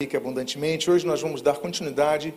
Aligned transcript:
rica 0.00 0.16
abundantemente. 0.16 0.88
Hoje 0.88 1.04
nós 1.04 1.20
vamos 1.20 1.42
dar 1.42 1.56
continuidade 1.56 2.32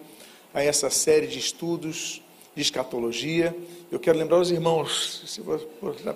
a 0.52 0.64
essa 0.64 0.90
série 0.90 1.28
de 1.28 1.38
estudos 1.38 2.20
de 2.56 2.62
escatologia. 2.64 3.56
Eu 3.92 4.00
quero 4.00 4.18
lembrar 4.18 4.40
os 4.40 4.50
irmãos, 4.50 5.22
se 5.28 5.44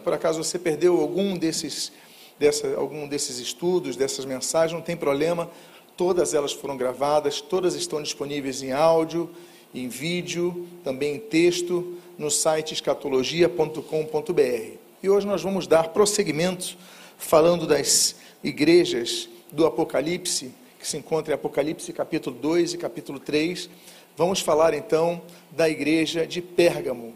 por 0.04 0.12
acaso 0.12 0.44
você 0.44 0.58
perdeu 0.58 1.00
algum 1.00 1.38
desses, 1.38 1.92
dessa, 2.40 2.76
algum 2.76 3.08
desses 3.08 3.38
estudos, 3.38 3.96
dessas 3.96 4.26
mensagens, 4.26 4.74
não 4.74 4.82
tem 4.82 4.98
problema, 4.98 5.48
todas 5.96 6.34
elas 6.34 6.52
foram 6.52 6.76
gravadas, 6.76 7.42
todas 7.42 7.76
estão 7.76 8.02
disponíveis 8.02 8.64
em 8.64 8.72
áudio, 8.72 9.30
em 9.72 9.88
vídeo, 9.88 10.68
também 10.84 11.18
em 11.18 11.20
texto, 11.20 11.96
no 12.18 12.32
site 12.32 12.74
escatologia.com.br. 12.74 14.78
E 15.04 15.08
hoje 15.08 15.28
nós 15.28 15.44
vamos 15.44 15.68
dar 15.68 15.90
prosseguimento 15.90 16.76
falando 17.20 17.68
das 17.68 18.16
igrejas 18.44 19.30
do 19.52 19.64
Apocalipse 19.64 20.65
que 20.86 20.92
se 20.92 20.98
encontra 20.98 21.34
em 21.34 21.36
Apocalipse 21.36 21.92
capítulo 21.92 22.38
2 22.40 22.76
e 22.76 22.78
capítulo 22.78 23.20
3. 23.20 23.72
Vamos 24.16 24.40
falar 24.40 24.76
então 24.76 25.20
da 25.50 25.68
igreja 25.68 26.28
de 26.28 26.44
Pérgamo. 26.44 27.12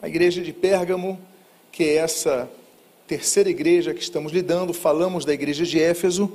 A 0.00 0.08
igreja 0.08 0.40
de 0.40 0.54
Pérgamo, 0.54 1.20
que 1.70 1.84
é 1.84 1.96
essa 1.96 2.48
terceira 3.06 3.50
igreja 3.50 3.92
que 3.92 4.00
estamos 4.00 4.32
lidando, 4.32 4.72
falamos 4.72 5.26
da 5.26 5.34
igreja 5.34 5.66
de 5.66 5.78
Éfeso, 5.78 6.34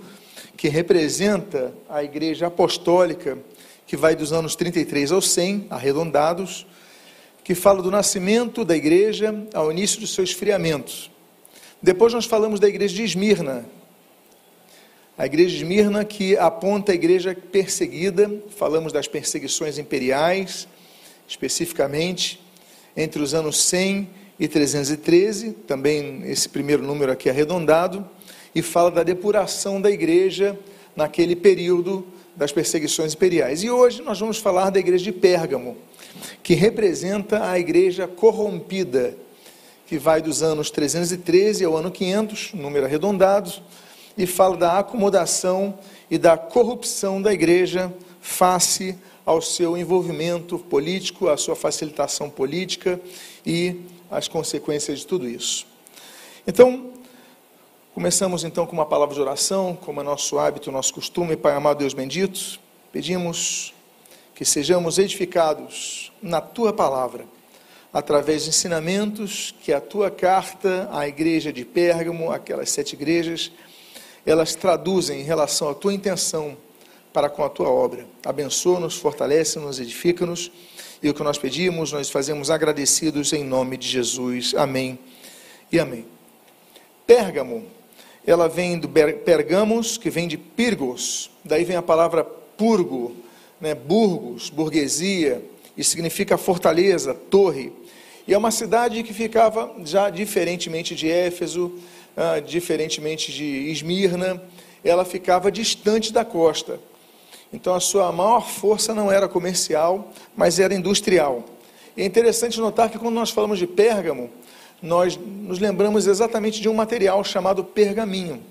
que 0.56 0.68
representa 0.68 1.74
a 1.90 2.04
igreja 2.04 2.46
apostólica, 2.46 3.36
que 3.88 3.98
vai 3.98 4.16
dos 4.16 4.32
anos 4.32 4.56
33 4.56 5.12
ao 5.12 5.24
100, 5.24 5.66
arredondados, 5.72 6.68
que 7.44 7.56
fala 7.56 7.82
do 7.82 7.90
nascimento 7.90 8.64
da 8.64 8.78
igreja 8.78 9.34
ao 9.56 9.72
início 9.72 10.00
dos 10.00 10.14
seus 10.14 10.30
esfriamentos. 10.30 11.10
Depois 11.82 12.14
nós 12.14 12.26
falamos 12.26 12.60
da 12.60 12.70
igreja 12.70 12.94
de 12.94 13.02
Esmirna, 13.02 13.66
a 15.18 15.26
igreja 15.26 15.50
de 15.50 15.58
Esmirna, 15.58 16.04
que 16.04 16.36
aponta 16.38 16.92
a 16.92 16.96
igreja 16.96 17.38
perseguida, 17.52 18.32
falamos 18.58 18.92
das 18.92 19.08
perseguições 19.08 19.78
imperiais, 19.78 20.68
especificamente, 21.28 22.42
entre 22.98 23.22
os 23.22 23.34
anos 23.34 23.62
100 23.64 24.10
e 24.40 24.48
313, 24.48 25.52
também 25.68 26.24
esse 26.26 26.50
primeiro 26.50 26.82
número 26.84 27.12
aqui 27.12 27.30
arredondado, 27.30 28.08
e 28.56 28.62
fala 28.62 28.90
da 28.90 29.04
depuração 29.04 29.80
da 29.80 29.92
igreja 29.92 30.58
naquele 30.96 31.36
período 31.36 32.06
das 32.36 32.52
perseguições 32.52 33.14
imperiais. 33.14 33.64
E 33.64 33.70
hoje 33.70 34.02
nós 34.02 34.20
vamos 34.20 34.40
falar 34.40 34.72
da 34.72 34.80
igreja 34.80 35.04
de 35.04 35.12
Pérgamo, 35.12 35.78
que 36.42 36.56
representa 36.56 37.50
a 37.50 37.60
igreja 37.60 38.08
corrompida, 38.08 39.16
que 39.86 39.98
vai 40.00 40.22
dos 40.24 40.42
anos 40.42 40.72
313 40.72 41.66
ao 41.66 41.78
ano 41.78 41.92
500, 41.92 42.54
número 42.54 42.86
arredondado, 42.86 43.52
e 44.18 44.26
fala 44.26 44.58
da 44.58 44.80
acomodação 44.80 45.78
e 46.10 46.18
da 46.18 46.38
corrupção 46.38 47.22
da 47.22 47.34
igreja 47.34 47.94
face 48.22 48.98
ao 49.26 49.42
seu 49.42 49.78
envolvimento 49.78 50.60
político, 50.60 51.30
à 51.30 51.38
sua 51.38 51.56
facilitação 51.56 52.30
política 52.30 53.00
e 53.46 53.82
as 54.12 54.28
consequências 54.28 55.00
de 55.00 55.08
tudo 55.08 55.28
isso. 55.28 55.66
Então, 56.46 56.92
começamos 57.94 58.44
então 58.44 58.66
com 58.66 58.74
uma 58.74 58.86
palavra 58.86 59.16
de 59.16 59.22
oração, 59.22 59.78
como 59.80 60.02
é 60.02 60.04
nosso 60.04 60.38
hábito, 60.38 60.72
nosso 60.72 60.94
costume, 60.94 61.36
Pai 61.36 61.54
amado 61.54 61.80
Deus 61.80 61.94
bendito, 61.94 62.60
pedimos 62.92 63.74
que 64.36 64.44
sejamos 64.44 64.98
edificados 64.98 66.12
na 66.22 66.42
tua 66.42 66.74
palavra, 66.74 67.26
através 67.94 68.44
de 68.44 68.50
ensinamentos 68.50 69.54
que 69.62 69.72
a 69.72 69.80
tua 69.80 70.10
carta 70.10 70.90
à 70.92 71.08
igreja 71.08 71.54
de 71.54 71.64
Pérgamo, 71.64 72.32
aquelas 72.32 72.72
sete 72.72 72.94
igrejas, 72.94 73.52
elas 74.26 74.56
traduzem 74.56 75.22
em 75.22 75.24
relação 75.24 75.70
à 75.70 75.74
tua 75.74 75.94
intenção 75.94 76.58
para 77.12 77.30
com 77.30 77.44
a 77.44 77.50
tua 77.50 77.70
obra. 77.70 78.06
Abençoa-nos, 78.26 78.96
fortalece-nos, 78.96 79.80
edifica-nos. 79.80 80.52
E 81.02 81.10
o 81.10 81.14
que 81.14 81.22
nós 81.22 81.38
pedimos, 81.38 81.92
nós 81.92 82.10
fazemos 82.10 82.50
agradecidos 82.50 83.34
em 83.34 83.44
nome 83.44 83.78
de 83.78 83.88
Jesus. 83.88 84.54
Amém 84.56 84.98
e 85.72 85.80
amém. 85.80 86.06
Pérgamo, 87.06 87.66
ela 88.26 88.48
vem 88.48 88.80
do 88.80 88.88
Pergamos, 88.88 89.98
que 89.98 90.10
vem 90.10 90.28
de 90.28 90.38
Pirgos. 90.38 91.30
Daí 91.44 91.66
vem 91.66 91.76
a 91.76 91.82
palavra 91.82 92.24
purgo, 92.24 93.16
né, 93.60 93.76
burgos, 93.76 94.50
burguesia, 94.50 95.44
e 95.76 95.84
significa 95.84 96.38
fortaleza, 96.38 97.14
torre. 97.14 97.74
E 98.28 98.34
é 98.34 98.38
uma 98.38 98.52
cidade 98.52 99.04
que 99.04 99.14
ficava 99.14 99.76
já 99.84 100.10
diferentemente 100.10 100.96
de 100.96 101.10
Éfeso, 101.10 101.74
ah, 102.16 102.40
diferentemente 102.40 103.32
de 103.32 103.72
Esmirna, 103.72 104.42
ela 104.84 105.06
ficava 105.06 105.52
distante 105.52 106.12
da 106.12 106.24
costa. 106.26 106.80
Então 107.52 107.74
a 107.74 107.80
sua 107.80 108.12
maior 108.12 108.48
força 108.48 108.94
não 108.94 109.12
era 109.12 109.28
comercial, 109.28 110.12
mas 110.36 110.60
era 110.60 110.74
industrial. 110.74 111.44
E 111.96 112.02
é 112.02 112.06
interessante 112.06 112.60
notar 112.60 112.90
que 112.90 112.98
quando 112.98 113.16
nós 113.16 113.30
falamos 113.30 113.60
de 113.60 113.68
Pérgamo, 113.68 114.30
nós 114.82 115.18
nos 115.18 115.60
lembramos 115.60 116.08
exatamente 116.08 116.60
de 116.60 116.68
um 116.68 116.74
material 116.74 117.24
chamado 117.24 117.64
pergaminho. 117.64 118.44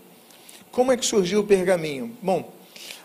Como 0.71 0.93
é 0.93 0.97
que 0.97 1.05
surgiu 1.05 1.41
o 1.41 1.44
pergaminho? 1.44 2.17
Bom, 2.23 2.50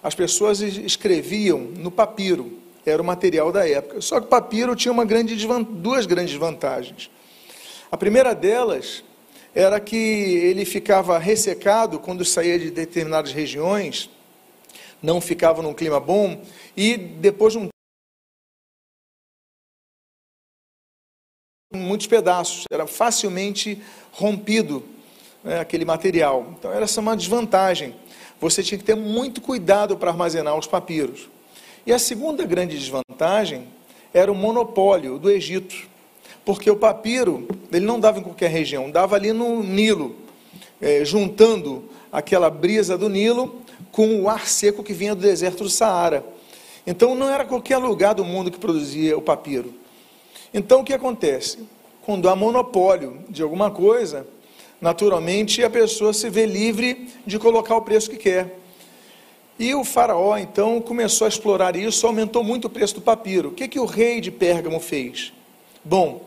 as 0.01 0.15
pessoas 0.15 0.61
escreviam 0.61 1.59
no 1.59 1.91
papiro, 1.91 2.59
era 2.85 3.01
o 3.01 3.05
material 3.05 3.51
da 3.51 3.67
época. 3.67 3.99
Só 3.99 4.19
que 4.19 4.27
o 4.27 4.29
papiro 4.29 4.75
tinha 4.75 4.93
grande, 5.03 5.35
duas 5.69 6.05
grandes 6.05 6.35
vantagens. 6.35 7.09
A 7.91 7.97
primeira 7.97 8.33
delas 8.33 9.03
era 9.57 9.79
que 9.79 9.95
ele 9.95 10.65
ficava 10.65 11.17
ressecado 11.17 11.97
quando 11.97 12.23
saía 12.23 12.59
de 12.59 12.69
determinadas 12.69 13.31
regiões, 13.31 14.07
não 15.01 15.19
ficava 15.19 15.63
num 15.63 15.73
clima 15.73 15.99
bom, 15.99 16.43
e 16.75 16.95
depois 16.95 17.53
de 17.53 17.59
um 17.59 17.69
muitos 21.73 22.05
pedaços, 22.05 22.65
era 22.71 22.85
facilmente 22.85 23.81
rompido 24.11 24.85
né, 25.43 25.59
aquele 25.59 25.85
material. 25.85 26.53
Então, 26.55 26.71
era 26.71 26.83
essa 26.83 27.01
uma 27.01 27.17
desvantagem. 27.17 27.95
Você 28.39 28.61
tinha 28.61 28.77
que 28.77 28.83
ter 28.83 28.95
muito 28.95 29.41
cuidado 29.41 29.97
para 29.97 30.11
armazenar 30.11 30.55
os 30.55 30.67
papiros. 30.67 31.27
E 31.83 31.91
a 31.91 31.97
segunda 31.97 32.45
grande 32.45 32.77
desvantagem 32.77 33.67
era 34.13 34.31
o 34.31 34.35
monopólio 34.35 35.17
do 35.17 35.31
Egito 35.31 35.96
porque 36.47 36.71
o 36.71 36.77
papiro, 36.77 37.45
ele 37.73 37.85
não 37.85 37.99
dava 37.99 38.19
em 38.19 38.23
qualquer 38.23 38.49
região, 38.49 38.89
dava 38.89 39.17
ali 39.17 39.33
no 39.33 39.61
Nilo, 39.61 40.15
é, 40.79 41.03
juntando 41.03 41.83
aquela 42.09 42.49
brisa 42.49 42.97
do 42.97 43.09
Nilo 43.09 43.61
com 43.91 44.21
o 44.21 44.29
ar 44.29 44.47
seco 44.47 44.81
que 44.81 44.93
vinha 44.93 45.13
do 45.13 45.19
deserto 45.19 45.63
do 45.65 45.69
Saara. 45.69 46.23
Então 46.87 47.15
não 47.15 47.27
era 47.27 47.43
qualquer 47.43 47.75
lugar 47.79 48.15
do 48.15 48.23
mundo 48.23 48.49
que 48.49 48.57
produzia 48.57 49.17
o 49.17 49.21
papiro. 49.21 49.73
Então 50.53 50.79
o 50.79 50.83
que 50.85 50.93
acontece? 50.93 51.59
Quando 52.01 52.29
há 52.29 52.35
monopólio 52.35 53.25
de 53.27 53.43
alguma 53.43 53.69
coisa, 53.69 54.25
naturalmente 54.79 55.61
a 55.65 55.69
pessoa 55.69 56.13
se 56.13 56.29
vê 56.29 56.45
livre 56.45 57.09
de 57.25 57.37
colocar 57.37 57.75
o 57.75 57.81
preço 57.81 58.09
que 58.09 58.15
quer. 58.15 58.57
E 59.59 59.75
o 59.75 59.83
faraó 59.83 60.37
então 60.37 60.79
começou 60.79 61.25
a 61.25 61.27
explorar 61.27 61.75
isso, 61.75 62.07
aumentou 62.07 62.41
muito 62.41 62.67
o 62.67 62.69
preço 62.69 62.95
do 62.95 63.01
papiro. 63.01 63.49
O 63.49 63.51
que, 63.51 63.67
que 63.67 63.81
o 63.81 63.85
rei 63.85 64.21
de 64.21 64.31
Pérgamo 64.31 64.79
fez? 64.79 65.33
Bom, 65.83 66.26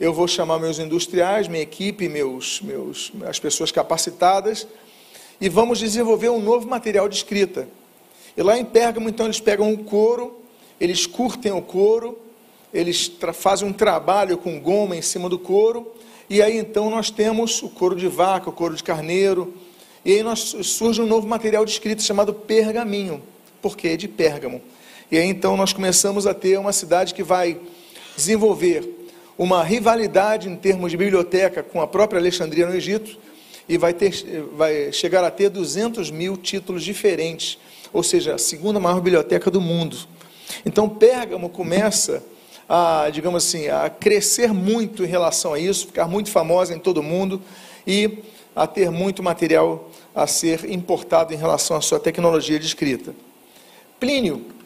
eu 0.00 0.14
vou 0.14 0.26
chamar 0.26 0.58
meus 0.58 0.78
industriais, 0.78 1.46
minha 1.46 1.62
equipe, 1.62 2.08
meus, 2.08 2.62
meus, 2.62 3.12
as 3.28 3.38
pessoas 3.38 3.70
capacitadas, 3.70 4.66
e 5.38 5.46
vamos 5.46 5.78
desenvolver 5.78 6.30
um 6.30 6.40
novo 6.40 6.66
material 6.66 7.06
de 7.06 7.16
escrita. 7.16 7.68
E 8.34 8.42
lá 8.42 8.56
em 8.56 8.64
Pérgamo, 8.64 9.10
então, 9.10 9.26
eles 9.26 9.40
pegam 9.40 9.70
o 9.70 9.84
couro, 9.84 10.40
eles 10.80 11.04
curtem 11.06 11.52
o 11.52 11.60
couro, 11.60 12.18
eles 12.72 13.12
fazem 13.34 13.68
um 13.68 13.74
trabalho 13.74 14.38
com 14.38 14.58
goma 14.58 14.96
em 14.96 15.02
cima 15.02 15.28
do 15.28 15.38
couro, 15.38 15.92
e 16.30 16.40
aí 16.40 16.56
então 16.56 16.88
nós 16.88 17.10
temos 17.10 17.62
o 17.62 17.68
couro 17.68 17.94
de 17.94 18.08
vaca, 18.08 18.48
o 18.48 18.52
couro 18.52 18.74
de 18.74 18.82
carneiro, 18.82 19.52
e 20.02 20.12
aí 20.12 20.22
nós, 20.22 20.56
surge 20.62 21.02
um 21.02 21.06
novo 21.06 21.28
material 21.28 21.62
de 21.62 21.72
escrita 21.72 22.00
chamado 22.00 22.32
pergaminho, 22.32 23.22
porque 23.60 23.88
é 23.88 23.96
de 23.98 24.08
Pérgamo. 24.08 24.62
E 25.10 25.18
aí 25.18 25.26
então 25.26 25.58
nós 25.58 25.74
começamos 25.74 26.26
a 26.26 26.32
ter 26.32 26.58
uma 26.58 26.72
cidade 26.72 27.12
que 27.12 27.22
vai 27.22 27.60
desenvolver 28.16 28.99
uma 29.40 29.64
rivalidade 29.64 30.50
em 30.50 30.54
termos 30.54 30.90
de 30.90 30.98
biblioteca 30.98 31.62
com 31.62 31.80
a 31.80 31.86
própria 31.86 32.20
Alexandria 32.20 32.66
no 32.66 32.74
Egito 32.74 33.16
e 33.66 33.78
vai, 33.78 33.94
ter, 33.94 34.12
vai 34.54 34.92
chegar 34.92 35.24
a 35.24 35.30
ter 35.30 35.48
200 35.48 36.10
mil 36.10 36.36
títulos 36.36 36.84
diferentes, 36.84 37.56
ou 37.90 38.02
seja, 38.02 38.34
a 38.34 38.38
segunda 38.38 38.78
maior 38.78 39.00
biblioteca 39.00 39.50
do 39.50 39.58
mundo. 39.58 39.96
Então, 40.66 40.90
Pérgamo 40.90 41.48
começa 41.48 42.22
a, 42.68 43.08
digamos 43.10 43.46
assim, 43.46 43.68
a 43.68 43.88
crescer 43.88 44.52
muito 44.52 45.04
em 45.04 45.08
relação 45.08 45.54
a 45.54 45.58
isso, 45.58 45.86
ficar 45.86 46.06
muito 46.06 46.30
famosa 46.30 46.74
em 46.74 46.78
todo 46.78 46.98
o 46.98 47.02
mundo 47.02 47.40
e 47.86 48.18
a 48.54 48.66
ter 48.66 48.90
muito 48.90 49.22
material 49.22 49.90
a 50.14 50.26
ser 50.26 50.70
importado 50.70 51.32
em 51.32 51.38
relação 51.38 51.78
à 51.78 51.80
sua 51.80 51.98
tecnologia 51.98 52.58
de 52.58 52.66
escrita. 52.66 53.14
Plínio 53.98 54.59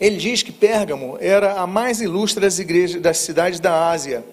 ele 0.00 0.16
diz 0.16 0.42
que 0.42 0.50
Pérgamo 0.50 1.18
era 1.20 1.60
a 1.60 1.66
mais 1.66 2.00
ilustre 2.00 2.40
das 2.40 2.58
igrejas 2.58 3.02
das 3.02 3.18
cidades 3.18 3.60
da 3.60 3.90
Ásia. 3.90 4.24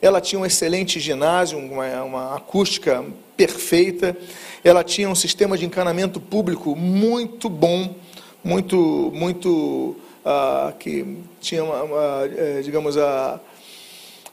Ela 0.00 0.20
tinha 0.20 0.40
um 0.40 0.46
excelente 0.46 1.00
ginásio, 1.00 1.58
uma, 1.58 2.04
uma 2.04 2.36
acústica 2.36 3.04
perfeita. 3.36 4.16
Ela 4.62 4.84
tinha 4.84 5.10
um 5.10 5.14
sistema 5.16 5.58
de 5.58 5.66
encanamento 5.66 6.20
público 6.20 6.76
muito 6.76 7.48
bom, 7.48 7.96
muito, 8.44 9.10
muito 9.12 9.96
ah, 10.24 10.72
que 10.78 11.18
tinha, 11.40 11.64
uma, 11.64 11.82
uma, 11.82 12.30
é, 12.36 12.60
digamos, 12.62 12.96
a, 12.96 13.40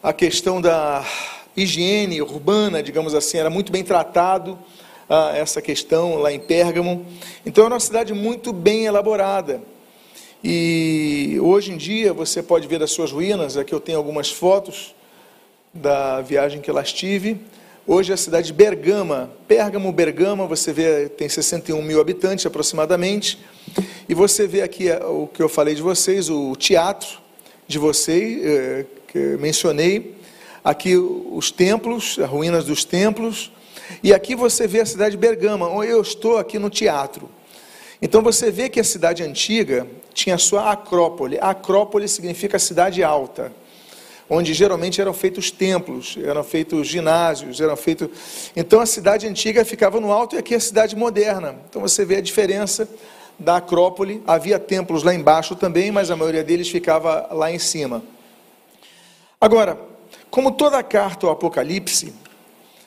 a 0.04 0.14
questão 0.14 0.62
da 0.62 1.04
higiene 1.58 2.22
urbana, 2.22 2.84
digamos 2.84 3.16
assim, 3.16 3.40
era 3.40 3.50
muito 3.50 3.72
bem 3.72 3.84
tratado 3.84 4.60
ah, 5.10 5.32
essa 5.36 5.64
questão 5.64 6.18
lá 6.18 6.32
em 6.32 6.40
Pérgamo. 6.40 7.04
Então, 7.44 7.66
é 7.66 7.68
uma 7.70 7.80
cidade 7.80 8.14
muito 8.14 8.54
bem 8.54 8.86
elaborada. 8.86 9.62
E 10.48 11.40
hoje 11.42 11.72
em 11.72 11.76
dia 11.76 12.14
você 12.14 12.44
pode 12.44 12.68
ver 12.68 12.84
as 12.84 12.92
suas 12.92 13.12
ruínas. 13.12 13.58
Aqui 13.58 13.74
eu 13.74 13.80
tenho 13.80 13.98
algumas 13.98 14.30
fotos 14.30 14.94
da 15.74 16.22
viagem 16.22 16.62
que 16.62 16.72
lá 16.72 16.84
estive. 16.84 17.42
Hoje 17.88 18.14
a 18.14 18.18
cidade 18.18 18.46
de 18.46 18.54
Bergama, 18.54 19.32
Pérgamo, 19.48 19.92
Bergama, 19.92 20.46
você 20.46 20.72
vê, 20.72 21.10
tem 21.10 21.28
61 21.28 21.82
mil 21.82 22.00
habitantes 22.00 22.46
aproximadamente. 22.46 23.40
E 24.08 24.14
você 24.14 24.46
vê 24.46 24.62
aqui 24.62 24.88
eh, 24.88 25.04
o 25.04 25.26
que 25.26 25.42
eu 25.42 25.50
falei 25.50 25.74
de 25.74 25.82
vocês, 25.82 26.30
o 26.30 26.56
teatro 26.56 27.18
de 27.68 27.80
vocês, 27.80 28.46
eh, 28.46 28.86
que 29.08 29.18
mencionei. 29.40 30.16
Aqui 30.64 30.96
os 30.96 31.50
templos, 31.50 32.20
as 32.20 32.30
ruínas 32.30 32.66
dos 32.66 32.86
templos. 32.86 33.52
E 34.04 34.14
aqui 34.14 34.36
você 34.36 34.68
vê 34.68 34.82
a 34.82 34.86
cidade 34.86 35.16
de 35.16 35.18
Bergama, 35.18 35.68
onde 35.68 35.90
eu 35.90 36.04
estou 36.04 36.38
aqui 36.38 36.60
no 36.60 36.70
teatro. 36.70 37.32
Então 38.00 38.22
você 38.22 38.52
vê 38.52 38.70
que 38.70 38.80
a 38.80 38.84
cidade 38.84 39.24
antiga 39.24 39.88
tinha 40.16 40.38
sua 40.38 40.72
acrópole. 40.72 41.38
A 41.40 41.50
acrópole 41.50 42.08
significa 42.08 42.58
cidade 42.58 43.04
alta, 43.04 43.52
onde 44.30 44.54
geralmente 44.54 45.00
eram 45.02 45.14
feitos 45.14 45.52
templos, 45.52 46.18
eram 46.24 46.44
feitos 46.44 46.88
ginásios, 46.88 47.60
eram 47.60 47.76
feitos. 47.76 48.10
Então 48.56 48.80
a 48.80 48.86
cidade 48.86 49.28
antiga 49.28 49.64
ficava 49.66 50.00
no 50.00 50.12
alto 50.12 50.36
e 50.36 50.40
aqui 50.40 50.56
a 50.56 50.60
cidade 50.60 50.96
moderna. 50.96 51.58
Então 51.70 51.82
você 51.82 52.06
vê 52.06 52.16
a 52.16 52.22
diferença 52.22 52.90
da 53.38 53.58
acrópole. 53.58 54.24
Havia 54.26 54.58
templos 54.58 55.04
lá 55.04 55.14
embaixo 55.14 55.54
também, 55.54 55.92
mas 55.92 56.10
a 56.10 56.16
maioria 56.16 56.44
deles 56.44 56.70
ficava 56.70 57.28
lá 57.32 57.52
em 57.52 57.60
cima. 57.60 58.02
Agora, 59.40 59.78
como 60.32 60.54
toda 60.54 60.82
carta 60.82 61.28
ao 61.28 61.34
Apocalipse, 61.34 62.14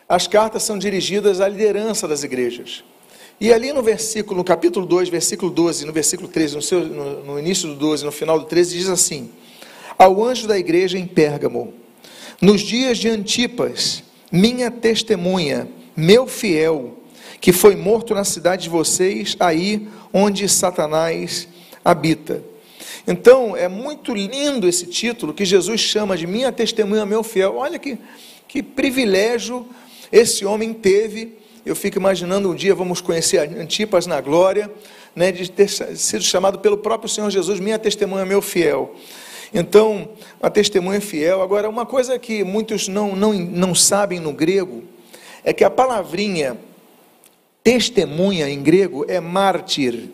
as 0.08 0.26
cartas 0.26 0.62
são 0.62 0.78
dirigidas 0.78 1.42
à 1.42 1.46
liderança 1.46 2.08
das 2.08 2.22
igrejas. 2.22 2.82
E 3.40 3.52
ali 3.52 3.72
no 3.72 3.82
versículo, 3.82 4.38
no 4.38 4.44
capítulo 4.44 4.84
2, 4.84 5.08
versículo 5.08 5.50
12, 5.52 5.86
no 5.86 5.92
versículo 5.92 6.28
13, 6.28 6.56
no, 6.56 6.62
seu, 6.62 6.80
no, 6.84 7.24
no 7.24 7.38
início 7.38 7.68
do 7.68 7.76
12, 7.76 8.04
no 8.04 8.10
final 8.10 8.38
do 8.40 8.46
13, 8.46 8.76
diz 8.76 8.88
assim: 8.88 9.30
Ao 9.96 10.24
anjo 10.24 10.48
da 10.48 10.58
igreja 10.58 10.98
em 10.98 11.06
Pérgamo, 11.06 11.72
nos 12.42 12.60
dias 12.60 12.98
de 12.98 13.08
Antipas, 13.08 14.02
minha 14.32 14.72
testemunha, 14.72 15.68
meu 15.96 16.26
fiel, 16.26 16.96
que 17.40 17.52
foi 17.52 17.76
morto 17.76 18.12
na 18.12 18.24
cidade 18.24 18.64
de 18.64 18.68
vocês, 18.68 19.36
aí 19.38 19.88
onde 20.12 20.48
Satanás 20.48 21.46
habita. 21.84 22.42
Então, 23.06 23.56
é 23.56 23.68
muito 23.68 24.12
lindo 24.14 24.68
esse 24.68 24.84
título 24.86 25.32
que 25.32 25.44
Jesus 25.44 25.80
chama 25.80 26.16
de 26.16 26.26
minha 26.26 26.50
testemunha, 26.50 27.06
meu 27.06 27.22
fiel. 27.22 27.54
Olha 27.56 27.78
que, 27.78 27.96
que 28.48 28.62
privilégio 28.64 29.64
esse 30.10 30.44
homem 30.44 30.74
teve 30.74 31.38
eu 31.68 31.76
fico 31.76 31.98
imaginando 31.98 32.50
um 32.50 32.54
dia 32.54 32.74
vamos 32.74 33.00
conhecer 33.00 33.38
Antipas 33.38 34.06
na 34.06 34.20
glória, 34.20 34.70
né, 35.14 35.30
de 35.30 35.50
ter 35.50 35.68
sido 35.68 36.22
chamado 36.22 36.58
pelo 36.60 36.78
próprio 36.78 37.08
Senhor 37.08 37.30
Jesus, 37.30 37.60
minha 37.60 37.78
testemunha, 37.78 38.24
meu 38.24 38.40
fiel. 38.40 38.94
Então, 39.52 40.10
a 40.40 40.50
testemunha 40.50 41.00
fiel. 41.00 41.42
Agora, 41.42 41.68
uma 41.68 41.86
coisa 41.86 42.18
que 42.18 42.44
muitos 42.44 42.88
não, 42.88 43.14
não, 43.16 43.32
não 43.32 43.74
sabem 43.74 44.20
no 44.20 44.32
grego 44.32 44.82
é 45.44 45.52
que 45.52 45.64
a 45.64 45.70
palavrinha 45.70 46.56
testemunha 47.62 48.48
em 48.48 48.62
grego 48.62 49.04
é 49.08 49.20
mártir, 49.20 50.10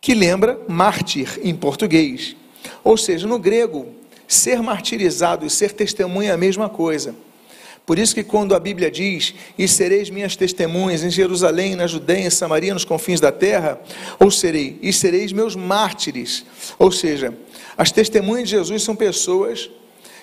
que 0.00 0.14
lembra 0.14 0.58
mártir 0.68 1.38
em 1.42 1.54
português. 1.54 2.36
Ou 2.84 2.96
seja, 2.96 3.26
no 3.26 3.38
grego, 3.38 3.86
ser 4.26 4.62
martirizado 4.62 5.44
e 5.44 5.50
ser 5.50 5.72
testemunha 5.72 6.30
é 6.30 6.34
a 6.34 6.38
mesma 6.38 6.68
coisa. 6.68 7.14
Por 7.88 7.98
isso 7.98 8.14
que 8.14 8.22
quando 8.22 8.54
a 8.54 8.60
Bíblia 8.60 8.90
diz, 8.90 9.34
e 9.56 9.66
sereis 9.66 10.10
minhas 10.10 10.36
testemunhas 10.36 11.02
em 11.02 11.08
Jerusalém, 11.08 11.74
na 11.74 11.86
Judéia, 11.86 12.26
em 12.26 12.28
Samaria, 12.28 12.74
nos 12.74 12.84
confins 12.84 13.18
da 13.18 13.32
terra, 13.32 13.80
ou 14.20 14.30
serei, 14.30 14.78
e 14.82 14.92
sereis 14.92 15.32
meus 15.32 15.56
mártires. 15.56 16.44
Ou 16.78 16.92
seja, 16.92 17.32
as 17.78 17.90
testemunhas 17.90 18.46
de 18.46 18.56
Jesus 18.56 18.82
são 18.82 18.94
pessoas 18.94 19.70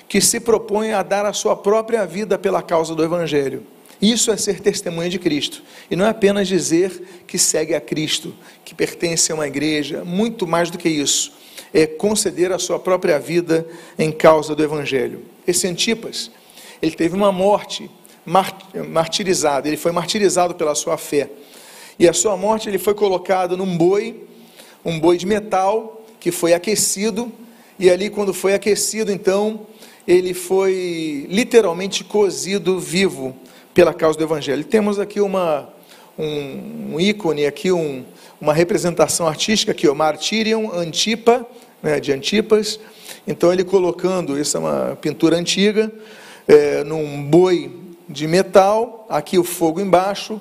que 0.07 0.21
se 0.21 0.39
propõem 0.39 0.93
a 0.93 1.01
dar 1.01 1.25
a 1.25 1.33
sua 1.33 1.55
própria 1.55 2.05
vida 2.05 2.37
pela 2.37 2.61
causa 2.61 2.93
do 2.93 3.03
Evangelho. 3.03 3.63
Isso 3.99 4.29
é 4.29 4.37
ser 4.37 4.59
testemunha 4.59 5.09
de 5.09 5.17
Cristo. 5.17 5.63
E 5.89 5.95
não 5.95 6.05
é 6.05 6.09
apenas 6.09 6.47
dizer 6.47 7.23
que 7.25 7.39
segue 7.39 7.73
a 7.73 7.81
Cristo, 7.81 8.31
que 8.63 8.75
pertence 8.75 9.31
a 9.31 9.35
uma 9.35 9.47
igreja, 9.47 10.05
muito 10.05 10.45
mais 10.45 10.69
do 10.69 10.77
que 10.77 10.87
isso. 10.87 11.33
É 11.73 11.87
conceder 11.87 12.51
a 12.51 12.59
sua 12.59 12.77
própria 12.77 13.17
vida 13.17 13.67
em 13.97 14.11
causa 14.11 14.53
do 14.53 14.63
Evangelho. 14.63 15.23
Esse 15.47 15.65
Antipas 15.65 16.29
ele 16.85 16.95
teve 16.95 17.15
uma 17.15 17.31
morte 17.31 17.89
martirizada, 18.89 19.67
ele 19.67 19.77
foi 19.77 19.91
martirizado 19.91 20.55
pela 20.55 20.75
sua 20.75 20.97
fé. 20.97 21.29
E 21.97 22.07
a 22.07 22.13
sua 22.13 22.35
morte 22.35 22.69
ele 22.69 22.77
foi 22.77 22.93
colocado 22.93 23.55
num 23.57 23.77
boi, 23.77 24.23
um 24.83 24.99
boi 24.99 25.17
de 25.17 25.25
metal, 25.25 26.05
que 26.19 26.31
foi 26.31 26.53
aquecido, 26.53 27.31
e 27.79 27.89
ali 27.89 28.09
quando 28.09 28.33
foi 28.33 28.53
aquecido, 28.53 29.11
então, 29.11 29.67
ele 30.07 30.33
foi 30.33 31.25
literalmente 31.29 32.03
cozido 32.03 32.79
vivo 32.79 33.35
pela 33.73 33.93
causa 33.93 34.17
do 34.17 34.23
evangelho. 34.23 34.63
Temos 34.63 34.99
aqui 34.99 35.19
uma 35.19 35.69
um, 36.17 36.93
um 36.93 36.99
ícone 36.99 37.45
aqui, 37.45 37.71
um, 37.71 38.05
uma 38.39 38.53
representação 38.53 39.27
artística 39.27 39.71
aqui, 39.71 39.87
o 39.87 39.95
Martyrium 39.95 40.71
Antipa, 40.71 41.45
né, 41.81 41.99
de 41.99 42.11
Antipas. 42.11 42.79
Então 43.27 43.51
ele 43.51 43.63
colocando, 43.63 44.39
isso 44.39 44.55
é 44.57 44.59
uma 44.59 44.97
pintura 45.01 45.35
antiga, 45.37 45.91
é, 46.47 46.83
num 46.83 47.23
boi 47.23 47.71
de 48.07 48.27
metal, 48.27 49.05
aqui 49.09 49.37
o 49.37 49.43
fogo 49.43 49.79
embaixo, 49.79 50.39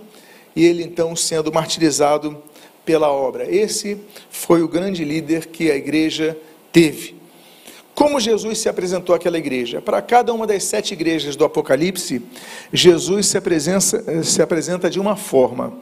e 0.55 0.65
ele 0.65 0.83
então 0.83 1.17
sendo 1.17 1.53
martirizado 1.53 2.43
pela 2.85 3.11
obra. 3.11 3.51
Esse 3.51 3.99
foi 4.31 4.63
o 4.63 4.69
grande 4.69 5.05
líder 5.05 5.47
que 5.47 5.71
a 5.71 5.77
igreja 5.77 6.37
teve. 6.73 7.15
Como 7.95 8.19
Jesus 8.19 8.59
se 8.59 8.69
apresentou 8.69 9.15
àquela 9.15 9.39
igreja? 9.39 9.81
Para 9.81 10.03
cada 10.03 10.33
uma 10.35 10.47
das 10.47 10.65
sete 10.65 10.93
igrejas 10.93 11.37
do 11.37 11.45
Apocalipse, 11.45 12.21
Jesus 12.73 13.27
se 13.27 13.39
apresenta, 13.39 14.25
se 14.25 14.43
apresenta 14.43 14.91
de 14.91 14.99
uma 14.99 15.15
forma. 15.15 15.73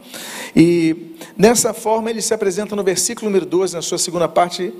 E 0.54 1.14
nessa 1.36 1.72
forma 1.72 2.10
ele 2.10 2.20
se 2.20 2.34
apresenta 2.34 2.76
no 2.76 2.84
versículo 2.84 3.30
número 3.30 3.46
12, 3.46 3.74
na 3.74 3.82
sua 3.82 3.96
segunda 3.96 4.28
parte, 4.28 4.74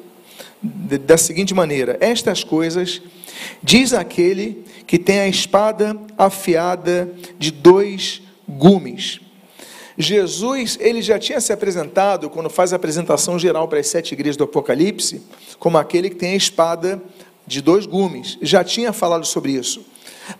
da 0.62 1.16
seguinte 1.16 1.54
maneira: 1.54 1.96
Estas 2.00 2.44
coisas 2.44 3.00
diz 3.62 3.92
aquele 3.92 4.64
que 4.86 4.98
tem 4.98 5.20
a 5.20 5.28
espada 5.28 5.96
afiada 6.16 7.12
de 7.38 7.50
dois 7.50 8.22
gumes. 8.48 9.20
Jesus, 9.96 10.78
ele 10.80 11.02
já 11.02 11.18
tinha 11.18 11.40
se 11.40 11.52
apresentado, 11.52 12.30
quando 12.30 12.48
faz 12.48 12.72
a 12.72 12.76
apresentação 12.76 13.38
geral 13.38 13.68
para 13.68 13.78
as 13.78 13.86
sete 13.86 14.12
igrejas 14.12 14.36
do 14.36 14.44
Apocalipse, 14.44 15.22
como 15.58 15.78
aquele 15.78 16.10
que 16.10 16.16
tem 16.16 16.32
a 16.32 16.36
espada 16.36 17.02
de 17.46 17.60
dois 17.60 17.86
gumes. 17.86 18.38
Já 18.40 18.64
tinha 18.64 18.92
falado 18.92 19.26
sobre 19.26 19.52
isso. 19.52 19.84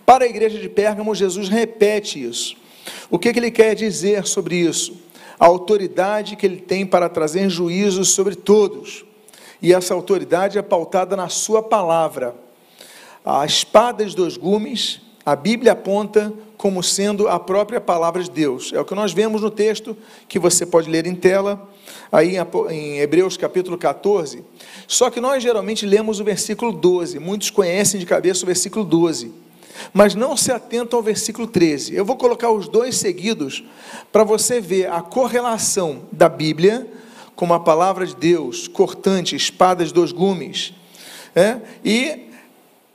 Para 0.05 0.25
a 0.25 0.27
igreja 0.27 0.59
de 0.59 0.69
Pérgamo, 0.69 1.13
Jesus 1.13 1.49
repete 1.49 2.23
isso. 2.23 2.55
O 3.09 3.19
que, 3.19 3.31
que 3.31 3.39
ele 3.39 3.51
quer 3.51 3.75
dizer 3.75 4.25
sobre 4.25 4.55
isso? 4.55 4.97
A 5.39 5.45
autoridade 5.45 6.35
que 6.35 6.45
ele 6.45 6.57
tem 6.57 6.85
para 6.85 7.09
trazer 7.09 7.49
juízos 7.49 8.09
sobre 8.09 8.35
todos 8.35 9.05
e 9.63 9.73
essa 9.73 9.93
autoridade 9.93 10.57
é 10.57 10.61
pautada 10.61 11.15
na 11.15 11.29
sua 11.29 11.63
palavra. 11.63 12.35
A 13.25 13.45
espada 13.45 14.05
de 14.05 14.15
dois 14.15 14.35
gumes, 14.35 15.01
a 15.25 15.35
Bíblia 15.35 15.71
aponta 15.71 16.33
como 16.57 16.83
sendo 16.83 17.27
a 17.27 17.39
própria 17.39 17.79
palavra 17.79 18.21
de 18.21 18.29
Deus. 18.29 18.71
É 18.73 18.79
o 18.79 18.85
que 18.85 18.93
nós 18.93 19.13
vemos 19.13 19.41
no 19.41 19.49
texto 19.49 19.95
que 20.27 20.37
você 20.37 20.65
pode 20.65 20.89
ler 20.89 21.05
em 21.07 21.15
tela, 21.15 21.69
aí 22.11 22.35
em 22.69 22.99
Hebreus 22.99 23.37
capítulo 23.37 23.77
14. 23.77 24.43
Só 24.87 25.09
que 25.09 25.21
nós 25.21 25.41
geralmente 25.41 25.85
lemos 25.85 26.19
o 26.19 26.23
versículo 26.23 26.73
12. 26.73 27.19
Muitos 27.19 27.49
conhecem 27.49 27.99
de 27.99 28.05
cabeça 28.05 28.43
o 28.43 28.47
versículo 28.47 28.83
12 28.83 29.43
mas 29.91 30.15
não 30.15 30.37
se 30.37 30.51
atentam 30.51 30.97
ao 30.97 31.03
versículo 31.03 31.47
13. 31.47 31.95
Eu 31.95 32.05
vou 32.05 32.15
colocar 32.15 32.51
os 32.51 32.67
dois 32.67 32.95
seguidos 32.95 33.63
para 34.11 34.23
você 34.23 34.61
ver 34.61 34.89
a 34.89 35.01
correlação 35.01 36.03
da 36.11 36.29
Bíblia 36.29 36.87
como 37.35 37.53
a 37.53 37.59
palavra 37.59 38.05
de 38.05 38.15
Deus, 38.15 38.67
cortante, 38.67 39.35
espada 39.35 39.83
de 39.83 39.91
dois 39.91 40.11
gumes, 40.11 40.73
é? 41.35 41.59
e 41.83 42.29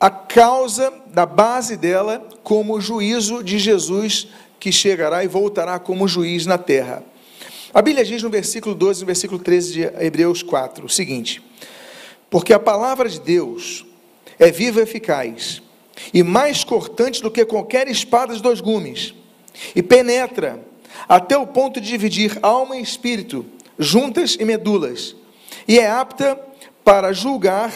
a 0.01 0.11
causa 0.11 0.93
da 1.09 1.27
base 1.27 1.77
dela 1.77 2.27
como 2.43 2.75
o 2.75 2.81
juízo 2.81 3.43
de 3.43 3.59
Jesus 3.59 4.29
que 4.61 4.71
chegará 4.71 5.25
e 5.25 5.29
voltará 5.29 5.79
como 5.79 6.09
juiz 6.09 6.47
na 6.47 6.59
terra. 6.59 7.03
A 7.73 7.83
Bíblia 7.83 8.05
diz 8.05 8.23
no 8.23 8.31
versículo 8.31 8.75
12, 8.75 9.01
no 9.01 9.07
versículo 9.07 9.41
13 9.41 9.73
de 9.73 9.83
Hebreus 10.05 10.43
4, 10.43 10.87
o 10.87 10.89
seguinte: 10.89 11.43
Porque 12.31 12.53
a 12.53 12.59
palavra 12.59 13.09
de 13.09 13.21
Deus 13.21 13.85
é 14.39 14.51
viva 14.51 14.81
e 14.81 14.85
eficaz, 14.85 15.61
e 16.15 16.23
mais 16.23 16.65
cortante 16.65 17.21
do 17.21 17.31
que 17.31 17.45
qualquer 17.45 17.89
espada 17.89 18.35
de 18.35 18.43
dois 18.43 18.61
gumes, 18.61 19.15
e 19.75 19.83
penetra 19.83 20.61
até 21.09 21.37
o 21.37 21.47
ponto 21.47 21.81
de 21.81 21.89
dividir 21.89 22.39
alma 22.43 22.77
e 22.77 22.83
espírito, 22.83 23.45
juntas 23.79 24.37
e 24.39 24.45
medulas, 24.45 25.15
e 25.67 25.79
é 25.79 25.89
apta 25.89 26.41
para 26.85 27.13
julgar 27.13 27.73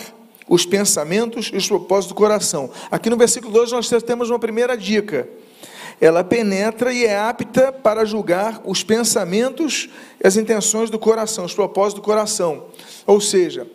os 0.52 0.66
pensamentos 0.66 1.50
e 1.50 1.56
os 1.56 1.66
propósitos 1.66 2.09
do 2.09 2.14
coração. 2.14 2.68
Aqui 2.90 3.09
no 3.09 3.16
versículo 3.16 3.50
2 3.54 3.73
nós 3.73 3.88
temos 4.04 4.28
uma 4.28 4.38
primeira 4.38 4.76
dica. 4.76 5.26
Ela 5.99 6.23
penetra 6.23 6.92
e 6.92 7.06
é 7.06 7.18
apta 7.18 7.73
para 7.73 8.04
julgar 8.04 8.61
os 8.62 8.85
pensamentos 8.85 9.88
e 10.23 10.26
as 10.26 10.37
intenções 10.37 10.90
do 10.90 10.99
coração, 10.99 11.47
os 11.47 11.54
propósitos 11.54 12.02
do 12.02 12.04
coração. 12.04 12.66
Ou 13.06 13.18
seja, 13.18 13.66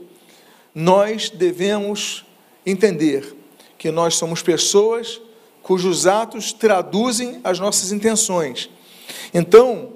nós 0.76 1.32
devemos 1.32 2.24
entender 2.64 3.36
que 3.76 3.90
nós 3.90 4.14
somos 4.14 4.44
pessoas 4.44 5.20
cujos 5.64 6.06
atos 6.06 6.54
traduzem 6.54 7.42
as 7.44 7.60
nossas 7.60 7.92
intenções. 7.92 8.70
Então, 9.34 9.94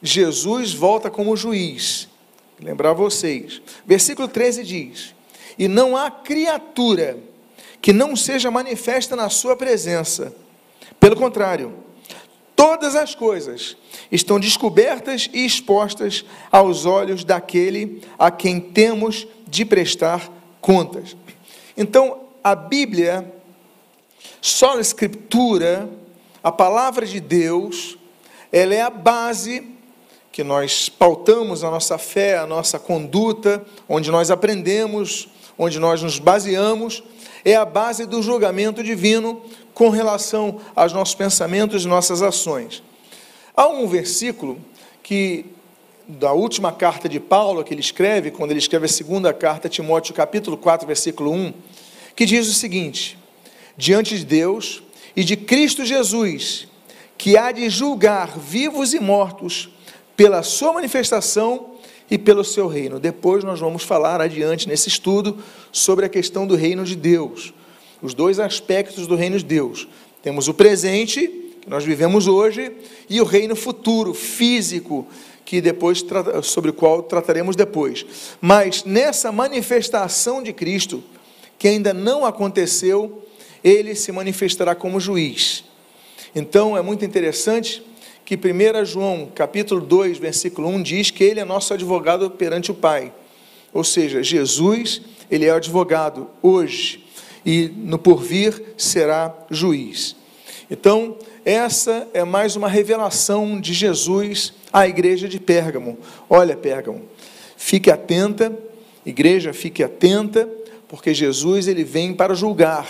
Jesus 0.00 0.72
volta 0.72 1.10
como 1.10 1.36
juiz. 1.36 2.08
Lembrar 2.60 2.92
vocês. 2.92 3.60
Versículo 3.84 4.28
13 4.28 4.62
diz: 4.62 5.14
E 5.58 5.68
não 5.68 5.96
há 5.96 6.10
criatura 6.10 7.18
que 7.80 7.92
não 7.92 8.14
seja 8.14 8.50
manifesta 8.50 9.16
na 9.16 9.28
sua 9.28 9.56
presença. 9.56 10.32
Pelo 11.00 11.16
contrário, 11.16 11.74
todas 12.54 12.94
as 12.94 13.14
coisas 13.14 13.76
estão 14.10 14.38
descobertas 14.38 15.28
e 15.32 15.44
expostas 15.44 16.24
aos 16.50 16.86
olhos 16.86 17.24
daquele 17.24 18.02
a 18.18 18.30
quem 18.30 18.60
temos 18.60 19.26
de 19.48 19.64
prestar 19.64 20.30
contas. 20.60 21.16
Então, 21.76 22.20
a 22.42 22.54
Bíblia, 22.54 23.32
só 24.40 24.76
a 24.76 24.80
Escritura, 24.80 25.88
a 26.42 26.52
palavra 26.52 27.04
de 27.04 27.18
Deus, 27.18 27.98
ela 28.52 28.74
é 28.74 28.80
a 28.80 28.90
base 28.90 29.72
que 30.30 30.42
nós 30.42 30.88
pautamos 30.88 31.62
a 31.62 31.70
nossa 31.70 31.98
fé, 31.98 32.38
a 32.38 32.46
nossa 32.46 32.78
conduta, 32.78 33.64
onde 33.88 34.10
nós 34.10 34.30
aprendemos, 34.30 35.28
onde 35.58 35.78
nós 35.78 36.02
nos 36.02 36.18
baseamos, 36.18 37.02
é 37.44 37.54
a 37.54 37.64
base 37.64 38.06
do 38.06 38.22
julgamento 38.22 38.82
divino 38.82 39.42
com 39.74 39.88
relação 39.88 40.60
aos 40.74 40.92
nossos 40.92 41.14
pensamentos 41.14 41.84
e 41.84 41.88
nossas 41.88 42.22
ações. 42.22 42.82
Há 43.56 43.68
um 43.68 43.86
versículo 43.86 44.58
que 45.02 45.46
da 46.06 46.32
última 46.32 46.72
carta 46.72 47.08
de 47.08 47.20
Paulo 47.20 47.64
que 47.64 47.72
ele 47.72 47.80
escreve, 47.80 48.30
quando 48.30 48.50
ele 48.50 48.58
escreve 48.58 48.86
a 48.86 48.88
segunda 48.88 49.32
carta 49.32 49.68
a 49.68 49.70
Timóteo, 49.70 50.14
capítulo 50.14 50.56
4, 50.56 50.86
versículo 50.86 51.32
1, 51.32 51.52
que 52.14 52.26
diz 52.26 52.48
o 52.48 52.54
seguinte: 52.54 53.18
Diante 53.76 54.18
de 54.18 54.24
Deus 54.24 54.82
e 55.16 55.24
de 55.24 55.36
Cristo 55.36 55.84
Jesus, 55.84 56.68
que 57.16 57.36
há 57.36 57.52
de 57.52 57.68
julgar 57.70 58.38
vivos 58.38 58.94
e 58.94 59.00
mortos 59.00 59.70
pela 60.16 60.42
sua 60.42 60.72
manifestação 60.72 61.71
e 62.12 62.18
pelo 62.18 62.44
seu 62.44 62.66
reino. 62.66 63.00
Depois 63.00 63.42
nós 63.42 63.58
vamos 63.58 63.84
falar 63.84 64.20
adiante 64.20 64.68
nesse 64.68 64.86
estudo 64.86 65.38
sobre 65.72 66.04
a 66.04 66.10
questão 66.10 66.46
do 66.46 66.54
reino 66.54 66.84
de 66.84 66.94
Deus, 66.94 67.54
os 68.02 68.12
dois 68.12 68.38
aspectos 68.38 69.06
do 69.06 69.16
reino 69.16 69.38
de 69.38 69.44
Deus. 69.46 69.88
Temos 70.22 70.46
o 70.46 70.52
presente, 70.52 71.26
que 71.62 71.70
nós 71.70 71.84
vivemos 71.84 72.28
hoje, 72.28 72.70
e 73.08 73.18
o 73.18 73.24
reino 73.24 73.56
futuro, 73.56 74.12
físico, 74.12 75.06
que 75.42 75.62
depois 75.62 76.04
sobre 76.42 76.70
o 76.70 76.74
qual 76.74 77.02
trataremos 77.02 77.56
depois. 77.56 78.04
Mas 78.42 78.84
nessa 78.84 79.32
manifestação 79.32 80.42
de 80.42 80.52
Cristo, 80.52 81.02
que 81.58 81.66
ainda 81.66 81.94
não 81.94 82.26
aconteceu, 82.26 83.26
ele 83.64 83.94
se 83.94 84.12
manifestará 84.12 84.74
como 84.74 85.00
juiz. 85.00 85.64
Então 86.34 86.76
é 86.76 86.82
muito 86.82 87.06
interessante 87.06 87.82
que 88.36 88.52
1 88.52 88.86
João, 88.86 89.28
capítulo 89.34 89.82
2, 89.82 90.16
versículo 90.16 90.66
1 90.68 90.82
diz 90.82 91.10
que 91.10 91.22
ele 91.22 91.38
é 91.38 91.44
nosso 91.44 91.74
advogado 91.74 92.30
perante 92.30 92.70
o 92.70 92.74
Pai. 92.74 93.12
Ou 93.74 93.84
seja, 93.84 94.22
Jesus, 94.22 95.02
ele 95.30 95.44
é 95.44 95.52
o 95.52 95.56
advogado 95.56 96.30
hoje 96.40 97.04
e 97.44 97.70
no 97.76 97.98
porvir 97.98 98.74
será 98.78 99.34
juiz. 99.50 100.16
Então, 100.70 101.18
essa 101.44 102.08
é 102.14 102.24
mais 102.24 102.56
uma 102.56 102.68
revelação 102.68 103.60
de 103.60 103.74
Jesus 103.74 104.54
à 104.72 104.88
igreja 104.88 105.28
de 105.28 105.38
Pérgamo. 105.38 105.98
Olha, 106.30 106.56
Pérgamo, 106.56 107.02
fique 107.54 107.90
atenta, 107.90 108.50
igreja, 109.04 109.52
fique 109.52 109.82
atenta, 109.82 110.48
porque 110.88 111.12
Jesus 111.12 111.68
ele 111.68 111.84
vem 111.84 112.14
para 112.14 112.34
julgar 112.34 112.88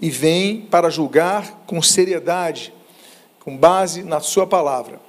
e 0.00 0.10
vem 0.10 0.60
para 0.60 0.90
julgar 0.90 1.64
com 1.66 1.82
seriedade, 1.82 2.72
com 3.40 3.56
base 3.56 4.02
na 4.02 4.20
Sua 4.20 4.46
palavra. 4.46 5.00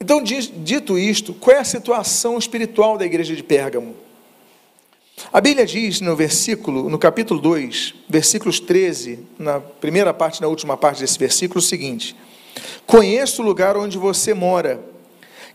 Então, 0.00 0.22
dito 0.22 0.98
isto, 0.98 1.34
qual 1.34 1.56
é 1.56 1.60
a 1.60 1.64
situação 1.64 2.38
espiritual 2.38 2.96
da 2.96 3.04
igreja 3.04 3.36
de 3.36 3.42
Pérgamo? 3.42 3.94
A 5.30 5.40
Bíblia 5.40 5.66
diz 5.66 6.00
no 6.00 6.16
versículo, 6.16 6.88
no 6.88 6.98
capítulo 6.98 7.38
2, 7.38 7.94
versículos 8.08 8.58
13, 8.58 9.18
na 9.38 9.60
primeira 9.60 10.14
parte 10.14 10.40
na 10.40 10.48
última 10.48 10.76
parte 10.76 11.00
desse 11.00 11.18
versículo, 11.18 11.58
o 11.58 11.62
seguinte: 11.62 12.16
Conheço 12.86 13.42
o 13.42 13.44
lugar 13.44 13.76
onde 13.76 13.98
você 13.98 14.32
mora, 14.32 14.80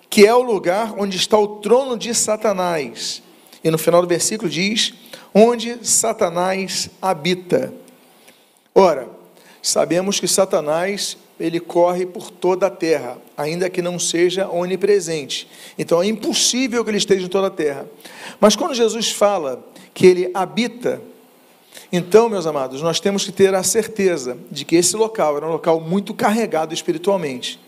que 0.09 0.25
é 0.25 0.33
o 0.33 0.43
lugar 0.43 0.93
onde 0.97 1.17
está 1.17 1.37
o 1.37 1.59
trono 1.59 1.97
de 1.97 2.13
Satanás. 2.13 3.23
E 3.63 3.71
no 3.71 3.79
final 3.79 4.01
do 4.03 4.07
versículo 4.07 4.49
diz: 4.49 4.93
Onde 5.33 5.79
Satanás 5.81 6.89
habita. 7.01 7.73
Ora, 8.73 9.09
sabemos 9.61 10.19
que 10.19 10.27
Satanás 10.27 11.17
ele 11.39 11.59
corre 11.59 12.05
por 12.05 12.31
toda 12.31 12.67
a 12.67 12.69
terra, 12.69 13.17
ainda 13.35 13.69
que 13.69 13.81
não 13.81 13.99
seja 13.99 14.47
onipresente. 14.49 15.47
Então 15.77 16.01
é 16.01 16.07
impossível 16.07 16.83
que 16.83 16.89
ele 16.89 16.97
esteja 16.97 17.25
em 17.25 17.29
toda 17.29 17.47
a 17.47 17.51
terra. 17.51 17.87
Mas 18.39 18.55
quando 18.55 18.73
Jesus 18.73 19.11
fala 19.11 19.65
que 19.93 20.05
ele 20.05 20.31
habita, 20.33 21.01
então, 21.91 22.29
meus 22.29 22.45
amados, 22.45 22.81
nós 22.81 22.99
temos 22.99 23.25
que 23.25 23.31
ter 23.31 23.53
a 23.53 23.63
certeza 23.63 24.37
de 24.49 24.65
que 24.65 24.75
esse 24.75 24.95
local 24.95 25.37
era 25.37 25.45
um 25.45 25.51
local 25.51 25.79
muito 25.79 26.13
carregado 26.13 26.73
espiritualmente, 26.73 27.59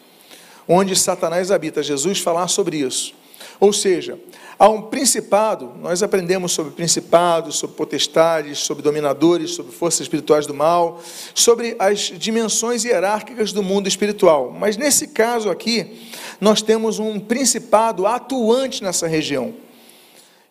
onde 0.67 0.95
Satanás 0.95 1.51
habita. 1.51 1.83
Jesus 1.83 2.19
falar 2.19 2.47
sobre 2.47 2.77
isso. 2.77 3.13
Ou 3.59 3.73
seja, 3.73 4.19
há 4.57 4.69
um 4.69 4.83
principado, 4.83 5.73
nós 5.79 6.03
aprendemos 6.03 6.51
sobre 6.51 6.71
principados, 6.73 7.55
sobre 7.57 7.75
potestades, 7.75 8.59
sobre 8.59 8.83
dominadores, 8.83 9.51
sobre 9.51 9.71
forças 9.71 10.01
espirituais 10.01 10.45
do 10.45 10.53
mal, 10.53 11.01
sobre 11.33 11.75
as 11.79 11.99
dimensões 12.17 12.83
hierárquicas 12.83 13.51
do 13.51 13.63
mundo 13.63 13.87
espiritual. 13.87 14.51
Mas 14.51 14.77
nesse 14.77 15.07
caso 15.07 15.49
aqui, 15.49 16.07
nós 16.39 16.61
temos 16.61 16.99
um 16.99 17.19
principado 17.19 18.05
atuante 18.05 18.83
nessa 18.83 19.07
região. 19.07 19.53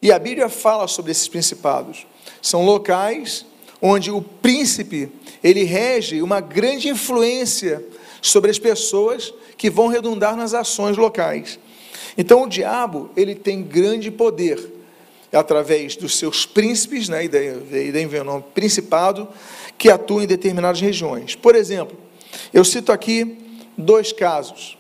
E 0.03 0.13
a 0.13 0.19
Bíblia 0.19 0.49
fala 0.49 0.87
sobre 0.89 1.13
esses 1.13 1.29
principados. 1.29 2.07
São 2.43 2.65
locais 2.65 3.47
onde 3.81 4.11
o 4.11 4.23
príncipe, 4.23 5.11
ele 5.43 5.65
rege 5.65 6.23
uma 6.23 6.41
grande 6.41 6.89
influência 6.89 7.85
sobre 8.23 8.51
as 8.51 8.59
pessoas 8.59 9.33
que 9.57 9.71
vão 9.71 9.89
redundar 9.89 10.37
nas 10.37 10.55
ações 10.55 10.97
locais. 10.97 11.59
Então 12.17 12.45
o 12.45 12.49
diabo, 12.49 13.11
ele 13.17 13.35
tem 13.35 13.63
grande 13.63 14.11
poder 14.11 14.75
através 15.33 15.97
dos 15.97 16.17
seus 16.17 16.47
príncipes, 16.47 17.09
né, 17.09 17.25
e 17.25 17.29
daí 17.29 18.07
vem 18.07 18.21
o 18.21 18.25
nome 18.25 18.45
principado, 18.55 19.29
que 19.77 19.91
atuam 19.91 20.23
em 20.23 20.27
determinadas 20.27 20.81
regiões. 20.81 21.35
Por 21.35 21.55
exemplo, 21.55 21.97
eu 22.53 22.65
cito 22.65 22.91
aqui 22.91 23.37
dois 23.77 24.13
casos. 24.13 24.79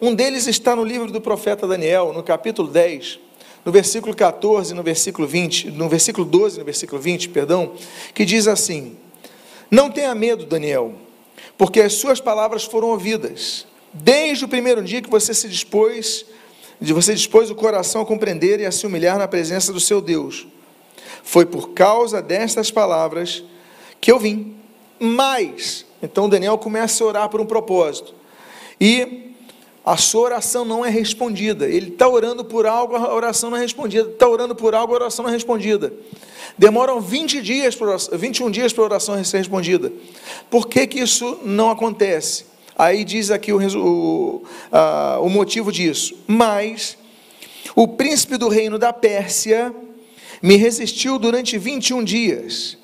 Um 0.00 0.14
deles 0.14 0.46
está 0.46 0.74
no 0.74 0.84
livro 0.84 1.10
do 1.10 1.20
profeta 1.20 1.66
Daniel, 1.66 2.12
no 2.12 2.22
capítulo 2.22 2.68
10, 2.68 3.18
no 3.64 3.72
versículo 3.72 4.14
14, 4.14 4.72
no 4.72 4.82
versículo 4.82 5.26
20, 5.26 5.72
no 5.72 5.88
versículo 5.88 6.24
12, 6.24 6.60
no 6.60 6.64
versículo 6.64 7.00
20, 7.00 7.28
perdão, 7.30 7.72
que 8.14 8.24
diz 8.24 8.46
assim: 8.46 8.96
Não 9.70 9.90
tenha 9.90 10.14
medo, 10.14 10.46
Daniel, 10.46 10.94
porque 11.58 11.80
as 11.80 11.94
suas 11.94 12.20
palavras 12.20 12.64
foram 12.64 12.88
ouvidas. 12.88 13.66
Desde 13.92 14.44
o 14.44 14.48
primeiro 14.48 14.82
dia 14.82 15.02
que 15.02 15.10
você 15.10 15.34
se 15.34 15.48
dispôs 15.48 16.24
de 16.80 16.92
você 16.92 17.14
dispôs 17.14 17.50
o 17.50 17.54
coração 17.54 18.02
a 18.02 18.06
compreender 18.06 18.60
e 18.60 18.66
a 18.66 18.72
se 18.72 18.86
humilhar 18.86 19.18
na 19.18 19.26
presença 19.26 19.72
do 19.72 19.80
seu 19.80 20.00
Deus. 20.00 20.46
Foi 21.22 21.44
por 21.44 21.70
causa 21.70 22.22
destas 22.22 22.70
palavras 22.70 23.42
que 24.00 24.10
eu 24.10 24.18
vim. 24.18 24.56
Mas, 24.98 25.84
então 26.02 26.28
Daniel 26.28 26.58
começa 26.58 27.02
a 27.02 27.06
orar 27.06 27.28
por 27.28 27.40
um 27.40 27.46
propósito. 27.46 28.14
E 28.80 29.34
a 29.84 29.96
sua 29.96 30.22
oração 30.22 30.64
não 30.64 30.84
é 30.84 30.90
respondida. 30.90 31.66
Ele 31.66 31.88
está 31.88 32.08
orando 32.08 32.44
por 32.44 32.66
algo, 32.66 32.94
a 32.94 33.14
oração 33.14 33.50
não 33.50 33.56
é 33.56 33.60
respondida. 33.60 34.08
Está 34.08 34.28
orando 34.28 34.54
por 34.54 34.74
algo, 34.74 34.92
a 34.92 34.96
oração 34.96 35.22
não 35.22 35.30
é 35.30 35.34
respondida. 35.34 35.92
Demoram 36.56 37.00
20 37.00 37.40
dias, 37.40 37.78
21 38.12 38.50
dias 38.50 38.72
para 38.72 38.82
a 38.82 38.86
oração 38.86 39.24
ser 39.24 39.38
respondida. 39.38 39.92
Por 40.50 40.68
que, 40.68 40.86
que 40.86 41.00
isso 41.00 41.38
não 41.44 41.70
acontece? 41.70 42.44
Aí 42.78 43.02
diz 43.02 43.32
aqui 43.32 43.52
o, 43.52 43.58
o, 43.58 44.42
a, 44.70 45.18
o 45.20 45.28
motivo 45.28 45.72
disso. 45.72 46.14
Mas 46.28 46.96
o 47.74 47.88
príncipe 47.88 48.36
do 48.36 48.48
reino 48.48 48.78
da 48.78 48.92
Pérsia 48.92 49.74
me 50.40 50.56
resistiu 50.56 51.18
durante 51.18 51.58
21 51.58 52.04
dias. 52.04 52.78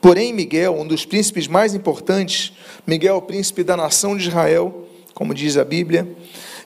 Porém, 0.00 0.32
Miguel, 0.32 0.74
um 0.74 0.86
dos 0.86 1.04
príncipes 1.04 1.46
mais 1.46 1.74
importantes, 1.74 2.52
Miguel, 2.86 3.20
príncipe 3.22 3.62
da 3.62 3.76
nação 3.76 4.16
de 4.16 4.28
Israel, 4.28 4.88
como 5.12 5.34
diz 5.34 5.56
a 5.56 5.64
Bíblia, 5.64 6.08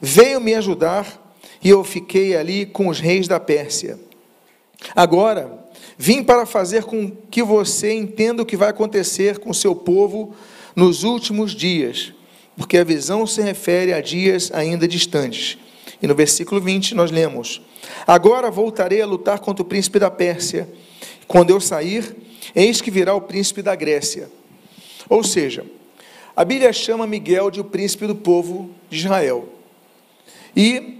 veio 0.00 0.40
me 0.40 0.54
ajudar 0.54 1.34
e 1.62 1.68
eu 1.68 1.82
fiquei 1.82 2.36
ali 2.36 2.66
com 2.66 2.88
os 2.88 3.00
reis 3.00 3.26
da 3.26 3.40
Pérsia. 3.40 3.98
Agora, 4.94 5.66
vim 5.96 6.22
para 6.22 6.46
fazer 6.46 6.84
com 6.84 7.10
que 7.30 7.42
você 7.42 7.92
entenda 7.92 8.42
o 8.42 8.46
que 8.46 8.56
vai 8.56 8.68
acontecer 8.68 9.38
com 9.38 9.52
seu 9.52 9.74
povo 9.74 10.34
nos 10.76 11.02
últimos 11.02 11.52
dias, 11.52 12.12
porque 12.58 12.76
a 12.76 12.84
visão 12.84 13.26
se 13.26 13.40
refere 13.40 13.94
a 13.94 14.00
dias 14.00 14.50
ainda 14.52 14.88
distantes. 14.88 15.56
E 16.02 16.06
no 16.06 16.14
versículo 16.14 16.60
20 16.60 16.94
nós 16.94 17.10
lemos: 17.10 17.62
Agora 18.06 18.50
voltarei 18.50 19.00
a 19.00 19.06
lutar 19.06 19.38
contra 19.38 19.62
o 19.62 19.66
príncipe 19.66 19.98
da 19.98 20.10
Pérsia. 20.10 20.68
Quando 21.26 21.50
eu 21.50 21.60
sair, 21.60 22.16
eis 22.54 22.80
que 22.80 22.90
virá 22.90 23.14
o 23.14 23.20
príncipe 23.20 23.62
da 23.62 23.74
Grécia. 23.74 24.28
Ou 25.08 25.22
seja, 25.22 25.64
a 26.36 26.44
Bíblia 26.44 26.72
chama 26.72 27.06
Miguel 27.06 27.50
de 27.50 27.60
o 27.60 27.64
príncipe 27.64 28.06
do 28.06 28.14
povo 28.14 28.70
de 28.90 28.98
Israel. 28.98 29.48
E 30.56 30.98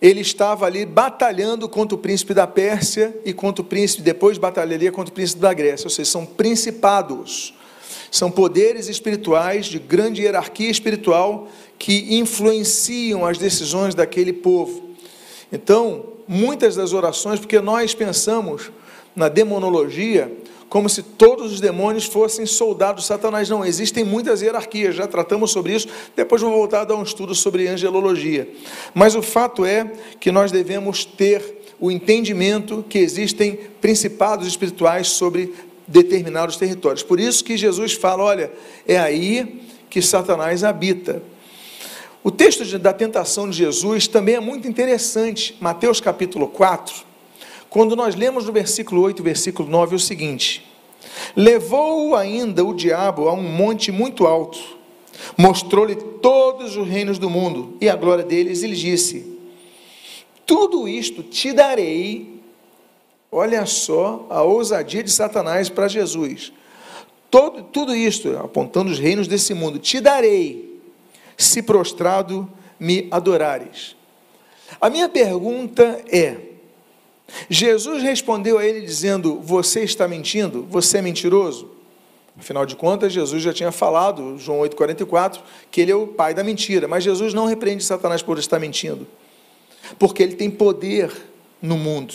ele 0.00 0.20
estava 0.20 0.64
ali 0.66 0.86
batalhando 0.86 1.68
contra 1.68 1.94
o 1.94 1.98
príncipe 1.98 2.32
da 2.32 2.46
Pérsia 2.46 3.14
e 3.24 3.32
contra 3.32 3.62
o 3.62 3.64
príncipe, 3.64 4.02
depois 4.02 4.38
batalharia 4.38 4.92
contra 4.92 5.10
o 5.10 5.14
príncipe 5.14 5.40
da 5.40 5.52
Grécia, 5.52 5.86
ou 5.86 5.90
seja, 5.90 6.10
são 6.10 6.24
principados, 6.24 7.54
são 8.10 8.30
poderes 8.30 8.88
espirituais 8.88 9.66
de 9.66 9.78
grande 9.78 10.22
hierarquia 10.22 10.70
espiritual 10.70 11.48
que 11.78 12.16
influenciam 12.18 13.24
as 13.24 13.38
decisões 13.38 13.94
daquele 13.94 14.32
povo. 14.32 14.90
Então, 15.52 16.04
muitas 16.26 16.76
das 16.76 16.92
orações, 16.92 17.38
porque 17.38 17.60
nós 17.60 17.94
pensamos 17.94 18.70
na 19.14 19.28
demonologia 19.28 20.30
como 20.68 20.88
se 20.88 21.02
todos 21.02 21.52
os 21.52 21.60
demônios 21.60 22.04
fossem 22.04 22.44
soldados 22.44 23.02
de 23.02 23.08
Satanás. 23.08 23.48
Não, 23.48 23.64
existem 23.64 24.04
muitas 24.04 24.42
hierarquias, 24.42 24.94
já 24.94 25.06
tratamos 25.06 25.50
sobre 25.50 25.74
isso. 25.74 25.88
Depois 26.14 26.42
vou 26.42 26.50
voltar 26.50 26.82
a 26.82 26.84
dar 26.84 26.96
um 26.96 27.02
estudo 27.02 27.34
sobre 27.34 27.66
angelologia. 27.66 28.48
Mas 28.94 29.14
o 29.14 29.22
fato 29.22 29.64
é 29.64 29.90
que 30.20 30.30
nós 30.30 30.52
devemos 30.52 31.04
ter 31.04 31.56
o 31.80 31.90
entendimento 31.90 32.84
que 32.88 32.98
existem 32.98 33.58
principados 33.80 34.46
espirituais 34.46 35.08
sobre 35.08 35.54
determinados 35.88 36.56
territórios. 36.56 37.02
Por 37.02 37.18
isso 37.18 37.42
que 37.42 37.56
Jesus 37.56 37.94
fala: 37.94 38.22
olha, 38.22 38.52
é 38.86 38.98
aí 38.98 39.62
que 39.88 40.02
Satanás 40.02 40.62
habita. 40.62 41.22
O 42.22 42.30
texto 42.30 42.78
da 42.78 42.92
tentação 42.92 43.48
de 43.48 43.56
Jesus 43.56 44.06
também 44.06 44.34
é 44.34 44.40
muito 44.40 44.68
interessante. 44.68 45.56
Mateus 45.60 46.00
capítulo 46.00 46.48
4, 46.48 46.94
quando 47.70 47.96
nós 47.96 48.14
lemos 48.14 48.44
no 48.44 48.52
versículo 48.52 49.00
8 49.02 49.20
e 49.20 49.24
versículo 49.24 49.68
9 49.68 49.96
o 49.96 49.98
seguinte: 49.98 50.66
Levou 51.34 52.14
ainda 52.14 52.64
o 52.64 52.74
diabo 52.74 53.28
a 53.28 53.32
um 53.32 53.42
monte 53.42 53.90
muito 53.90 54.26
alto, 54.26 54.58
mostrou-lhe 55.36 55.94
todos 55.94 56.76
os 56.76 56.86
reinos 56.86 57.18
do 57.18 57.30
mundo 57.30 57.76
e 57.80 57.88
a 57.88 57.96
glória 57.96 58.24
deles, 58.24 58.62
e 58.62 58.66
lhe 58.66 58.76
disse: 58.76 59.38
Tudo 60.44 60.86
isto 60.86 61.22
te 61.22 61.52
darei. 61.52 62.37
Olha 63.30 63.66
só 63.66 64.26
a 64.30 64.42
ousadia 64.42 65.02
de 65.02 65.10
Satanás 65.10 65.68
para 65.68 65.88
Jesus. 65.88 66.52
Todo, 67.30 67.62
tudo 67.62 67.94
isto, 67.94 68.36
apontando 68.38 68.90
os 68.90 68.98
reinos 68.98 69.28
desse 69.28 69.52
mundo, 69.52 69.78
te 69.78 70.00
darei, 70.00 70.80
se 71.36 71.62
prostrado 71.62 72.50
me 72.80 73.06
adorares. 73.10 73.94
A 74.80 74.88
minha 74.88 75.08
pergunta 75.08 76.02
é: 76.10 76.38
Jesus 77.50 78.02
respondeu 78.02 78.58
a 78.58 78.64
ele 78.64 78.80
dizendo: 78.80 79.40
Você 79.40 79.82
está 79.82 80.08
mentindo? 80.08 80.66
Você 80.70 80.98
é 80.98 81.02
mentiroso? 81.02 81.70
Afinal 82.38 82.64
de 82.64 82.76
contas, 82.76 83.12
Jesus 83.12 83.42
já 83.42 83.52
tinha 83.52 83.72
falado, 83.72 84.38
João 84.38 84.60
8,44, 84.60 85.40
que 85.70 85.80
ele 85.80 85.90
é 85.90 85.96
o 85.96 86.06
pai 86.06 86.32
da 86.32 86.44
mentira. 86.44 86.86
Mas 86.86 87.02
Jesus 87.02 87.34
não 87.34 87.46
repreende 87.46 87.82
Satanás 87.82 88.22
por 88.22 88.38
estar 88.38 88.60
mentindo, 88.60 89.06
porque 89.98 90.22
ele 90.22 90.36
tem 90.36 90.48
poder 90.48 91.10
no 91.60 91.76
mundo. 91.76 92.14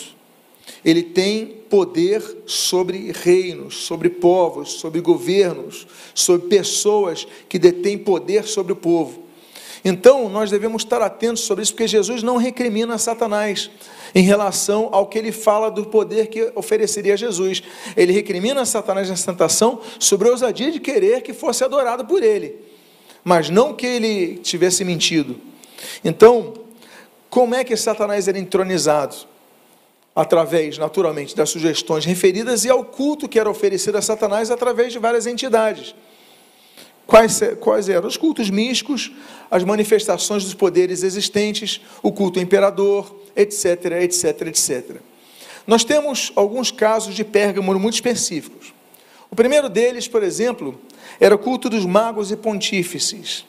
Ele 0.84 1.02
tem 1.02 1.46
poder 1.68 2.22
sobre 2.46 3.10
reinos, 3.12 3.84
sobre 3.84 4.08
povos, 4.08 4.72
sobre 4.72 5.00
governos, 5.00 5.86
sobre 6.14 6.48
pessoas 6.48 7.26
que 7.48 7.58
detêm 7.58 7.98
poder 7.98 8.44
sobre 8.44 8.72
o 8.72 8.76
povo. 8.76 9.24
Então, 9.84 10.30
nós 10.30 10.50
devemos 10.50 10.82
estar 10.82 11.02
atentos 11.02 11.42
sobre 11.42 11.62
isso, 11.62 11.72
porque 11.72 11.86
Jesus 11.86 12.22
não 12.22 12.38
recrimina 12.38 12.96
Satanás 12.96 13.70
em 14.14 14.22
relação 14.22 14.88
ao 14.92 15.06
que 15.06 15.18
ele 15.18 15.32
fala 15.32 15.70
do 15.70 15.84
poder 15.84 16.28
que 16.28 16.50
ofereceria 16.54 17.14
a 17.14 17.16
Jesus. 17.16 17.62
Ele 17.94 18.12
recrimina 18.12 18.64
Satanás 18.64 19.10
nessa 19.10 19.30
tentação 19.30 19.80
sobre 19.98 20.28
a 20.28 20.30
ousadia 20.30 20.70
de 20.70 20.80
querer 20.80 21.20
que 21.20 21.34
fosse 21.34 21.64
adorado 21.64 22.06
por 22.06 22.22
ele, 22.22 22.56
mas 23.22 23.50
não 23.50 23.74
que 23.74 23.86
ele 23.86 24.36
tivesse 24.38 24.84
mentido. 24.84 25.36
Então, 26.02 26.54
como 27.28 27.54
é 27.54 27.62
que 27.62 27.76
Satanás 27.76 28.26
era 28.26 28.38
entronizado? 28.38 29.16
Através, 30.14 30.78
naturalmente, 30.78 31.34
das 31.34 31.50
sugestões 31.50 32.04
referidas 32.04 32.64
e 32.64 32.70
ao 32.70 32.84
culto 32.84 33.28
que 33.28 33.38
era 33.38 33.50
oferecido 33.50 33.96
a 33.98 34.02
Satanás 34.02 34.50
através 34.50 34.92
de 34.92 34.98
várias 34.98 35.26
entidades. 35.26 35.94
Quais, 37.06 37.40
quais 37.60 37.88
eram? 37.88 38.08
Os 38.08 38.16
cultos 38.16 38.48
místicos, 38.48 39.12
as 39.50 39.64
manifestações 39.64 40.44
dos 40.44 40.54
poderes 40.54 41.02
existentes, 41.02 41.80
o 42.02 42.12
culto 42.12 42.38
imperador, 42.38 43.14
etc, 43.36 43.86
etc, 44.02 44.42
etc. 44.42 44.96
Nós 45.66 45.84
temos 45.84 46.32
alguns 46.36 46.70
casos 46.70 47.14
de 47.14 47.24
Pérgamo 47.24 47.78
muito 47.78 47.94
específicos. 47.94 48.72
O 49.30 49.36
primeiro 49.36 49.68
deles, 49.68 50.06
por 50.06 50.22
exemplo, 50.22 50.80
era 51.18 51.34
o 51.34 51.38
culto 51.38 51.68
dos 51.68 51.84
magos 51.84 52.30
e 52.30 52.36
pontífices. 52.36 53.44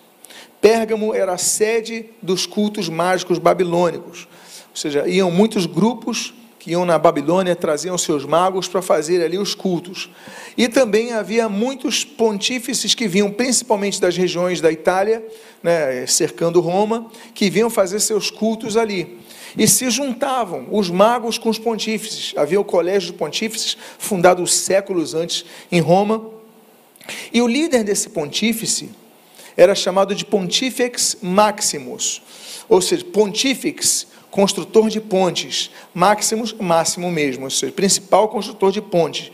Pérgamo 0.59 1.13
era 1.13 1.33
a 1.33 1.37
sede 1.37 2.09
dos 2.21 2.45
cultos 2.45 2.89
mágicos 2.89 3.37
babilônicos, 3.37 4.27
ou 4.71 4.75
seja, 4.75 5.07
iam 5.07 5.29
muitos 5.29 5.65
grupos 5.65 6.33
que 6.65 6.71
iam 6.71 6.83
na 6.83 6.97
Babilônia, 6.97 7.55
traziam 7.55 7.95
seus 7.95 8.25
magos 8.25 8.67
para 8.67 8.81
fazer 8.81 9.23
ali 9.23 9.37
os 9.37 9.53
cultos. 9.53 10.09
E 10.57 10.67
também 10.67 11.13
havia 11.13 11.47
muitos 11.47 12.03
pontífices 12.03 12.95
que 12.95 13.07
vinham 13.07 13.29
principalmente 13.29 14.01
das 14.01 14.17
regiões 14.17 14.59
da 14.59 14.71
Itália, 14.71 15.23
né, 15.61 16.07
cercando 16.07 16.59
Roma, 16.59 17.05
que 17.35 17.51
vinham 17.51 17.69
fazer 17.69 17.99
seus 17.99 18.31
cultos 18.31 18.75
ali. 18.75 19.19
E 19.55 19.67
se 19.67 19.91
juntavam 19.91 20.67
os 20.71 20.89
magos 20.89 21.37
com 21.37 21.49
os 21.49 21.59
pontífices. 21.59 22.33
Havia 22.35 22.59
o 22.59 22.65
colégio 22.65 23.11
de 23.11 23.17
pontífices, 23.19 23.77
fundado 23.99 24.47
séculos 24.47 25.13
antes 25.13 25.45
em 25.71 25.79
Roma. 25.79 26.31
E 27.31 27.43
o 27.43 27.47
líder 27.47 27.83
desse 27.83 28.09
pontífice 28.09 28.89
era 29.55 29.75
chamado 29.75 30.15
de 30.15 30.25
Pontifex 30.25 31.17
Maximus, 31.21 32.23
ou 32.67 32.81
seja, 32.81 33.05
Pontifex 33.05 34.07
construtor 34.35 34.89
de 34.89 34.99
pontes, 34.99 35.71
Maximus, 35.93 36.51
máximo 36.51 37.09
mesmo, 37.09 37.45
ou 37.45 37.71
principal 37.71 38.27
construtor 38.27 38.69
de 38.69 38.81
pontes. 38.81 39.31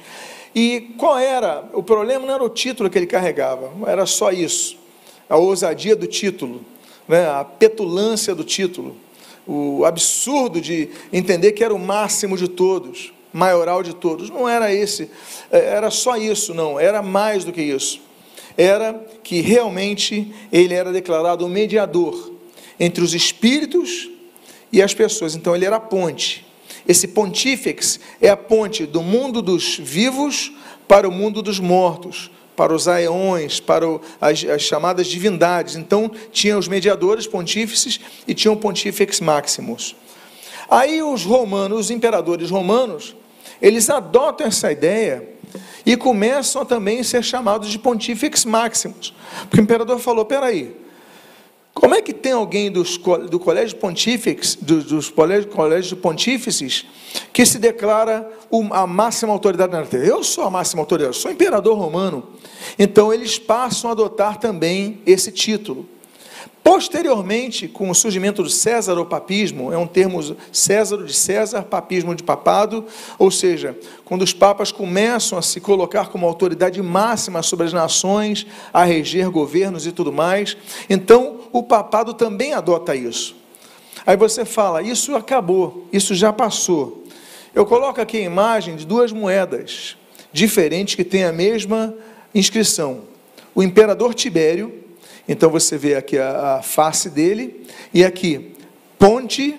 E 0.53 0.93
qual 0.95 1.17
era? 1.17 1.67
O 1.73 1.81
problema 1.81 2.23
não 2.23 2.35
era 2.35 2.43
o 2.43 2.49
título 2.49 2.87
que 2.87 2.99
ele 2.99 3.07
carregava, 3.07 3.71
era 3.87 4.05
só 4.05 4.31
isso, 4.31 4.77
a 5.27 5.37
ousadia 5.37 5.95
do 5.95 6.05
título, 6.05 6.61
né? 7.07 7.27
a 7.27 7.43
petulância 7.43 8.35
do 8.35 8.43
título, 8.43 8.95
o 9.47 9.83
absurdo 9.85 10.61
de 10.61 10.89
entender 11.11 11.53
que 11.53 11.63
era 11.63 11.73
o 11.73 11.79
máximo 11.79 12.37
de 12.37 12.47
todos, 12.47 13.11
maioral 13.33 13.81
de 13.81 13.95
todos. 13.95 14.29
Não 14.29 14.47
era 14.47 14.71
esse, 14.71 15.09
é, 15.51 15.57
era 15.57 15.89
só 15.89 16.15
isso, 16.15 16.53
não, 16.53 16.79
era 16.79 17.01
mais 17.01 17.43
do 17.43 17.51
que 17.51 17.63
isso. 17.63 17.99
Era 18.55 18.93
que 19.23 19.41
realmente 19.41 20.31
ele 20.51 20.75
era 20.75 20.91
declarado 20.91 21.43
o 21.43 21.49
mediador 21.49 22.33
entre 22.79 23.03
os 23.03 23.15
espíritos 23.15 24.10
e 24.71 24.81
as 24.81 24.93
pessoas. 24.93 25.35
Então 25.35 25.55
ele 25.55 25.65
era 25.65 25.75
a 25.75 25.79
ponte. 25.79 26.45
Esse 26.87 27.07
pontífex 27.07 27.99
é 28.19 28.29
a 28.29 28.37
ponte 28.37 28.85
do 28.85 29.01
mundo 29.01 29.41
dos 29.41 29.77
vivos 29.77 30.51
para 30.87 31.07
o 31.07 31.11
mundo 31.11 31.41
dos 31.41 31.59
mortos, 31.59 32.31
para 32.55 32.73
os 32.73 32.87
aeões, 32.87 33.59
para 33.59 33.87
o, 33.87 34.01
as, 34.19 34.43
as, 34.43 34.61
chamadas 34.61 35.07
divindades. 35.07 35.75
Então 35.75 36.11
tinha 36.31 36.57
os 36.57 36.67
mediadores 36.67 37.27
pontífices 37.27 37.99
e 38.27 38.33
tinha 38.33 38.51
o 38.51 38.57
pontífex 38.57 39.19
maximus. 39.19 39.95
Aí 40.69 41.01
os 41.03 41.23
romanos, 41.23 41.79
os 41.79 41.91
imperadores 41.91 42.49
romanos, 42.49 43.15
eles 43.61 43.89
adotam 43.89 44.47
essa 44.47 44.71
ideia 44.71 45.27
e 45.85 45.95
começam 45.95 46.61
a 46.61 46.65
também 46.65 47.03
ser 47.03 47.23
chamados 47.23 47.69
de 47.69 47.77
pontífex 47.77 48.45
maximus. 48.45 49.13
Porque 49.41 49.59
o 49.59 49.63
imperador 49.63 49.99
falou: 49.99 50.25
peraí, 50.25 50.75
como 51.73 51.95
é 51.95 52.01
que 52.01 52.13
tem 52.13 52.33
alguém 52.33 52.69
dos, 52.69 52.97
do 53.29 53.39
colégio 53.39 53.77
pontífice, 53.77 54.57
dos, 54.63 54.85
dos 54.85 55.09
colégios 55.09 55.93
pontífices, 55.93 56.85
que 57.31 57.45
se 57.45 57.57
declara 57.57 58.29
a 58.71 58.85
máxima 58.85 59.31
autoridade 59.31 59.71
na 59.71 59.83
terra? 59.83 60.05
Eu 60.05 60.23
sou 60.23 60.43
a 60.43 60.49
máxima 60.49 60.81
autoridade, 60.81 61.15
eu 61.15 61.21
sou 61.21 61.31
imperador 61.31 61.77
romano. 61.77 62.23
Então 62.77 63.13
eles 63.13 63.39
passam 63.39 63.89
a 63.89 63.93
adotar 63.93 64.37
também 64.37 65.01
esse 65.05 65.31
título. 65.31 65.87
Posteriormente, 66.63 67.67
com 67.67 67.89
o 67.89 67.95
surgimento 67.95 68.43
do 68.43 68.49
César 68.49 68.97
ou 68.97 69.05
papismo, 69.05 69.73
é 69.73 69.77
um 69.77 69.87
termo 69.87 70.19
César 70.51 70.97
de 71.03 71.13
César, 71.13 71.63
papismo 71.63 72.13
de 72.13 72.21
papado, 72.21 72.85
ou 73.17 73.31
seja, 73.31 73.75
quando 74.05 74.21
os 74.21 74.31
papas 74.31 74.71
começam 74.71 75.39
a 75.39 75.41
se 75.41 75.59
colocar 75.59 76.09
como 76.09 76.27
autoridade 76.27 76.79
máxima 76.81 77.41
sobre 77.41 77.65
as 77.65 77.73
nações, 77.73 78.45
a 78.71 78.83
reger 78.83 79.31
governos 79.31 79.87
e 79.87 79.91
tudo 79.91 80.13
mais, 80.13 80.55
então 80.87 81.41
o 81.51 81.63
papado 81.63 82.13
também 82.13 82.53
adota 82.53 82.95
isso. 82.95 83.35
Aí 84.05 84.15
você 84.15 84.45
fala, 84.45 84.83
isso 84.83 85.15
acabou, 85.15 85.87
isso 85.91 86.13
já 86.13 86.31
passou. 86.31 87.03
Eu 87.55 87.65
coloco 87.65 87.99
aqui 87.99 88.17
a 88.17 88.21
imagem 88.21 88.75
de 88.75 88.85
duas 88.85 89.11
moedas 89.11 89.97
diferentes 90.31 90.93
que 90.95 91.03
têm 91.03 91.23
a 91.23 91.33
mesma 91.33 91.93
inscrição. 92.33 93.01
O 93.53 93.61
imperador 93.61 94.13
Tibério, 94.13 94.80
então 95.31 95.49
você 95.49 95.77
vê 95.77 95.95
aqui 95.95 96.17
a, 96.17 96.57
a 96.57 96.61
face 96.61 97.09
dele, 97.09 97.65
e 97.93 98.03
aqui 98.03 98.51
Ponte, 98.99 99.57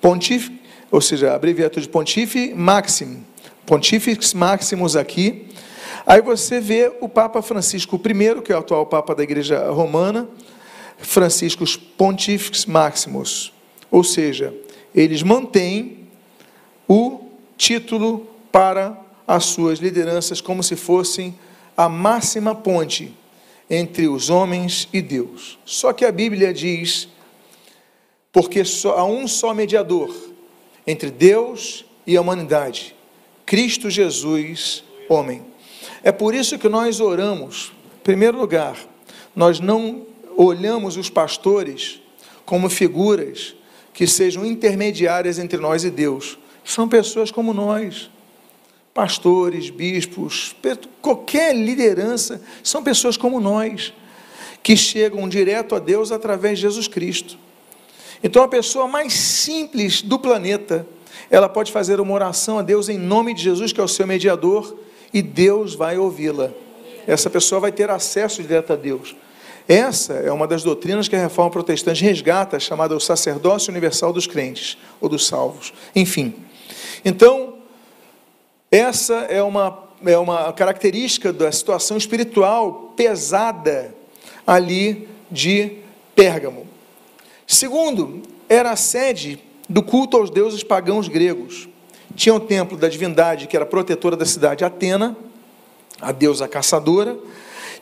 Pontif, 0.00 0.48
ou 0.88 1.00
seja, 1.00 1.34
abreviatura 1.34 1.82
de 1.82 1.88
Pontife 1.88 2.54
Maxim, 2.54 3.24
Pontifex 3.66 4.32
Maximus 4.32 4.94
aqui. 4.94 5.48
Aí 6.06 6.22
você 6.22 6.60
vê 6.60 6.92
o 7.00 7.08
Papa 7.08 7.42
Francisco 7.42 7.96
I, 7.96 8.40
que 8.40 8.52
é 8.52 8.56
o 8.56 8.60
atual 8.60 8.86
Papa 8.86 9.12
da 9.12 9.24
Igreja 9.24 9.68
Romana, 9.70 10.28
Francisco 10.96 11.64
Pontifex 11.98 12.64
Maximus. 12.66 13.52
Ou 13.90 14.04
seja, 14.04 14.54
eles 14.94 15.24
mantêm 15.24 16.06
o 16.88 17.20
título 17.56 18.28
para 18.52 18.96
as 19.26 19.46
suas 19.46 19.80
lideranças 19.80 20.40
como 20.40 20.62
se 20.62 20.76
fossem 20.76 21.36
a 21.76 21.88
máxima 21.88 22.54
ponte 22.54 23.18
entre 23.70 24.08
os 24.08 24.28
homens 24.28 24.88
e 24.92 25.00
Deus. 25.00 25.58
Só 25.64 25.92
que 25.92 26.04
a 26.04 26.10
Bíblia 26.10 26.52
diz, 26.52 27.08
porque 28.32 28.64
só, 28.64 28.98
há 28.98 29.04
um 29.04 29.28
só 29.28 29.54
mediador 29.54 30.12
entre 30.84 31.10
Deus 31.10 31.84
e 32.04 32.16
a 32.16 32.20
humanidade, 32.20 32.96
Cristo 33.46 33.88
Jesus, 33.88 34.82
homem. 35.08 35.44
É 36.02 36.10
por 36.10 36.34
isso 36.34 36.58
que 36.58 36.68
nós 36.68 36.98
oramos, 36.98 37.72
em 38.00 38.02
primeiro 38.02 38.38
lugar, 38.38 38.76
nós 39.36 39.60
não 39.60 40.06
olhamos 40.36 40.96
os 40.96 41.08
pastores 41.08 42.00
como 42.44 42.68
figuras 42.68 43.54
que 43.92 44.06
sejam 44.06 44.44
intermediárias 44.44 45.38
entre 45.38 45.58
nós 45.58 45.84
e 45.84 45.90
Deus. 45.90 46.38
São 46.64 46.88
pessoas 46.88 47.30
como 47.30 47.52
nós, 47.52 48.10
pastores, 48.92 49.70
bispos, 49.70 50.54
qualquer 51.00 51.54
liderança, 51.54 52.42
são 52.62 52.82
pessoas 52.82 53.16
como 53.16 53.40
nós, 53.40 53.92
que 54.62 54.76
chegam 54.76 55.28
direto 55.28 55.74
a 55.74 55.78
Deus 55.78 56.12
através 56.12 56.58
de 56.58 56.62
Jesus 56.62 56.88
Cristo. 56.88 57.38
Então, 58.22 58.42
a 58.42 58.48
pessoa 58.48 58.86
mais 58.86 59.12
simples 59.12 60.02
do 60.02 60.18
planeta, 60.18 60.86
ela 61.30 61.48
pode 61.48 61.72
fazer 61.72 62.00
uma 62.00 62.12
oração 62.12 62.58
a 62.58 62.62
Deus 62.62 62.88
em 62.88 62.98
nome 62.98 63.32
de 63.32 63.42
Jesus, 63.42 63.72
que 63.72 63.80
é 63.80 63.84
o 63.84 63.88
seu 63.88 64.06
mediador, 64.06 64.76
e 65.12 65.22
Deus 65.22 65.74
vai 65.74 65.96
ouvi-la. 65.96 66.50
Essa 67.06 67.30
pessoa 67.30 67.60
vai 67.60 67.72
ter 67.72 67.88
acesso 67.90 68.42
direto 68.42 68.72
a 68.72 68.76
Deus. 68.76 69.16
Essa 69.66 70.14
é 70.14 70.32
uma 70.32 70.46
das 70.46 70.62
doutrinas 70.62 71.08
que 71.08 71.16
a 71.16 71.20
reforma 71.20 71.50
protestante 71.50 72.02
resgata, 72.04 72.58
chamada 72.58 72.94
o 72.94 73.00
sacerdócio 73.00 73.70
universal 73.70 74.12
dos 74.12 74.26
crentes, 74.26 74.76
ou 75.00 75.08
dos 75.08 75.26
salvos. 75.26 75.72
Enfim. 75.94 76.34
Então, 77.04 77.49
essa 78.70 79.14
é 79.28 79.42
uma, 79.42 79.84
é 80.04 80.16
uma 80.16 80.52
característica 80.52 81.32
da 81.32 81.50
situação 81.50 81.96
espiritual 81.96 82.92
pesada 82.96 83.94
ali 84.46 85.08
de 85.30 85.78
Pérgamo. 86.14 86.66
Segundo, 87.46 88.22
era 88.48 88.70
a 88.70 88.76
sede 88.76 89.40
do 89.68 89.82
culto 89.82 90.16
aos 90.16 90.30
deuses 90.30 90.62
pagãos 90.62 91.08
gregos. 91.08 91.68
Tinha 92.14 92.34
o 92.34 92.40
templo 92.40 92.76
da 92.76 92.88
divindade, 92.88 93.46
que 93.46 93.56
era 93.56 93.66
protetora 93.66 94.16
da 94.16 94.24
cidade, 94.24 94.64
Atena, 94.64 95.16
a 96.00 96.12
deusa 96.12 96.46
caçadora. 96.46 97.18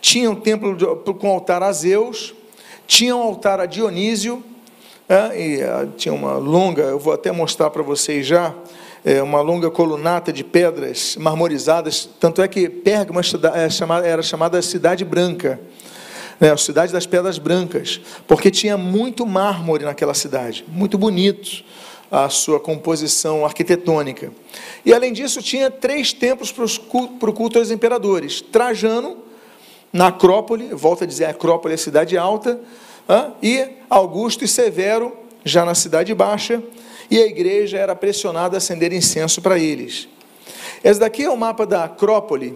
Tinha 0.00 0.30
um 0.30 0.34
templo 0.34 0.96
com 1.14 1.28
altar 1.28 1.62
a 1.62 1.72
Zeus. 1.72 2.34
Tinha 2.86 3.14
um 3.14 3.22
altar 3.22 3.60
a 3.60 3.66
Dionísio. 3.66 4.42
É, 5.08 5.40
e, 5.40 5.62
ah, 5.62 5.88
tinha 5.96 6.12
uma 6.12 6.34
longa, 6.36 6.82
eu 6.82 6.98
vou 6.98 7.14
até 7.14 7.32
mostrar 7.32 7.70
para 7.70 7.82
vocês 7.82 8.26
já, 8.26 8.54
é, 9.04 9.22
uma 9.22 9.40
longa 9.40 9.70
colunata 9.70 10.32
de 10.32 10.42
pedras 10.44 11.16
marmorizadas. 11.16 12.08
Tanto 12.18 12.42
é 12.42 12.48
que 12.48 12.68
Pérgamo 12.68 13.20
é 13.20 14.08
era 14.08 14.22
chamada 14.22 14.60
Cidade 14.62 15.04
Branca 15.04 15.60
né, 16.40 16.52
a 16.52 16.56
cidade 16.56 16.92
das 16.92 17.06
pedras 17.06 17.38
brancas, 17.38 18.00
porque 18.26 18.50
tinha 18.50 18.76
muito 18.76 19.26
mármore 19.26 19.84
naquela 19.84 20.14
cidade, 20.14 20.64
muito 20.68 20.96
bonito 20.96 21.64
a 22.10 22.28
sua 22.28 22.58
composição 22.58 23.44
arquitetônica. 23.44 24.32
E 24.84 24.94
além 24.94 25.12
disso, 25.12 25.42
tinha 25.42 25.70
três 25.70 26.12
templos 26.12 26.52
para 26.52 27.30
o 27.30 27.32
culto 27.32 27.58
aos 27.58 27.70
imperadores: 27.70 28.40
Trajano, 28.40 29.18
na 29.92 30.08
Acrópole, 30.08 30.68
volta 30.72 31.04
a 31.04 31.06
dizer, 31.06 31.26
Acrópole 31.26 31.72
é 31.72 31.74
a 31.74 31.78
cidade 31.78 32.16
alta, 32.16 32.60
e 33.42 33.68
Augusto 33.90 34.44
e 34.44 34.48
Severo, 34.48 35.16
já 35.44 35.64
na 35.64 35.74
cidade 35.74 36.14
baixa, 36.14 36.62
e 37.10 37.18
a 37.18 37.26
igreja 37.26 37.78
era 37.78 37.94
pressionada 37.94 38.56
a 38.56 38.58
acender 38.58 38.92
incenso 38.92 39.40
para 39.40 39.58
eles. 39.58 40.08
Esse 40.82 41.00
daqui 41.00 41.24
é 41.24 41.30
o 41.30 41.36
mapa 41.36 41.66
da 41.66 41.84
Acrópole, 41.84 42.54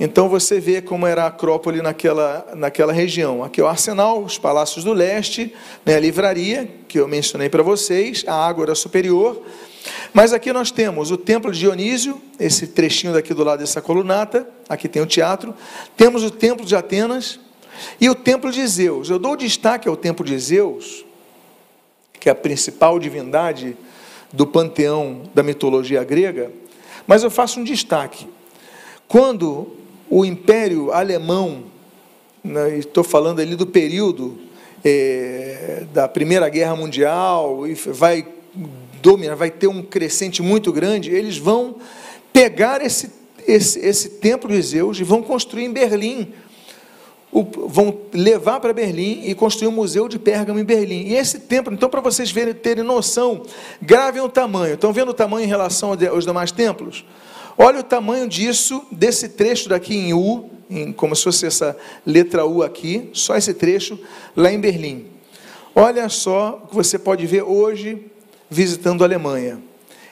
então 0.00 0.28
você 0.28 0.60
vê 0.60 0.80
como 0.80 1.06
era 1.06 1.24
a 1.24 1.26
Acrópole 1.26 1.82
naquela, 1.82 2.46
naquela 2.54 2.92
região. 2.92 3.42
Aqui 3.42 3.60
é 3.60 3.64
o 3.64 3.66
Arsenal, 3.66 4.22
os 4.22 4.38
Palácios 4.38 4.84
do 4.84 4.92
Leste, 4.92 5.52
né, 5.84 5.96
a 5.96 6.00
livraria, 6.00 6.68
que 6.86 7.00
eu 7.00 7.08
mencionei 7.08 7.48
para 7.48 7.64
vocês, 7.64 8.24
a 8.26 8.34
Ágora 8.34 8.76
Superior. 8.76 9.42
Mas 10.12 10.32
aqui 10.32 10.52
nós 10.52 10.70
temos 10.70 11.10
o 11.10 11.16
Templo 11.16 11.50
de 11.50 11.58
Dionísio, 11.58 12.20
esse 12.38 12.68
trechinho 12.68 13.12
daqui 13.12 13.34
do 13.34 13.42
lado 13.42 13.58
dessa 13.58 13.82
colunata, 13.82 14.48
aqui 14.68 14.88
tem 14.88 15.02
o 15.02 15.06
teatro. 15.06 15.52
Temos 15.96 16.22
o 16.22 16.30
Templo 16.30 16.64
de 16.64 16.76
Atenas 16.76 17.40
e 18.00 18.08
o 18.08 18.14
Templo 18.14 18.52
de 18.52 18.64
Zeus. 18.68 19.10
Eu 19.10 19.18
dou 19.18 19.36
destaque 19.36 19.88
ao 19.88 19.96
Templo 19.96 20.24
de 20.24 20.38
Zeus, 20.38 21.04
que 22.18 22.28
é 22.28 22.32
a 22.32 22.34
principal 22.34 22.98
divindade 22.98 23.76
do 24.32 24.46
panteão 24.46 25.22
da 25.34 25.42
mitologia 25.42 26.04
grega, 26.04 26.50
mas 27.06 27.22
eu 27.22 27.30
faço 27.30 27.60
um 27.60 27.64
destaque. 27.64 28.26
Quando 29.06 29.68
o 30.10 30.24
Império 30.24 30.92
Alemão, 30.92 31.64
né, 32.44 32.76
estou 32.78 33.02
falando 33.02 33.40
ali 33.40 33.56
do 33.56 33.66
período 33.66 34.38
é, 34.84 35.84
da 35.92 36.06
Primeira 36.06 36.48
Guerra 36.48 36.76
Mundial, 36.76 37.66
e 37.66 37.74
vai 37.74 38.26
dominar, 39.00 39.34
vai 39.34 39.50
ter 39.50 39.66
um 39.66 39.82
crescente 39.82 40.42
muito 40.42 40.72
grande, 40.72 41.10
eles 41.10 41.38
vão 41.38 41.76
pegar 42.32 42.84
esse, 42.84 43.10
esse, 43.46 43.78
esse 43.80 44.08
templo 44.10 44.50
de 44.50 44.60
Zeus 44.60 44.98
e 45.00 45.04
vão 45.04 45.22
construir 45.22 45.64
em 45.64 45.72
Berlim. 45.72 46.32
Vão 47.30 47.96
levar 48.12 48.58
para 48.58 48.72
Berlim 48.72 49.22
e 49.24 49.34
construir 49.34 49.68
um 49.68 49.72
museu 49.72 50.08
de 50.08 50.18
Pérgamo 50.18 50.58
em 50.58 50.64
Berlim. 50.64 51.08
E 51.08 51.14
esse 51.14 51.40
templo, 51.40 51.72
então, 51.72 51.88
para 51.88 52.00
vocês 52.00 52.30
verem, 52.30 52.54
terem 52.54 52.82
noção, 52.82 53.42
gravem 53.80 54.22
o 54.22 54.28
tamanho. 54.28 54.74
Estão 54.74 54.92
vendo 54.92 55.10
o 55.10 55.14
tamanho 55.14 55.44
em 55.44 55.48
relação 55.48 55.96
aos 56.10 56.24
demais 56.24 56.50
templos? 56.50 57.04
Olha 57.56 57.80
o 57.80 57.82
tamanho 57.82 58.28
disso, 58.28 58.82
desse 58.90 59.30
trecho 59.30 59.68
daqui 59.68 59.94
em 59.94 60.14
U, 60.14 60.48
em, 60.70 60.92
como 60.92 61.14
se 61.14 61.24
fosse 61.24 61.46
essa 61.46 61.76
letra 62.06 62.46
U 62.46 62.62
aqui, 62.62 63.10
só 63.12 63.36
esse 63.36 63.52
trecho, 63.52 63.98
lá 64.36 64.52
em 64.52 64.60
Berlim. 64.60 65.06
Olha 65.74 66.08
só 66.08 66.62
o 66.64 66.68
que 66.68 66.74
você 66.74 66.98
pode 66.98 67.26
ver 67.26 67.42
hoje 67.42 68.06
visitando 68.48 69.02
a 69.02 69.06
Alemanha. 69.06 69.60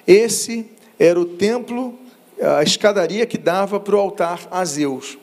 Esse 0.07 0.67
era 0.99 1.19
o 1.19 1.25
templo, 1.25 1.99
a 2.41 2.63
escadaria 2.63 3.27
que 3.27 3.39
dava 3.39 3.81
para 3.81 3.97
o 3.97 3.99
altar 3.99 4.47
a 4.51 4.65
Zeus. 4.65 5.19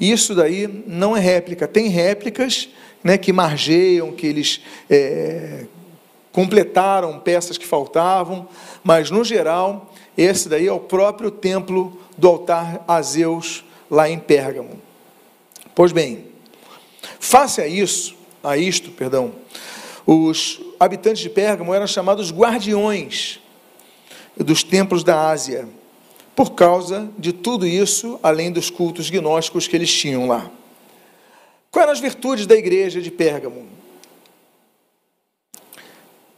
Isso 0.00 0.34
daí 0.34 0.66
não 0.86 1.14
é 1.14 1.20
réplica. 1.20 1.68
Tem 1.68 1.88
réplicas 1.88 2.70
né, 3.04 3.18
que 3.18 3.32
margeiam, 3.32 4.12
que 4.12 4.26
eles 4.26 4.62
é, 4.88 5.66
completaram 6.32 7.18
peças 7.20 7.58
que 7.58 7.66
faltavam, 7.66 8.48
mas 8.82 9.10
no 9.10 9.22
geral 9.22 9.92
esse 10.16 10.48
daí 10.48 10.66
é 10.66 10.72
o 10.72 10.80
próprio 10.80 11.30
templo 11.30 11.98
do 12.16 12.28
altar 12.28 12.84
a 12.86 13.00
Zeus 13.00 13.64
lá 13.90 14.08
em 14.08 14.18
Pérgamo. 14.18 14.80
Pois 15.74 15.92
bem, 15.92 16.26
face 17.18 17.60
a 17.60 17.66
isso, 17.66 18.14
a 18.42 18.56
isto, 18.56 18.90
perdão, 18.90 19.32
os 20.06 20.60
habitantes 20.78 21.22
de 21.22 21.30
Pérgamo 21.30 21.72
eram 21.72 21.86
chamados 21.86 22.32
guardiões 22.32 23.40
dos 24.36 24.62
templos 24.62 25.04
da 25.04 25.28
Ásia, 25.30 25.68
por 26.40 26.52
causa 26.52 27.12
de 27.18 27.34
tudo 27.34 27.66
isso, 27.66 28.18
além 28.22 28.50
dos 28.50 28.70
cultos 28.70 29.10
gnósticos 29.10 29.68
que 29.68 29.76
eles 29.76 29.92
tinham 29.92 30.26
lá. 30.26 30.50
Quais 31.70 31.82
eram 31.82 31.92
as 31.92 32.00
virtudes 32.00 32.46
da 32.46 32.56
igreja 32.56 32.98
de 32.98 33.10
Pérgamo? 33.10 33.68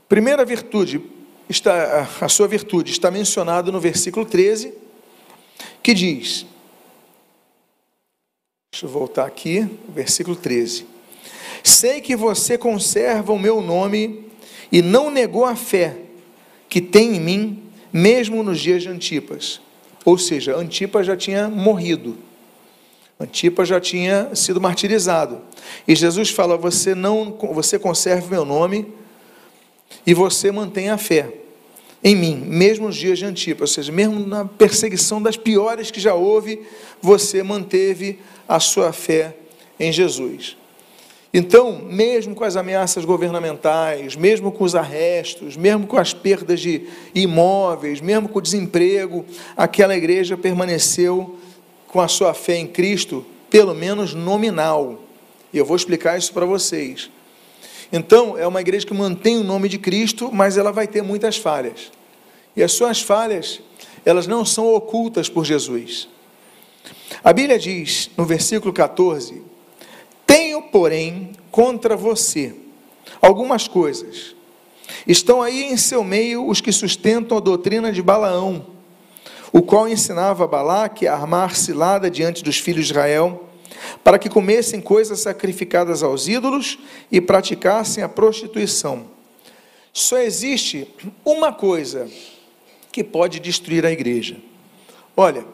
Primeira 0.08 0.44
virtude, 0.44 1.00
está, 1.48 2.08
a 2.20 2.28
sua 2.28 2.48
virtude 2.48 2.90
está 2.90 3.12
mencionado 3.12 3.70
no 3.70 3.78
versículo 3.78 4.26
13, 4.26 4.74
que 5.80 5.94
diz: 5.94 6.46
Deixa 8.72 8.86
eu 8.86 8.90
voltar 8.90 9.24
aqui, 9.24 9.68
versículo 9.88 10.34
13. 10.34 10.84
Sei 11.62 12.00
que 12.00 12.16
você 12.16 12.58
conserva 12.58 13.32
o 13.32 13.38
meu 13.38 13.60
nome 13.60 14.26
e 14.72 14.82
não 14.82 15.12
negou 15.12 15.44
a 15.44 15.54
fé 15.54 15.96
que 16.68 16.80
tem 16.80 17.14
em 17.14 17.20
mim, 17.20 17.62
mesmo 17.92 18.42
nos 18.42 18.58
dias 18.58 18.82
de 18.82 18.88
Antipas. 18.88 19.60
Ou 20.04 20.18
seja, 20.18 20.56
Antipas 20.56 21.06
já 21.06 21.16
tinha 21.16 21.48
morrido. 21.48 22.16
Antipas 23.18 23.68
já 23.68 23.80
tinha 23.80 24.34
sido 24.34 24.60
martirizado. 24.60 25.40
E 25.86 25.94
Jesus 25.94 26.30
fala: 26.30 26.56
"Você 26.56 26.94
não, 26.94 27.36
você 27.52 27.78
conserva 27.78 28.28
meu 28.28 28.44
nome 28.44 28.92
e 30.06 30.12
você 30.12 30.50
mantém 30.50 30.90
a 30.90 30.98
fé. 30.98 31.32
em 32.04 32.16
mim, 32.16 32.34
mesmo 32.34 32.88
nos 32.88 32.96
dias 32.96 33.16
de 33.16 33.24
Antipas, 33.24 33.70
ou 33.70 33.74
seja, 33.76 33.92
mesmo 33.92 34.26
na 34.26 34.44
perseguição 34.44 35.22
das 35.22 35.36
piores 35.36 35.88
que 35.88 36.00
já 36.00 36.14
houve, 36.14 36.60
você 37.00 37.44
manteve 37.44 38.18
a 38.48 38.58
sua 38.58 38.92
fé 38.92 39.36
em 39.78 39.92
Jesus. 39.92 40.56
Então, 41.34 41.80
mesmo 41.82 42.34
com 42.34 42.44
as 42.44 42.56
ameaças 42.56 43.06
governamentais, 43.06 44.14
mesmo 44.14 44.52
com 44.52 44.64
os 44.64 44.74
arrestos, 44.74 45.56
mesmo 45.56 45.86
com 45.86 45.96
as 45.96 46.12
perdas 46.12 46.60
de 46.60 46.86
imóveis, 47.14 48.02
mesmo 48.02 48.28
com 48.28 48.38
o 48.38 48.42
desemprego, 48.42 49.24
aquela 49.56 49.96
igreja 49.96 50.36
permaneceu 50.36 51.38
com 51.88 52.02
a 52.02 52.08
sua 52.08 52.34
fé 52.34 52.56
em 52.56 52.66
Cristo, 52.66 53.24
pelo 53.48 53.74
menos 53.74 54.12
nominal. 54.12 55.00
E 55.52 55.56
eu 55.56 55.64
vou 55.64 55.76
explicar 55.76 56.18
isso 56.18 56.34
para 56.34 56.44
vocês. 56.44 57.10
Então, 57.90 58.36
é 58.36 58.46
uma 58.46 58.60
igreja 58.60 58.86
que 58.86 58.92
mantém 58.92 59.38
o 59.38 59.44
nome 59.44 59.70
de 59.70 59.78
Cristo, 59.78 60.30
mas 60.30 60.58
ela 60.58 60.70
vai 60.70 60.86
ter 60.86 61.02
muitas 61.02 61.38
falhas. 61.38 61.90
E 62.54 62.62
as 62.62 62.72
suas 62.72 63.00
falhas, 63.00 63.60
elas 64.04 64.26
não 64.26 64.44
são 64.44 64.74
ocultas 64.74 65.30
por 65.30 65.46
Jesus. 65.46 66.08
A 67.24 67.32
Bíblia 67.32 67.58
diz, 67.58 68.10
no 68.16 68.24
versículo 68.26 68.72
14: 68.72 69.51
Tenho, 70.32 70.62
porém, 70.62 71.32
contra 71.50 71.94
você 71.94 72.54
algumas 73.20 73.68
coisas. 73.68 74.34
Estão 75.06 75.42
aí 75.42 75.64
em 75.64 75.76
seu 75.76 76.02
meio 76.02 76.48
os 76.48 76.58
que 76.58 76.72
sustentam 76.72 77.36
a 77.36 77.40
doutrina 77.40 77.92
de 77.92 78.00
Balaão, 78.00 78.64
o 79.52 79.60
qual 79.60 79.86
ensinava 79.86 80.44
a 80.44 80.46
Balaque 80.46 81.06
a 81.06 81.12
armar 81.12 81.54
cilada 81.54 82.10
diante 82.10 82.42
dos 82.42 82.56
filhos 82.56 82.86
de 82.86 82.92
Israel 82.92 83.46
para 84.02 84.18
que 84.18 84.30
comessem 84.30 84.80
coisas 84.80 85.20
sacrificadas 85.20 86.02
aos 86.02 86.26
ídolos 86.26 86.78
e 87.10 87.20
praticassem 87.20 88.02
a 88.02 88.08
prostituição. 88.08 89.08
Só 89.92 90.16
existe 90.16 90.88
uma 91.26 91.52
coisa 91.52 92.10
que 92.90 93.04
pode 93.04 93.38
destruir 93.38 93.84
a 93.84 93.92
igreja. 93.92 94.38
Olha, 95.14 95.44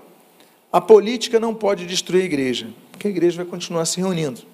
a 0.73 0.81
política 0.81 1.41
não 1.41 1.53
pode 1.53 1.85
destruir 1.85 2.23
a 2.23 2.27
igreja, 2.27 2.69
porque 2.93 3.09
a 3.09 3.11
igreja 3.11 3.39
vai 3.39 3.47
continuar 3.47 3.85
se 3.85 3.99
reunindo. 3.99 4.48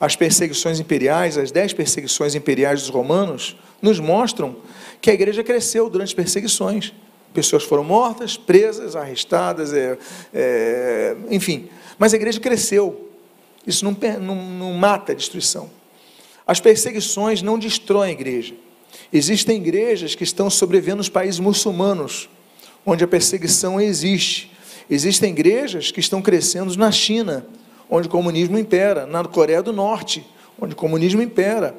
As 0.00 0.14
perseguições 0.14 0.78
imperiais, 0.78 1.36
as 1.36 1.50
dez 1.50 1.72
perseguições 1.72 2.34
imperiais 2.34 2.82
dos 2.82 2.90
romanos, 2.90 3.56
nos 3.82 3.98
mostram 3.98 4.56
que 5.00 5.10
a 5.10 5.14
igreja 5.14 5.42
cresceu 5.42 5.90
durante 5.90 6.08
as 6.08 6.14
perseguições. 6.14 6.92
Pessoas 7.34 7.64
foram 7.64 7.84
mortas, 7.84 8.36
presas, 8.36 8.96
arrestadas, 8.96 9.72
é, 9.72 9.98
é, 10.32 11.16
enfim. 11.30 11.68
Mas 11.98 12.12
a 12.12 12.16
igreja 12.16 12.40
cresceu. 12.40 13.08
Isso 13.66 13.84
não, 13.84 13.96
não, 14.20 14.34
não 14.34 14.72
mata 14.72 15.12
a 15.12 15.14
destruição. 15.14 15.70
As 16.46 16.60
perseguições 16.60 17.42
não 17.42 17.58
destroem 17.58 18.10
a 18.10 18.12
igreja. 18.12 18.54
Existem 19.12 19.58
igrejas 19.58 20.14
que 20.14 20.24
estão 20.24 20.48
sobrevivendo 20.48 20.98
nos 20.98 21.08
países 21.08 21.38
muçulmanos, 21.38 22.28
onde 22.86 23.04
a 23.04 23.08
perseguição 23.08 23.80
existe. 23.80 24.50
Existem 24.88 25.30
igrejas 25.30 25.90
que 25.90 26.00
estão 26.00 26.22
crescendo 26.22 26.74
na 26.76 26.90
China, 26.90 27.46
onde 27.90 28.08
o 28.08 28.10
comunismo 28.10 28.58
impera, 28.58 29.06
na 29.06 29.24
Coreia 29.24 29.62
do 29.62 29.72
Norte, 29.72 30.26
onde 30.60 30.74
o 30.74 30.76
comunismo 30.76 31.22
impera. 31.22 31.74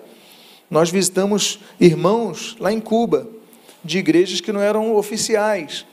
Nós 0.70 0.90
visitamos 0.90 1.60
irmãos 1.80 2.56
lá 2.60 2.72
em 2.72 2.80
Cuba, 2.80 3.28
de 3.84 3.98
igrejas 3.98 4.42
que 4.42 4.52
não 4.52 4.62
eram 4.62 4.96
oficiais. 4.96 5.86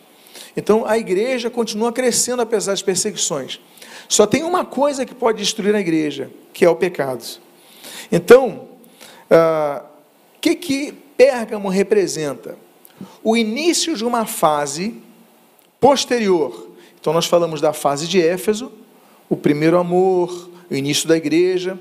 Então 0.57 0.87
a 0.87 0.99
igreja 0.99 1.51
continua 1.51 1.93
crescendo 1.93 2.43
apesar 2.43 2.73
das 2.73 2.83
perseguições. 2.83 3.61
Só 4.09 4.27
tem 4.27 4.43
uma 4.43 4.65
coisa 4.65 5.05
que 5.05 5.15
pode 5.15 5.39
destruir 5.39 5.75
a 5.75 5.81
igreja, 5.81 6.31
que 6.53 6.65
é 6.65 6.71
o 6.71 6.77
pecado. 6.77 7.25
Então, 8.11 8.69
o 9.29 9.35
ah, 9.35 9.85
que, 10.41 10.55
que 10.55 10.93
Pérgamo 11.17 11.69
representa? 11.69 12.57
O 13.23 13.37
início 13.37 13.97
de 13.97 14.05
uma 14.05 14.25
fase 14.25 15.03
posterior. 15.81 16.71
Então, 17.01 17.13
nós 17.13 17.27
falamos 17.27 17.61
da 17.61 17.73
fase 17.73 18.07
de 18.07 18.21
Éfeso, 18.21 18.73
o 19.29 19.37
primeiro 19.37 19.79
amor, 19.79 20.51
o 20.71 20.75
início 20.75 21.09
da 21.09 21.17
igreja. 21.17 21.79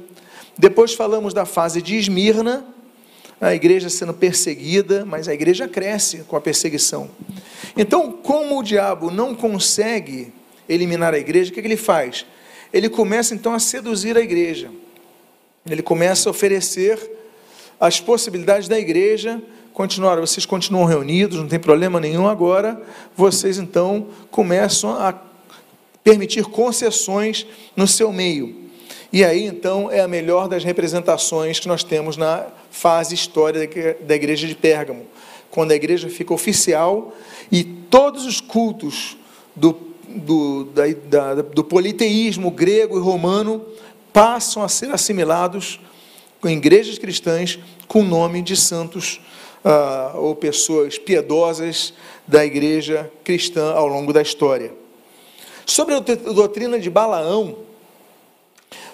Depois 0.58 0.94
falamos 0.94 1.34
da 1.34 1.46
fase 1.46 1.82
de 1.82 1.96
Esmirna, 1.96 2.66
a 3.40 3.54
igreja 3.54 3.90
sendo 3.90 4.14
perseguida, 4.14 5.06
mas 5.06 5.28
a 5.28 5.34
igreja 5.34 5.68
cresce 5.68 6.20
com 6.28 6.36
a 6.36 6.42
perseguição. 6.42 7.10
Então, 7.76 8.12
como 8.12 8.60
o 8.60 8.64
diabo 8.64 9.12
não 9.12 9.36
consegue 9.36 10.32
eliminar 10.68 11.14
a 11.14 11.20
igreja, 11.20 11.52
o 11.52 11.54
que, 11.54 11.60
ele 11.60 11.78
faz? 11.78 12.26
Ele 12.72 12.90
começa 12.90 13.36
então 13.36 13.54
a 13.54 13.60
seduzir 13.60 14.18
a 14.18 14.22
igreja. 14.22 14.72
Ele 15.70 15.82
começa 15.82 16.30
a 16.30 16.32
oferecer 16.32 17.00
as 17.80 18.00
possibilidades 18.00 18.68
da 18.68 18.80
igreja 18.80 19.42
continuar. 19.74 20.16
Vocês 20.22 20.46
continuam 20.46 20.86
reunidos, 20.86 21.38
não 21.38 21.48
tem 21.48 21.60
problema 21.60 22.00
nenhum. 22.00 22.28
Agora, 22.28 22.82
vocês 23.16 23.58
então 23.58 24.08
começam 24.32 24.92
a 24.92 25.14
permitir 26.06 26.46
concessões 26.46 27.46
no 27.76 27.86
seu 27.86 28.14
meio. 28.14 28.70
E 29.12 29.24
aí, 29.24 29.46
então, 29.46 29.92
é 29.92 30.00
a 30.00 30.08
melhor 30.08 30.48
das 30.48 30.64
representações 30.64 31.60
que 31.60 31.68
nós 31.68 31.84
temos 31.84 32.16
na 32.16 32.48
fase 32.72 33.14
histórica 33.14 33.98
da 34.02 34.16
igreja 34.16 34.48
de 34.48 34.56
Pérgamo, 34.56 35.06
quando 35.52 35.72
a 35.72 35.76
igreja 35.76 36.08
fica 36.08 36.34
oficial 36.34 37.14
e 37.52 37.64
todos 37.64 38.26
os 38.26 38.40
cultos 38.40 39.18
do 39.56 39.96
do, 40.16 40.66
da, 40.66 40.84
da, 41.34 41.42
do 41.42 41.64
politeísmo 41.64 42.50
grego 42.50 42.98
e 42.98 43.02
romano 43.02 43.66
passam 44.14 44.64
a 44.64 44.70
ser 44.70 44.92
assimilados 44.92 45.80
em 46.46 46.58
igrejas 46.58 46.98
cristãs 46.98 47.60
com 47.88 48.02
o 48.02 48.04
nome 48.04 48.42
de 48.42 48.56
santos 48.56 49.20
ah, 49.64 50.14
ou 50.16 50.36
pessoas 50.36 50.98
piedosas 50.98 51.94
da 52.28 52.46
igreja 52.46 53.12
cristã 53.24 53.74
ao 53.74 53.88
longo 53.88 54.14
da 54.14 54.22
história. 54.22 54.72
Sobre 55.66 55.96
a 55.96 56.00
doutrina 56.00 56.80
de 56.80 56.90
Balaão, 56.90 57.58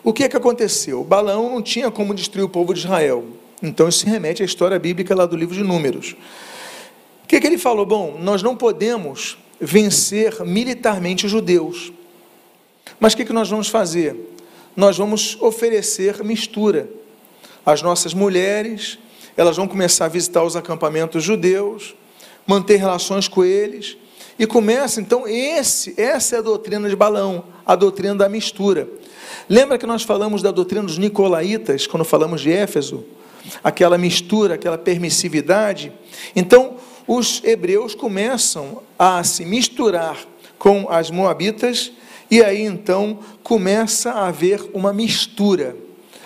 o 0.04 0.14
que 0.14 0.24
é 0.24 0.30
que 0.30 0.38
aconteceu? 0.38 1.04
Balaão 1.04 1.50
não 1.50 1.62
tinha 1.62 1.92
como 1.92 2.14
destruir 2.14 2.44
o 2.44 2.50
povo 2.50 2.74
de 2.74 2.80
Israel. 2.80 3.26
Então 3.62 3.88
isso 3.88 4.00
se 4.00 4.06
remete 4.06 4.42
à 4.42 4.46
história 4.46 4.80
bíblica 4.80 5.14
lá 5.14 5.26
do 5.26 5.36
livro 5.36 5.54
de 5.54 5.64
Números. 5.64 6.16
O 7.24 7.28
que, 7.28 7.36
é 7.36 7.40
que 7.40 7.46
ele 7.46 7.58
falou? 7.58 7.86
Bom, 7.86 8.18
nós 8.20 8.42
não 8.42 8.56
podemos 8.56 9.38
vencer 9.60 10.44
militarmente 10.44 11.26
os 11.26 11.32
judeus. 11.32 11.94
Mas 13.00 13.14
o 13.14 13.18
que, 13.18 13.26
que 13.26 13.34
nós 13.34 13.50
vamos 13.50 13.68
fazer? 13.68 14.16
Nós 14.76 14.98
vamos 14.98 15.38
oferecer 15.40 16.24
mistura. 16.24 16.90
As 17.66 17.82
nossas 17.82 18.14
mulheres, 18.14 18.98
elas 19.38 19.56
vão 19.56 19.68
começar 19.68 20.06
a 20.06 20.10
visitar 20.10 20.44
os 20.44 20.56
acampamentos 20.56 21.24
judeus, 21.24 21.96
manter 22.48 22.78
relações 22.78 23.28
com 23.28 23.44
eles, 23.44 23.98
e 24.42 24.48
começa 24.48 25.00
então 25.00 25.28
esse, 25.28 25.94
essa 26.02 26.36
é 26.36 26.40
a 26.40 26.42
doutrina 26.42 26.90
de 26.90 26.96
Balão, 26.96 27.44
a 27.64 27.76
doutrina 27.76 28.16
da 28.16 28.28
mistura. 28.28 28.90
Lembra 29.48 29.78
que 29.78 29.86
nós 29.86 30.02
falamos 30.02 30.42
da 30.42 30.50
doutrina 30.50 30.84
dos 30.84 30.98
nicolaítas 30.98 31.86
quando 31.86 32.04
falamos 32.04 32.42
de 32.42 32.52
Éfeso? 32.52 33.06
Aquela 33.64 34.00
mistura, 34.00 34.56
aquela 34.56 34.80
permissividade. 34.80 35.94
Então, 36.36 36.78
os 37.08 37.44
hebreus 37.44 37.94
começam 37.94 38.82
a 38.98 39.24
se 39.24 39.46
misturar 39.46 40.18
com 40.58 40.88
as 40.90 41.12
moabitas 41.12 41.92
e 42.32 42.44
aí 42.44 42.64
então 42.64 43.20
começa 43.44 44.10
a 44.10 44.28
haver 44.28 44.72
uma 44.74 44.92
mistura. 44.92 45.76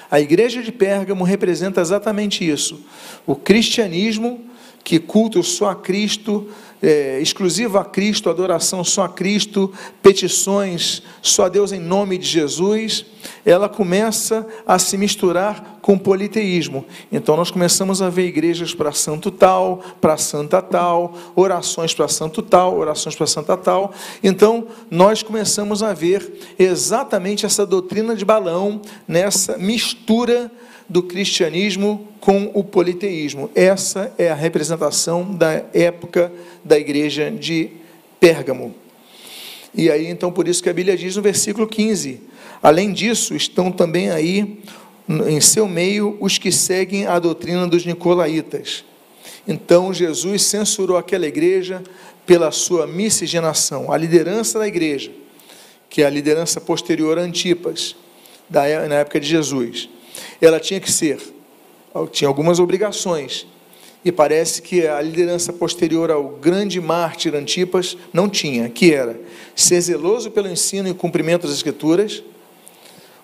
A 0.09 0.21
igreja 0.21 0.63
de 0.63 0.71
Pérgamo 0.71 1.25
representa 1.25 1.81
exatamente 1.81 2.49
isso. 2.49 2.79
O 3.27 3.35
cristianismo 3.35 4.39
que 4.85 4.99
culto 4.99 5.41
só 5.41 5.71
a 5.71 5.75
Cristo, 5.75 6.47
é, 6.79 7.19
exclusivo 7.19 7.79
a 7.79 7.83
Cristo, 7.83 8.29
adoração 8.29 8.83
só 8.83 9.05
a 9.05 9.09
Cristo, 9.09 9.73
petições 10.03 11.01
só 11.23 11.45
a 11.45 11.49
Deus 11.49 11.71
em 11.71 11.79
nome 11.79 12.19
de 12.19 12.27
Jesus, 12.27 13.03
ela 13.43 13.67
começa 13.67 14.47
a 14.63 14.77
se 14.77 14.95
misturar 14.95 15.79
com 15.81 15.97
politeísmo. 15.97 16.85
Então 17.11 17.35
nós 17.35 17.49
começamos 17.49 17.99
a 17.99 18.11
ver 18.11 18.27
igrejas 18.27 18.75
para 18.75 18.91
santo 18.91 19.31
tal, 19.31 19.81
para 19.99 20.17
santa 20.17 20.61
tal, 20.61 21.15
orações 21.35 21.91
para 21.91 22.07
santo 22.07 22.43
tal, 22.43 22.77
orações 22.77 23.15
para 23.15 23.25
santa 23.25 23.57
tal. 23.57 23.91
Então 24.23 24.67
nós 24.91 25.23
começamos 25.23 25.81
a 25.81 25.95
ver 25.95 26.55
exatamente 26.59 27.43
essa 27.43 27.65
doutrina 27.65 28.15
de 28.15 28.23
balão 28.23 28.79
nessa 29.07 29.57
mistura 29.57 30.51
do 30.87 31.03
cristianismo 31.03 32.07
com 32.19 32.51
o 32.53 32.63
politeísmo. 32.63 33.49
Essa 33.55 34.13
é 34.17 34.29
a 34.29 34.35
representação 34.35 35.33
da 35.33 35.63
época 35.73 36.31
da 36.63 36.77
igreja 36.77 37.31
de 37.31 37.69
Pérgamo. 38.19 38.75
E 39.73 39.89
aí, 39.89 40.07
então, 40.07 40.31
por 40.31 40.47
isso 40.47 40.63
que 40.63 40.69
a 40.69 40.73
Bíblia 40.73 40.95
diz 40.95 41.15
no 41.15 41.21
versículo 41.21 41.67
15: 41.67 42.21
além 42.61 42.93
disso, 42.93 43.35
estão 43.35 43.71
também 43.71 44.09
aí 44.09 44.59
em 45.27 45.41
seu 45.41 45.67
meio 45.67 46.17
os 46.19 46.37
que 46.37 46.51
seguem 46.51 47.05
a 47.05 47.19
doutrina 47.19 47.67
dos 47.67 47.85
nicolaítas. 47.85 48.83
Então, 49.47 49.93
Jesus 49.93 50.43
censurou 50.43 50.97
aquela 50.97 51.27
igreja 51.27 51.83
pela 52.25 52.51
sua 52.51 52.87
miscigenação, 52.87 53.91
a 53.91 53.97
liderança 53.97 54.57
da 54.57 54.67
igreja, 54.67 55.11
que 55.89 56.01
é 56.01 56.05
a 56.05 56.09
liderança 56.09 56.59
posterior 56.59 57.19
a 57.19 57.21
Antipas, 57.21 57.95
na 58.49 58.95
época 58.95 59.19
de 59.19 59.27
Jesus 59.27 59.89
ela 60.41 60.59
tinha 60.59 60.79
que 60.79 60.91
ser, 60.91 61.19
tinha 62.11 62.27
algumas 62.27 62.59
obrigações. 62.59 63.47
e 64.05 64.11
parece 64.11 64.61
que 64.61 64.85
a 64.85 65.01
liderança 65.01 65.51
posterior 65.51 66.11
ao 66.11 66.29
grande 66.29 66.79
mártir 66.79 67.33
Antipas 67.33 67.97
não 68.13 68.29
tinha, 68.29 68.69
que 68.69 68.93
era 68.93 69.19
ser 69.55 69.81
zeloso 69.81 70.29
pelo 70.29 70.47
ensino 70.47 70.87
e 70.87 70.93
cumprimento 70.93 71.47
das 71.47 71.55
Escrituras, 71.55 72.23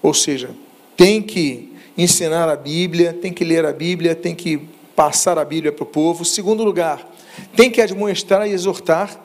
ou 0.02 0.12
seja, 0.12 0.50
tem 0.98 1.22
que 1.22 1.72
ensinar 1.96 2.50
a 2.50 2.56
Bíblia, 2.56 3.14
tem 3.14 3.32
que 3.32 3.44
ler 3.44 3.64
a 3.64 3.72
Bíblia, 3.72 4.16
tem 4.16 4.34
que 4.34 4.68
passar 4.96 5.38
a 5.38 5.46
Bíblia 5.46 5.72
para 5.72 5.84
o 5.84 5.86
povo. 5.86 6.26
Segundo 6.26 6.64
lugar, 6.64 7.08
tem 7.56 7.70
que 7.70 7.80
admoestar 7.80 8.48
e 8.48 8.52
exortar, 8.52 9.24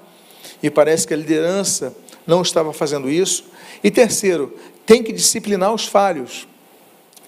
e 0.63 0.69
parece 0.69 1.07
que 1.07 1.15
a 1.15 1.17
liderança 1.17 1.97
não 2.27 2.43
estava 2.43 2.75
fazendo 2.75 3.09
isso. 3.11 3.45
E 3.83 3.91
terceiro, 3.91 4.55
tem 4.85 5.03
que 5.03 5.11
disciplinar 5.11 5.73
os 5.73 5.87
falhos, 5.87 6.47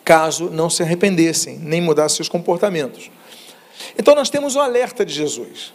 caso 0.08 0.48
não 0.48 0.70
se 0.70 0.82
arrependessem, 0.82 1.58
nem 1.58 1.82
mudassem 1.82 2.16
seus 2.16 2.30
comportamentos. 2.30 3.10
Então 3.98 4.14
nós 4.14 4.30
temos 4.30 4.56
o 4.56 4.58
alerta 4.58 5.04
de 5.04 5.12
Jesus. 5.12 5.74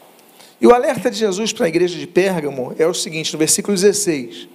E 0.60 0.66
o 0.66 0.74
alerta 0.74 1.12
de 1.12 1.20
Jesus 1.20 1.54
para 1.54 1.68
a 1.68 1.70
igreja 1.70 2.00
de 2.00 2.08
Pérgamo 2.08 2.74
é 2.80 2.88
o 2.88 2.96
seguinte, 2.96 3.32
no 3.32 3.38
versículo 3.38 3.78
16: 3.78 4.50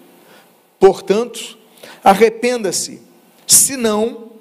Portanto, 0.80 1.56
arrependa-se, 2.02 3.00
senão 3.46 4.32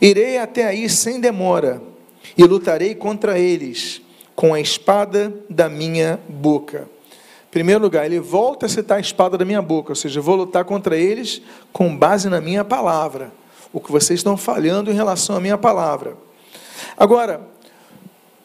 irei 0.00 0.38
até 0.38 0.64
aí 0.64 0.88
sem 0.88 1.18
demora 1.18 1.82
e 2.38 2.44
lutarei 2.44 2.94
contra 2.94 3.36
eles 3.36 4.00
com 4.36 4.54
a 4.54 4.60
espada 4.60 5.34
da 5.50 5.68
minha 5.68 6.20
boca. 6.28 6.88
Em 7.48 7.50
primeiro 7.50 7.82
lugar, 7.82 8.06
ele 8.06 8.20
volta 8.20 8.66
a 8.66 8.68
citar 8.68 8.98
a 8.98 9.00
espada 9.00 9.36
da 9.36 9.44
minha 9.44 9.60
boca, 9.60 9.90
ou 9.90 9.96
seja, 9.96 10.20
vou 10.20 10.36
lutar 10.36 10.64
contra 10.64 10.96
eles 10.96 11.42
com 11.72 11.96
base 11.96 12.28
na 12.28 12.40
minha 12.40 12.64
palavra, 12.64 13.41
o 13.72 13.80
que 13.80 13.90
vocês 13.90 14.20
estão 14.20 14.36
falhando 14.36 14.90
em 14.90 14.94
relação 14.94 15.36
à 15.36 15.40
minha 15.40 15.56
palavra. 15.56 16.16
Agora, 16.96 17.40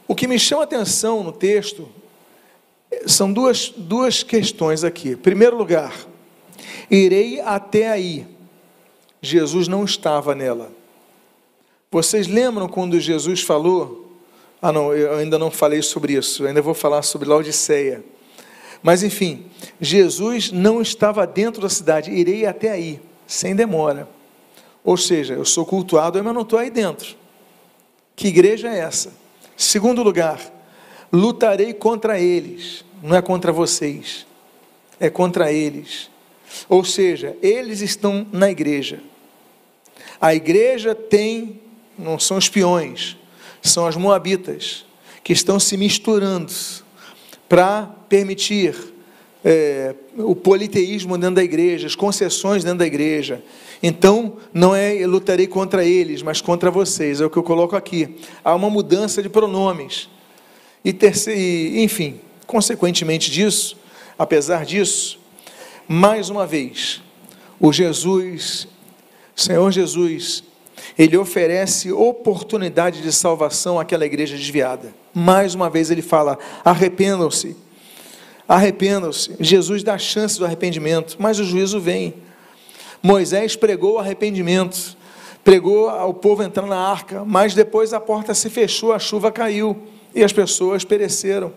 o 0.07 0.15
que 0.15 0.27
me 0.27 0.39
chama 0.39 0.63
atenção 0.63 1.23
no 1.23 1.31
texto 1.31 1.87
são 3.05 3.31
duas, 3.31 3.69
duas 3.75 4.23
questões 4.23 4.83
aqui. 4.83 5.09
Em 5.09 5.17
primeiro 5.17 5.57
lugar, 5.57 5.93
irei 6.89 7.41
até 7.41 7.89
aí. 7.89 8.25
Jesus 9.21 9.67
não 9.67 9.83
estava 9.83 10.33
nela. 10.33 10.71
Vocês 11.91 12.27
lembram 12.27 12.67
quando 12.67 12.99
Jesus 12.99 13.41
falou? 13.41 14.11
Ah, 14.61 14.71
não, 14.71 14.93
eu 14.93 15.15
ainda 15.15 15.37
não 15.37 15.51
falei 15.51 15.81
sobre 15.81 16.13
isso, 16.13 16.45
ainda 16.45 16.61
vou 16.61 16.73
falar 16.73 17.01
sobre 17.01 17.27
Laodiceia. 17.27 18.03
Mas 18.81 19.03
enfim, 19.03 19.45
Jesus 19.79 20.51
não 20.51 20.81
estava 20.81 21.27
dentro 21.27 21.61
da 21.61 21.69
cidade, 21.69 22.11
irei 22.11 22.45
até 22.45 22.71
aí, 22.71 22.99
sem 23.25 23.55
demora. 23.55 24.07
Ou 24.87 24.95
seja, 24.95 25.33
eu 25.33 25.43
sou 25.43 25.65
cultuado, 25.65 26.23
mas 26.23 26.33
não 26.33 26.43
estou 26.43 26.57
aí 26.57 26.69
dentro. 26.69 27.17
Que 28.15 28.29
igreja 28.29 28.69
é 28.69 28.79
essa? 28.79 29.11
Segundo 29.57 30.01
lugar, 30.01 30.39
lutarei 31.11 31.73
contra 31.73 32.17
eles, 32.17 32.85
não 33.03 33.13
é 33.13 33.21
contra 33.21 33.51
vocês, 33.51 34.25
é 34.97 35.09
contra 35.09 35.51
eles. 35.51 36.09
Ou 36.69 36.85
seja, 36.85 37.35
eles 37.41 37.81
estão 37.81 38.25
na 38.31 38.49
igreja. 38.49 39.01
A 40.21 40.33
igreja 40.33 40.95
tem, 40.95 41.59
não 41.99 42.17
são 42.17 42.37
espiões, 42.37 43.17
são 43.61 43.85
as 43.85 43.97
moabitas, 43.97 44.85
que 45.21 45.33
estão 45.33 45.59
se 45.59 45.75
misturando 45.75 46.53
para 47.49 47.93
permitir 48.07 48.73
é, 49.43 49.95
o 50.17 50.35
politeísmo 50.35 51.17
dentro 51.17 51.35
da 51.35 51.43
igreja, 51.43 51.87
as 51.87 51.95
concessões 51.95 52.63
dentro 52.63 52.79
da 52.79 52.85
igreja. 52.85 53.43
Então, 53.81 54.37
não 54.53 54.75
é 54.75 54.95
eu 54.95 55.09
lutarei 55.09 55.47
contra 55.47 55.85
eles, 55.85 56.21
mas 56.21 56.41
contra 56.41 56.71
vocês, 56.71 57.21
é 57.21 57.25
o 57.25 57.29
que 57.29 57.37
eu 57.37 57.43
coloco 57.43 57.75
aqui. 57.75 58.15
Há 58.43 58.55
uma 58.55 58.69
mudança 58.69 59.21
de 59.21 59.29
pronomes. 59.29 60.09
E, 60.83 60.91
terceiro, 60.93 61.79
enfim, 61.79 62.19
consequentemente 62.45 63.29
disso, 63.29 63.77
apesar 64.17 64.65
disso, 64.65 65.19
mais 65.87 66.29
uma 66.29 66.45
vez, 66.45 67.01
o 67.59 67.71
Jesus, 67.71 68.67
Senhor 69.35 69.71
Jesus, 69.71 70.43
ele 70.97 71.17
oferece 71.17 71.91
oportunidade 71.91 73.01
de 73.01 73.11
salvação 73.11 73.79
àquela 73.79 74.05
igreja 74.05 74.35
desviada. 74.35 74.93
Mais 75.13 75.55
uma 75.55 75.69
vez 75.69 75.91
ele 75.91 76.01
fala: 76.01 76.37
arrependam-se, 76.63 77.55
arrependam-se. 78.47 79.35
Jesus 79.39 79.83
dá 79.83 79.97
chance 79.97 80.39
do 80.39 80.45
arrependimento, 80.45 81.17
mas 81.19 81.39
o 81.39 81.43
juízo 81.43 81.79
vem. 81.79 82.13
Moisés 83.03 83.55
pregou 83.55 83.95
o 83.95 83.99
arrependimento, 83.99 84.97
pregou 85.43 85.89
ao 85.89 86.13
povo 86.13 86.43
entrar 86.43 86.65
na 86.65 86.77
arca, 86.77 87.23
mas 87.25 87.53
depois 87.53 87.93
a 87.93 87.99
porta 87.99 88.33
se 88.33 88.49
fechou, 88.49 88.93
a 88.93 88.99
chuva 88.99 89.31
caiu 89.31 89.77
e 90.13 90.23
as 90.23 90.33
pessoas 90.33 90.83
pereceram. 90.83 91.53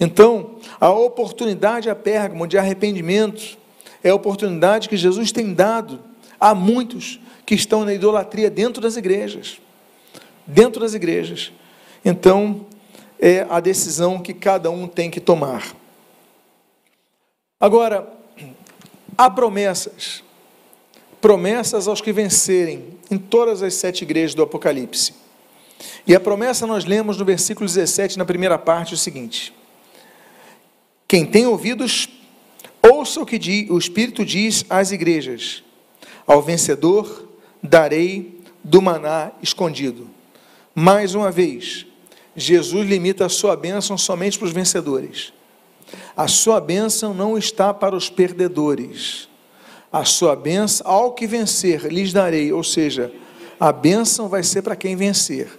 Então, 0.00 0.56
a 0.80 0.90
oportunidade 0.90 1.88
a 1.88 1.94
Pérgamo 1.94 2.46
de 2.46 2.58
arrependimento 2.58 3.56
é 4.02 4.10
a 4.10 4.14
oportunidade 4.14 4.88
que 4.88 4.96
Jesus 4.96 5.30
tem 5.30 5.52
dado 5.54 6.00
a 6.40 6.54
muitos 6.54 7.20
que 7.46 7.54
estão 7.54 7.84
na 7.84 7.94
idolatria 7.94 8.50
dentro 8.50 8.82
das 8.82 8.96
igrejas. 8.96 9.60
Dentro 10.46 10.80
das 10.80 10.94
igrejas. 10.94 11.52
Então, 12.04 12.66
é 13.20 13.46
a 13.48 13.60
decisão 13.60 14.18
que 14.18 14.34
cada 14.34 14.70
um 14.70 14.88
tem 14.88 15.08
que 15.08 15.20
tomar. 15.20 15.62
Agora, 17.62 18.12
há 19.16 19.30
promessas 19.30 20.24
promessas 21.20 21.86
aos 21.86 22.00
que 22.00 22.12
vencerem 22.12 22.98
em 23.08 23.16
todas 23.16 23.62
as 23.62 23.74
sete 23.74 24.02
igrejas 24.02 24.34
do 24.34 24.42
Apocalipse. 24.42 25.14
E 26.04 26.16
a 26.16 26.18
promessa 26.18 26.66
nós 26.66 26.84
lemos 26.84 27.16
no 27.16 27.24
versículo 27.24 27.64
17, 27.64 28.18
na 28.18 28.24
primeira 28.24 28.58
parte, 28.58 28.94
o 28.94 28.96
seguinte: 28.96 29.54
Quem 31.06 31.24
tem 31.24 31.46
ouvidos, 31.46 32.08
ouça 32.82 33.20
o 33.20 33.26
que 33.26 33.68
o 33.70 33.78
Espírito 33.78 34.24
diz 34.24 34.64
às 34.68 34.90
igrejas: 34.90 35.62
Ao 36.26 36.42
vencedor 36.42 37.28
darei 37.62 38.40
do 38.64 38.82
maná 38.82 39.30
escondido. 39.40 40.10
Mais 40.74 41.14
uma 41.14 41.30
vez, 41.30 41.86
Jesus 42.34 42.88
limita 42.88 43.26
a 43.26 43.28
sua 43.28 43.54
bênção 43.54 43.96
somente 43.96 44.36
para 44.36 44.46
os 44.46 44.52
vencedores. 44.52 45.32
A 46.16 46.28
sua 46.28 46.60
bênção 46.60 47.12
não 47.14 47.36
está 47.36 47.72
para 47.72 47.96
os 47.96 48.08
perdedores 48.10 49.28
a 49.92 50.06
sua 50.06 50.34
bênção, 50.34 50.90
ao 50.90 51.12
que 51.12 51.26
vencer, 51.26 51.84
lhes 51.92 52.12
darei. 52.12 52.50
Ou 52.50 52.64
seja, 52.64 53.12
a 53.60 53.70
bênção 53.70 54.26
vai 54.28 54.42
ser 54.42 54.62
para 54.62 54.74
quem 54.74 54.96
vencer. 54.96 55.58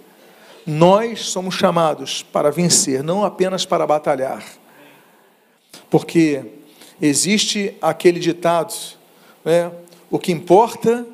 Nós 0.66 1.20
somos 1.26 1.54
chamados 1.54 2.22
para 2.22 2.50
vencer, 2.50 3.02
não 3.02 3.24
apenas 3.24 3.64
para 3.64 3.86
batalhar. 3.86 4.44
Porque 5.88 6.42
existe 7.00 7.76
aquele 7.80 8.18
ditado, 8.18 8.74
né? 9.44 9.70
o 10.10 10.18
que 10.18 10.32
importa 10.32 11.06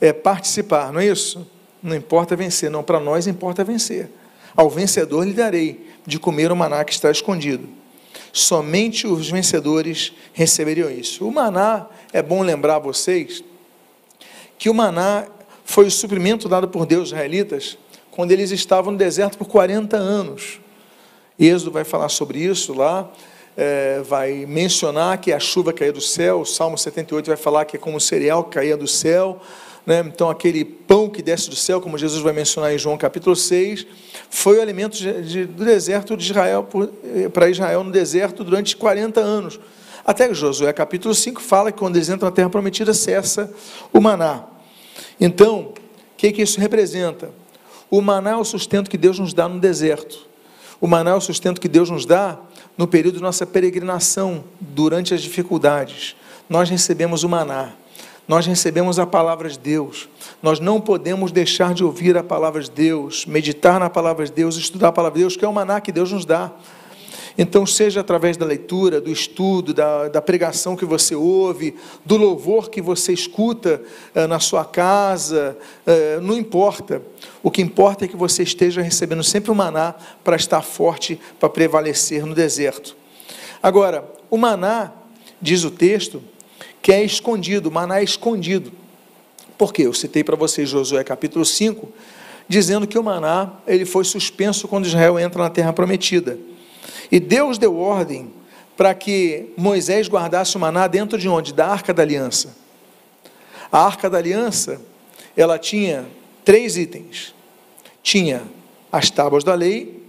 é 0.00 0.12
participar, 0.12 0.92
não 0.92 1.00
é 1.00 1.06
isso? 1.06 1.46
Não 1.82 1.94
importa 1.94 2.36
vencer, 2.36 2.70
não, 2.70 2.82
para 2.82 3.00
nós 3.00 3.26
importa 3.26 3.62
vencer. 3.62 4.08
Ao 4.56 4.70
vencedor 4.70 5.26
lhe 5.26 5.32
darei 5.32 5.88
de 6.06 6.18
comer 6.18 6.50
o 6.50 6.56
maná 6.56 6.84
que 6.84 6.92
está 6.92 7.10
escondido. 7.10 7.68
Somente 8.32 9.06
os 9.06 9.30
vencedores 9.30 10.12
receberiam 10.32 10.90
isso. 10.90 11.26
O 11.26 11.32
maná, 11.32 11.86
é 12.12 12.22
bom 12.22 12.42
lembrar 12.42 12.76
a 12.76 12.78
vocês, 12.78 13.42
que 14.58 14.68
o 14.68 14.74
maná 14.74 15.26
foi 15.64 15.86
o 15.86 15.90
suprimento 15.90 16.48
dado 16.48 16.68
por 16.68 16.84
Deus 16.86 17.00
aos 17.00 17.08
israelitas 17.12 17.78
quando 18.10 18.32
eles 18.32 18.50
estavam 18.50 18.92
no 18.92 18.98
deserto 18.98 19.38
por 19.38 19.46
40 19.46 19.96
anos. 19.96 20.60
Êxodo 21.38 21.70
vai 21.70 21.84
falar 21.84 22.08
sobre 22.08 22.40
isso 22.40 22.74
lá, 22.74 23.10
é, 23.56 24.02
vai 24.02 24.44
mencionar 24.46 25.18
que 25.18 25.32
a 25.32 25.38
chuva 25.38 25.72
caía 25.72 25.92
do 25.92 26.00
céu, 26.00 26.40
o 26.40 26.44
Salmo 26.44 26.76
78 26.76 27.28
vai 27.28 27.36
falar 27.36 27.64
que 27.64 27.76
é 27.76 27.80
como 27.80 27.96
o 27.96 28.00
cereal 28.00 28.44
que 28.44 28.50
caía 28.50 28.76
do 28.76 28.86
céu, 28.86 29.40
né? 29.86 30.04
então 30.06 30.28
aquele 30.28 30.64
pão 30.64 31.08
que 31.08 31.22
desce 31.22 31.48
do 31.48 31.56
céu, 31.56 31.80
como 31.80 31.96
Jesus 31.96 32.22
vai 32.22 32.32
mencionar 32.32 32.72
em 32.72 32.78
João 32.78 32.96
capítulo 32.96 33.34
6, 33.34 33.86
foi 34.28 34.58
o 34.58 34.62
alimento 34.62 34.96
de, 34.96 35.22
de, 35.22 35.44
do 35.46 35.64
deserto 35.64 36.16
de 36.16 36.24
Israel, 36.24 36.68
eh, 37.04 37.28
para 37.28 37.48
Israel 37.48 37.82
no 37.82 37.90
deserto 37.90 38.44
durante 38.44 38.76
40 38.76 39.20
anos. 39.20 39.60
Até 40.04 40.28
que 40.28 40.34
Josué 40.34 40.72
capítulo 40.72 41.14
5 41.14 41.40
fala 41.40 41.70
que 41.70 41.78
quando 41.78 41.96
eles 41.96 42.08
entram 42.08 42.28
na 42.28 42.34
terra 42.34 42.50
prometida 42.50 42.94
cessa 42.94 43.52
o 43.92 44.00
maná. 44.00 44.44
Então, 45.20 45.60
o 45.60 45.74
que, 46.16 46.32
que 46.32 46.42
isso 46.42 46.60
representa? 46.60 47.30
O 47.90 48.00
maná 48.00 48.30
é 48.30 48.36
o 48.36 48.44
sustento 48.44 48.88
que 48.88 48.98
Deus 48.98 49.18
nos 49.18 49.34
dá 49.34 49.48
no 49.48 49.58
deserto. 49.58 50.28
O 50.80 50.86
maná 50.86 51.10
é 51.10 51.14
o 51.14 51.20
sustento 51.20 51.60
que 51.60 51.68
Deus 51.68 51.90
nos 51.90 52.06
dá 52.06 52.38
no 52.76 52.86
período 52.86 53.16
de 53.16 53.22
nossa 53.22 53.44
peregrinação, 53.44 54.44
durante 54.60 55.12
as 55.12 55.20
dificuldades. 55.20 56.16
Nós 56.48 56.70
recebemos 56.70 57.22
o 57.22 57.28
maná 57.28 57.74
nós 58.26 58.46
recebemos 58.46 58.98
a 58.98 59.06
palavra 59.06 59.48
de 59.48 59.58
Deus. 59.58 60.08
Nós 60.42 60.60
não 60.60 60.80
podemos 60.80 61.32
deixar 61.32 61.74
de 61.74 61.84
ouvir 61.84 62.16
a 62.16 62.22
palavra 62.22 62.62
de 62.62 62.70
Deus, 62.70 63.26
meditar 63.26 63.80
na 63.80 63.90
palavra 63.90 64.24
de 64.24 64.32
Deus, 64.32 64.56
estudar 64.56 64.88
a 64.88 64.92
palavra 64.92 65.18
de 65.18 65.24
Deus, 65.24 65.36
que 65.36 65.44
é 65.44 65.48
o 65.48 65.52
maná 65.52 65.80
que 65.80 65.90
Deus 65.90 66.12
nos 66.12 66.24
dá. 66.24 66.52
Então, 67.38 67.64
seja 67.64 68.00
através 68.00 68.36
da 68.36 68.44
leitura, 68.44 69.00
do 69.00 69.10
estudo, 69.10 69.72
da, 69.72 70.08
da 70.08 70.20
pregação 70.20 70.76
que 70.76 70.84
você 70.84 71.14
ouve, 71.14 71.74
do 72.04 72.16
louvor 72.16 72.68
que 72.68 72.82
você 72.82 73.12
escuta 73.12 73.80
eh, 74.14 74.26
na 74.26 74.38
sua 74.40 74.64
casa, 74.64 75.56
eh, 75.86 76.18
não 76.20 76.36
importa. 76.36 77.00
O 77.42 77.50
que 77.50 77.62
importa 77.62 78.04
é 78.04 78.08
que 78.08 78.16
você 78.16 78.42
esteja 78.42 78.82
recebendo 78.82 79.22
sempre 79.22 79.50
o 79.50 79.54
maná 79.54 79.94
para 80.22 80.36
estar 80.36 80.62
forte, 80.62 81.18
para 81.38 81.48
prevalecer 81.48 82.26
no 82.26 82.34
deserto. 82.34 82.96
Agora, 83.62 84.04
o 84.28 84.36
maná, 84.36 84.92
diz 85.40 85.64
o 85.64 85.70
texto, 85.70 86.22
que 86.90 86.94
é 86.94 87.04
escondido, 87.04 87.70
maná 87.70 88.00
é 88.00 88.02
escondido. 88.02 88.72
Por 89.56 89.72
quê? 89.72 89.82
Eu 89.82 89.94
citei 89.94 90.24
para 90.24 90.34
vocês 90.34 90.68
Josué 90.68 91.04
capítulo 91.04 91.44
5, 91.44 91.88
dizendo 92.48 92.84
que 92.84 92.98
o 92.98 93.02
maná 93.04 93.52
ele 93.64 93.84
foi 93.84 94.02
suspenso 94.02 94.66
quando 94.66 94.86
Israel 94.86 95.16
entra 95.16 95.40
na 95.40 95.50
terra 95.50 95.72
prometida. 95.72 96.36
E 97.08 97.20
Deus 97.20 97.58
deu 97.58 97.78
ordem 97.78 98.32
para 98.76 98.92
que 98.92 99.52
Moisés 99.56 100.08
guardasse 100.08 100.56
o 100.56 100.58
maná 100.58 100.88
dentro 100.88 101.16
de 101.16 101.28
onde? 101.28 101.54
Da 101.54 101.68
arca 101.68 101.94
da 101.94 102.02
aliança. 102.02 102.56
A 103.70 103.86
arca 103.86 104.10
da 104.10 104.18
aliança, 104.18 104.80
ela 105.36 105.60
tinha 105.60 106.08
três 106.44 106.76
itens: 106.76 107.32
tinha 108.02 108.42
as 108.90 109.10
tábuas 109.10 109.44
da 109.44 109.54
lei, 109.54 110.02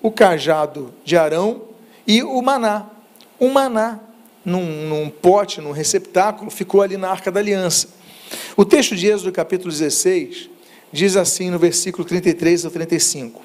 o 0.00 0.12
cajado 0.12 0.94
de 1.04 1.16
Arão 1.16 1.62
e 2.06 2.22
o 2.22 2.40
maná. 2.40 2.86
O 3.36 3.48
maná, 3.48 3.98
num, 4.50 4.88
num 4.88 5.08
pote, 5.08 5.60
num 5.60 5.70
receptáculo, 5.70 6.50
ficou 6.50 6.82
ali 6.82 6.96
na 6.96 7.08
arca 7.08 7.30
da 7.30 7.40
aliança. 7.40 7.88
O 8.56 8.64
texto 8.64 8.96
de 8.96 9.06
Êxodo, 9.06 9.32
capítulo 9.32 9.70
16, 9.70 10.50
diz 10.92 11.16
assim 11.16 11.50
no 11.50 11.58
versículo 11.58 12.04
33 12.04 12.64
ao 12.64 12.70
35. 12.70 13.40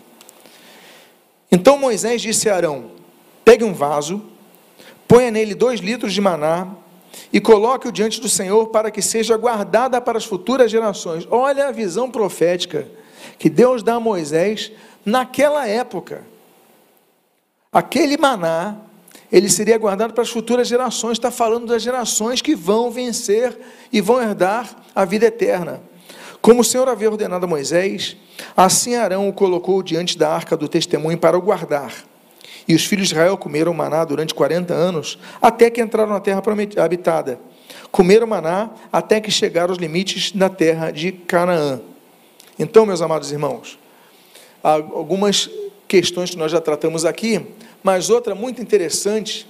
Então 1.51 1.77
Moisés 1.77 2.21
disse 2.21 2.49
a 2.49 2.55
Arão: 2.55 2.91
Pegue 3.43 3.63
um 3.63 3.73
vaso, 3.73 4.21
ponha 5.07 5.29
nele 5.31 5.53
dois 5.53 5.79
litros 5.79 6.11
de 6.13 6.19
maná 6.19 6.67
e 7.31 7.39
coloque-o 7.39 7.91
diante 7.91 8.19
do 8.19 8.27
Senhor 8.27 8.67
para 8.67 8.91
que 8.91 9.01
seja 9.01 9.37
guardada 9.37 10.01
para 10.01 10.17
as 10.17 10.25
futuras 10.25 10.71
gerações. 10.71 11.27
Olha 11.29 11.67
a 11.67 11.71
visão 11.71 12.09
profética 12.09 12.87
que 13.37 13.49
Deus 13.49 13.83
dá 13.83 13.95
a 13.95 13.99
Moisés 13.99 14.71
naquela 15.05 15.67
época. 15.67 16.23
Aquele 17.71 18.17
maná, 18.17 18.77
ele 19.31 19.49
seria 19.49 19.77
guardado 19.77 20.13
para 20.13 20.23
as 20.23 20.29
futuras 20.29 20.67
gerações, 20.67 21.13
está 21.13 21.31
falando 21.31 21.67
das 21.67 21.81
gerações 21.81 22.41
que 22.41 22.55
vão 22.55 22.91
vencer 22.91 23.57
e 23.91 24.01
vão 24.01 24.21
herdar 24.21 24.75
a 24.93 25.03
vida 25.05 25.25
eterna. 25.25 25.81
Como 26.41 26.61
o 26.61 26.63
Senhor 26.63 26.87
havia 26.87 27.09
ordenado 27.09 27.45
a 27.45 27.47
Moisés, 27.47 28.15
assim 28.55 28.95
Arão 28.95 29.27
o 29.27 29.33
colocou 29.33 29.81
diante 29.81 30.17
da 30.17 30.31
arca 30.31 30.55
do 30.55 30.67
testemunho 30.67 31.17
para 31.17 31.37
o 31.37 31.41
guardar. 31.41 31.91
E 32.67 32.75
os 32.75 32.85
filhos 32.85 33.07
de 33.07 33.13
Israel 33.13 33.37
comeram 33.37 33.73
maná 33.73 34.03
durante 34.03 34.33
40 34.33 34.73
anos, 34.73 35.19
até 35.41 35.69
que 35.69 35.81
entraram 35.81 36.13
na 36.13 36.19
terra 36.19 36.41
habitada. 36.77 37.39
Comeram 37.91 38.27
maná 38.27 38.69
até 38.91 39.19
que 39.19 39.31
chegaram 39.31 39.69
aos 39.69 39.77
limites 39.77 40.31
da 40.31 40.49
terra 40.49 40.91
de 40.91 41.11
Canaã. 41.11 41.79
Então, 42.57 42.85
meus 42.85 43.01
amados 43.01 43.31
irmãos, 43.31 43.77
algumas 44.63 45.49
questões 45.87 46.31
que 46.31 46.37
nós 46.37 46.51
já 46.51 46.59
tratamos 46.59 47.05
aqui, 47.05 47.45
mas 47.85 48.09
outra 48.09 48.33
muito 48.33 48.59
interessante 48.59 49.47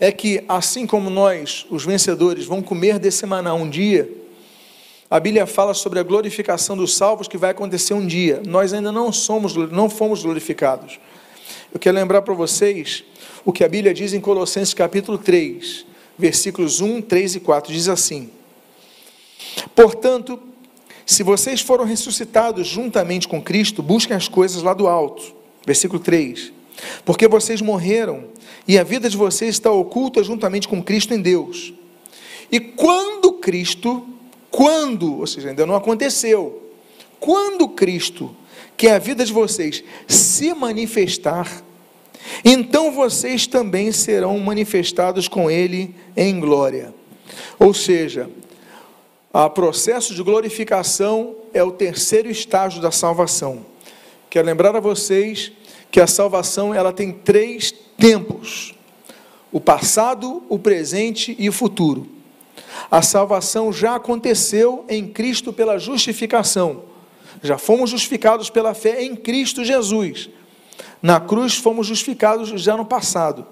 é 0.00 0.10
que, 0.10 0.42
assim 0.48 0.86
como 0.86 1.10
nós, 1.10 1.66
os 1.68 1.84
vencedores, 1.84 2.46
vão 2.46 2.62
comer 2.62 2.98
desse 2.98 3.26
maná 3.26 3.52
um 3.52 3.68
dia, 3.68 4.10
a 5.10 5.20
Bíblia 5.20 5.44
fala 5.44 5.74
sobre 5.74 5.98
a 5.98 6.02
glorificação 6.02 6.74
dos 6.74 6.96
salvos 6.96 7.28
que 7.28 7.36
vai 7.36 7.50
acontecer 7.50 7.92
um 7.92 8.06
dia. 8.06 8.40
Nós 8.46 8.72
ainda 8.72 8.90
não 8.90 9.12
somos, 9.12 9.54
não 9.70 9.90
fomos 9.90 10.22
glorificados. 10.22 10.98
Eu 11.70 11.78
quero 11.78 11.98
lembrar 11.98 12.22
para 12.22 12.32
vocês 12.32 13.04
o 13.44 13.52
que 13.52 13.62
a 13.62 13.68
Bíblia 13.68 13.92
diz 13.92 14.14
em 14.14 14.22
Colossenses 14.22 14.72
capítulo 14.72 15.18
3, 15.18 15.84
versículos 16.18 16.80
1, 16.80 17.02
3 17.02 17.34
e 17.34 17.40
4. 17.40 17.70
Diz 17.74 17.90
assim: 17.90 18.30
Portanto, 19.74 20.40
se 21.04 21.22
vocês 21.22 21.60
foram 21.60 21.84
ressuscitados 21.84 22.66
juntamente 22.66 23.28
com 23.28 23.42
Cristo, 23.42 23.82
busquem 23.82 24.16
as 24.16 24.28
coisas 24.28 24.62
lá 24.62 24.72
do 24.72 24.88
alto. 24.88 25.34
Versículo 25.66 26.00
3. 26.00 26.55
Porque 27.04 27.28
vocês 27.28 27.60
morreram 27.60 28.24
e 28.66 28.78
a 28.78 28.84
vida 28.84 29.08
de 29.08 29.16
vocês 29.16 29.54
está 29.54 29.70
oculta 29.70 30.22
juntamente 30.22 30.68
com 30.68 30.82
Cristo 30.82 31.14
em 31.14 31.20
Deus. 31.20 31.72
E 32.50 32.60
quando 32.60 33.32
Cristo, 33.34 34.06
quando, 34.50 35.20
ou 35.20 35.26
seja, 35.26 35.48
ainda 35.50 35.66
não 35.66 35.74
aconteceu, 35.74 36.62
quando 37.18 37.68
Cristo, 37.68 38.34
que 38.76 38.88
é 38.88 38.92
a 38.92 38.98
vida 38.98 39.24
de 39.24 39.32
vocês, 39.32 39.82
se 40.06 40.54
manifestar, 40.54 41.62
então 42.44 42.90
vocês 42.90 43.46
também 43.46 43.92
serão 43.92 44.38
manifestados 44.38 45.28
com 45.28 45.50
Ele 45.50 45.94
em 46.16 46.38
glória. 46.38 46.94
Ou 47.58 47.72
seja, 47.72 48.30
o 49.32 49.50
processo 49.50 50.14
de 50.14 50.22
glorificação 50.22 51.36
é 51.52 51.62
o 51.62 51.72
terceiro 51.72 52.30
estágio 52.30 52.80
da 52.80 52.90
salvação. 52.90 53.64
Quero 54.28 54.46
lembrar 54.46 54.74
a 54.76 54.80
vocês 54.80 55.52
que 55.96 56.00
a 56.02 56.06
salvação 56.06 56.74
ela 56.74 56.92
tem 56.92 57.10
três 57.10 57.72
tempos: 57.96 58.74
o 59.50 59.58
passado, 59.58 60.42
o 60.46 60.58
presente 60.58 61.34
e 61.38 61.48
o 61.48 61.52
futuro. 61.54 62.06
A 62.90 63.00
salvação 63.00 63.72
já 63.72 63.94
aconteceu 63.94 64.84
em 64.90 65.08
Cristo 65.08 65.54
pela 65.54 65.78
justificação. 65.78 66.82
Já 67.42 67.56
fomos 67.56 67.88
justificados 67.88 68.50
pela 68.50 68.74
fé 68.74 69.04
em 69.04 69.16
Cristo 69.16 69.64
Jesus. 69.64 70.28
Na 71.00 71.18
cruz 71.18 71.56
fomos 71.56 71.86
justificados 71.86 72.50
já 72.60 72.76
no 72.76 72.84
passado. 72.84 73.46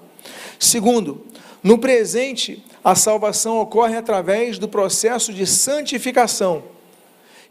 Segundo, 0.59 1.25
no 1.63 1.79
presente, 1.79 2.63
a 2.83 2.93
salvação 2.93 3.57
ocorre 3.57 3.97
através 3.97 4.59
do 4.59 4.67
processo 4.67 5.33
de 5.33 5.47
santificação. 5.47 6.61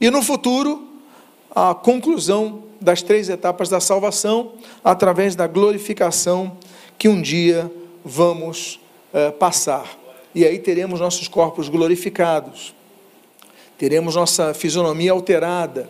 E 0.01 0.09
no 0.09 0.23
futuro, 0.23 0.87
a 1.53 1.75
conclusão 1.75 2.63
das 2.85 3.03
três 3.03 3.29
etapas 3.29 3.69
da 3.69 3.81
salvação, 3.81 4.53
através 4.85 5.35
da 5.35 5.47
glorificação 5.47 6.57
que 6.99 7.09
um 7.09 7.21
dia 7.21 7.71
vamos 8.05 8.81
eh, 9.13 9.31
passar. 9.33 9.99
E 10.35 10.45
aí 10.45 10.59
teremos 10.59 11.01
nossos 11.01 11.27
corpos 11.27 11.69
glorificados, 11.69 12.75
teremos 13.79 14.15
nossa 14.15 14.55
fisionomia 14.55 15.13
alterada 15.13 15.89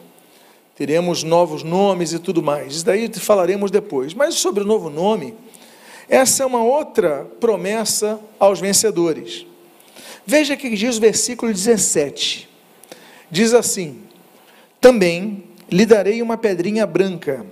teremos 0.76 1.22
novos 1.22 1.62
nomes 1.62 2.12
e 2.12 2.18
tudo 2.18 2.42
mais. 2.42 2.76
Isso 2.76 2.84
daí 2.84 3.08
falaremos 3.14 3.70
depois. 3.70 4.12
Mas 4.12 4.34
sobre 4.34 4.64
o 4.64 4.66
novo 4.66 4.90
nome, 4.90 5.34
essa 6.08 6.42
é 6.42 6.46
uma 6.46 6.62
outra 6.62 7.26
promessa 7.40 8.20
aos 8.38 8.60
vencedores. 8.60 9.46
Veja 10.26 10.56
que 10.56 10.70
diz 10.70 10.96
o 10.96 11.00
versículo 11.00 11.52
17. 11.52 12.48
Diz 13.30 13.54
assim: 13.54 14.00
Também 14.80 15.44
lhe 15.70 15.86
darei 15.86 16.22
uma 16.22 16.36
pedrinha 16.36 16.86
branca, 16.86 17.44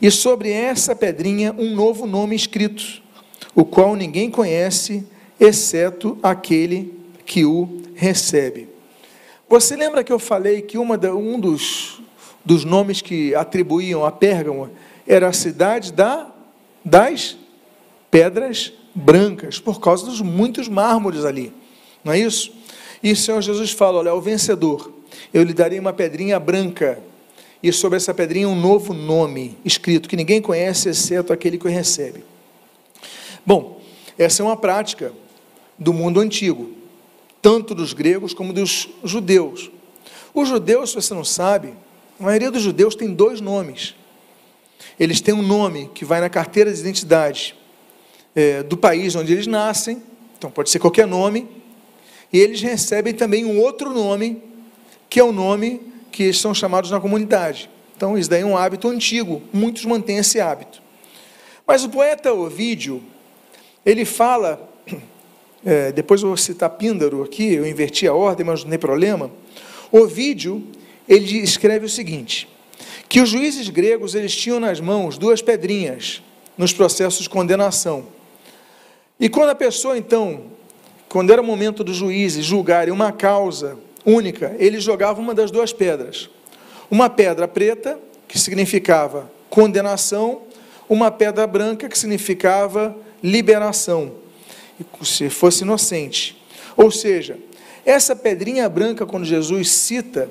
e 0.00 0.10
sobre 0.10 0.50
essa 0.50 0.94
pedrinha 0.94 1.54
um 1.56 1.74
novo 1.74 2.06
nome 2.06 2.36
escrito, 2.36 3.02
o 3.54 3.64
qual 3.64 3.94
ninguém 3.94 4.30
conhece, 4.30 5.06
exceto 5.38 6.18
aquele 6.22 6.94
que 7.26 7.44
o 7.44 7.82
recebe. 7.94 8.68
Você 9.48 9.76
lembra 9.76 10.02
que 10.02 10.12
eu 10.12 10.18
falei 10.18 10.62
que 10.62 10.78
uma, 10.78 10.96
um 11.10 11.38
dos 11.38 12.02
dos 12.44 12.64
nomes 12.64 13.00
que 13.00 13.34
atribuíam 13.34 14.04
a 14.04 14.12
Pérgamo 14.12 14.70
era 15.06 15.28
a 15.28 15.32
cidade 15.32 15.92
da, 15.92 16.30
das 16.84 17.36
pedras 18.10 18.72
brancas, 18.94 19.58
por 19.58 19.80
causa 19.80 20.04
dos 20.04 20.20
muitos 20.20 20.68
mármores 20.68 21.24
ali. 21.24 21.52
Não 22.04 22.12
é 22.12 22.18
isso? 22.18 22.52
E 23.02 23.12
o 23.12 23.16
Senhor 23.16 23.40
Jesus 23.40 23.70
fala: 23.72 23.98
Olha, 23.98 24.14
o 24.14 24.20
vencedor, 24.20 24.92
eu 25.32 25.42
lhe 25.42 25.54
darei 25.54 25.80
uma 25.80 25.92
pedrinha 25.92 26.38
branca, 26.38 27.02
e 27.64 27.72
sobre 27.72 27.96
essa 27.96 28.12
pedrinha 28.12 28.46
um 28.46 28.54
novo 28.54 28.92
nome 28.92 29.56
escrito, 29.64 30.06
que 30.06 30.16
ninguém 30.16 30.42
conhece 30.42 30.90
exceto 30.90 31.32
aquele 31.32 31.56
que 31.56 31.66
o 31.66 31.70
recebe. 31.70 32.22
Bom, 33.44 33.80
essa 34.18 34.42
é 34.42 34.44
uma 34.44 34.54
prática 34.54 35.14
do 35.78 35.90
mundo 35.90 36.20
antigo, 36.20 36.72
tanto 37.40 37.74
dos 37.74 37.94
gregos 37.94 38.34
como 38.34 38.52
dos 38.52 38.90
judeus. 39.02 39.70
Os 40.34 40.46
judeus, 40.46 40.90
se 40.90 40.96
você 40.96 41.14
não 41.14 41.24
sabe, 41.24 41.72
a 42.20 42.24
maioria 42.24 42.50
dos 42.50 42.60
judeus 42.60 42.94
tem 42.94 43.14
dois 43.14 43.40
nomes. 43.40 43.94
Eles 45.00 45.22
têm 45.22 45.32
um 45.32 45.40
nome 45.40 45.90
que 45.94 46.04
vai 46.04 46.20
na 46.20 46.28
carteira 46.28 46.70
de 46.70 46.78
identidade 46.78 47.56
é, 48.34 48.62
do 48.62 48.76
país 48.76 49.14
onde 49.14 49.32
eles 49.32 49.46
nascem, 49.46 50.02
então 50.36 50.50
pode 50.50 50.68
ser 50.68 50.80
qualquer 50.80 51.06
nome, 51.06 51.48
e 52.30 52.38
eles 52.38 52.60
recebem 52.60 53.14
também 53.14 53.46
um 53.46 53.58
outro 53.58 53.88
nome, 53.88 54.42
que 55.08 55.18
é 55.18 55.24
o 55.24 55.32
nome 55.32 55.93
que 56.14 56.32
são 56.32 56.54
chamados 56.54 56.92
na 56.92 57.00
comunidade. 57.00 57.68
Então, 57.96 58.16
isso 58.16 58.30
daí 58.30 58.42
é 58.42 58.46
um 58.46 58.56
hábito 58.56 58.88
antigo, 58.88 59.42
muitos 59.52 59.84
mantêm 59.84 60.18
esse 60.18 60.40
hábito. 60.40 60.80
Mas 61.66 61.82
o 61.82 61.88
poeta 61.88 62.32
Ovídio, 62.32 63.02
ele 63.84 64.04
fala, 64.04 64.68
é, 65.66 65.90
depois 65.90 66.22
eu 66.22 66.28
vou 66.28 66.36
citar 66.36 66.70
Píndaro 66.70 67.24
aqui, 67.24 67.54
eu 67.54 67.66
inverti 67.66 68.06
a 68.06 68.14
ordem, 68.14 68.46
mas 68.46 68.62
não 68.62 68.70
tem 68.70 68.78
problema. 68.78 69.28
Ovídio, 69.90 70.64
ele 71.08 71.38
escreve 71.38 71.84
o 71.86 71.88
seguinte: 71.88 72.48
que 73.08 73.20
os 73.20 73.28
juízes 73.28 73.68
gregos 73.68 74.14
eles 74.14 74.36
tinham 74.36 74.60
nas 74.60 74.78
mãos 74.78 75.18
duas 75.18 75.42
pedrinhas, 75.42 76.22
nos 76.56 76.72
processos 76.72 77.24
de 77.24 77.28
condenação. 77.28 78.06
E 79.18 79.28
quando 79.28 79.50
a 79.50 79.54
pessoa, 79.54 79.98
então, 79.98 80.44
quando 81.08 81.32
era 81.32 81.42
o 81.42 81.44
momento 81.44 81.82
dos 81.82 81.96
juízes 81.96 82.44
julgarem 82.44 82.94
uma 82.94 83.10
causa 83.10 83.76
única, 84.04 84.54
eles 84.58 84.82
jogavam 84.82 85.22
uma 85.22 85.34
das 85.34 85.50
duas 85.50 85.72
pedras. 85.72 86.28
Uma 86.90 87.08
pedra 87.08 87.48
preta, 87.48 87.98
que 88.28 88.38
significava 88.38 89.30
condenação, 89.48 90.42
uma 90.88 91.10
pedra 91.10 91.46
branca, 91.46 91.88
que 91.88 91.98
significava 91.98 92.96
liberação, 93.22 94.12
se 95.02 95.30
fosse 95.30 95.62
inocente. 95.62 96.36
Ou 96.76 96.90
seja, 96.90 97.38
essa 97.86 98.16
pedrinha 98.16 98.68
branca, 98.68 99.06
quando 99.06 99.24
Jesus 99.24 99.70
cita, 99.70 100.28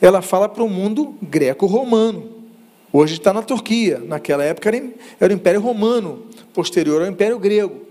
ela 0.00 0.20
fala 0.20 0.48
para 0.48 0.62
o 0.62 0.68
mundo 0.68 1.16
greco-romano. 1.22 2.36
Hoje 2.92 3.14
está 3.14 3.32
na 3.32 3.42
Turquia, 3.42 4.00
naquela 4.04 4.42
época 4.42 4.70
era 5.20 5.32
o 5.32 5.36
Império 5.36 5.60
Romano, 5.60 6.26
posterior 6.52 7.02
ao 7.02 7.08
Império 7.08 7.38
Grego. 7.38 7.87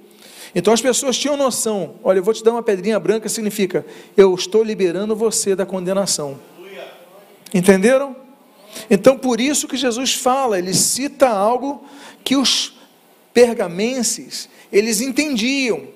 Então 0.53 0.73
as 0.73 0.81
pessoas 0.81 1.17
tinham 1.17 1.37
noção: 1.37 1.95
olha, 2.03 2.19
eu 2.19 2.23
vou 2.23 2.33
te 2.33 2.43
dar 2.43 2.51
uma 2.51 2.63
pedrinha 2.63 2.99
branca, 2.99 3.29
significa 3.29 3.85
eu 4.15 4.33
estou 4.33 4.63
liberando 4.63 5.15
você 5.15 5.55
da 5.55 5.65
condenação. 5.65 6.39
Entenderam? 7.53 8.15
Então 8.89 9.17
por 9.17 9.39
isso 9.39 9.67
que 9.67 9.77
Jesus 9.77 10.13
fala, 10.13 10.59
ele 10.59 10.73
cita 10.73 11.27
algo 11.29 11.83
que 12.23 12.35
os 12.35 12.77
pergamenses 13.33 14.49
eles 14.71 14.99
entendiam 14.99 15.87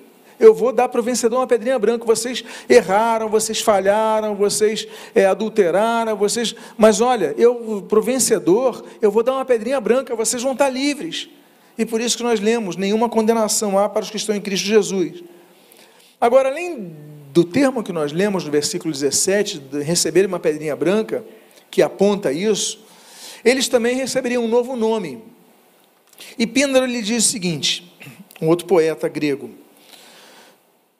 eu 0.42 0.52
vou 0.52 0.72
dar 0.72 0.88
para 0.88 1.00
o 1.00 1.04
vencedor 1.04 1.36
uma 1.36 1.46
pedrinha 1.46 1.78
branca. 1.78 2.04
Vocês 2.04 2.44
erraram, 2.68 3.28
vocês 3.28 3.60
falharam, 3.60 4.34
vocês 4.34 4.88
é, 5.14 5.24
adulteraram, 5.24 6.16
vocês. 6.16 6.52
Mas 6.76 7.00
olha, 7.00 7.32
eu 7.38 7.86
para 7.88 8.00
o 8.00 8.02
vencedor, 8.02 8.84
eu 9.00 9.08
vou 9.08 9.22
dar 9.22 9.34
uma 9.34 9.44
pedrinha 9.44 9.80
branca, 9.80 10.16
vocês 10.16 10.42
vão 10.42 10.50
estar 10.50 10.68
livres. 10.68 11.28
E 11.76 11.86
por 11.86 12.00
isso 12.00 12.16
que 12.16 12.22
nós 12.22 12.40
lemos: 12.40 12.76
nenhuma 12.76 13.08
condenação 13.08 13.78
há 13.78 13.88
para 13.88 14.02
os 14.02 14.10
que 14.10 14.16
estão 14.16 14.34
em 14.34 14.40
Cristo 14.40 14.66
Jesus. 14.66 15.22
Agora, 16.20 16.48
além 16.48 16.94
do 17.32 17.44
termo 17.44 17.82
que 17.82 17.92
nós 17.92 18.12
lemos 18.12 18.44
no 18.44 18.50
versículo 18.50 18.92
17, 18.92 19.58
de 19.58 19.82
receber 19.82 20.26
uma 20.26 20.38
pedrinha 20.38 20.76
branca, 20.76 21.24
que 21.70 21.82
aponta 21.82 22.32
isso, 22.32 22.84
eles 23.44 23.68
também 23.68 23.96
receberiam 23.96 24.44
um 24.44 24.48
novo 24.48 24.76
nome. 24.76 25.22
E 26.38 26.46
Píndaro 26.46 26.86
lhe 26.86 27.02
diz 27.02 27.26
o 27.26 27.28
seguinte, 27.28 27.92
um 28.40 28.48
outro 28.48 28.66
poeta 28.66 29.08
grego: 29.08 29.50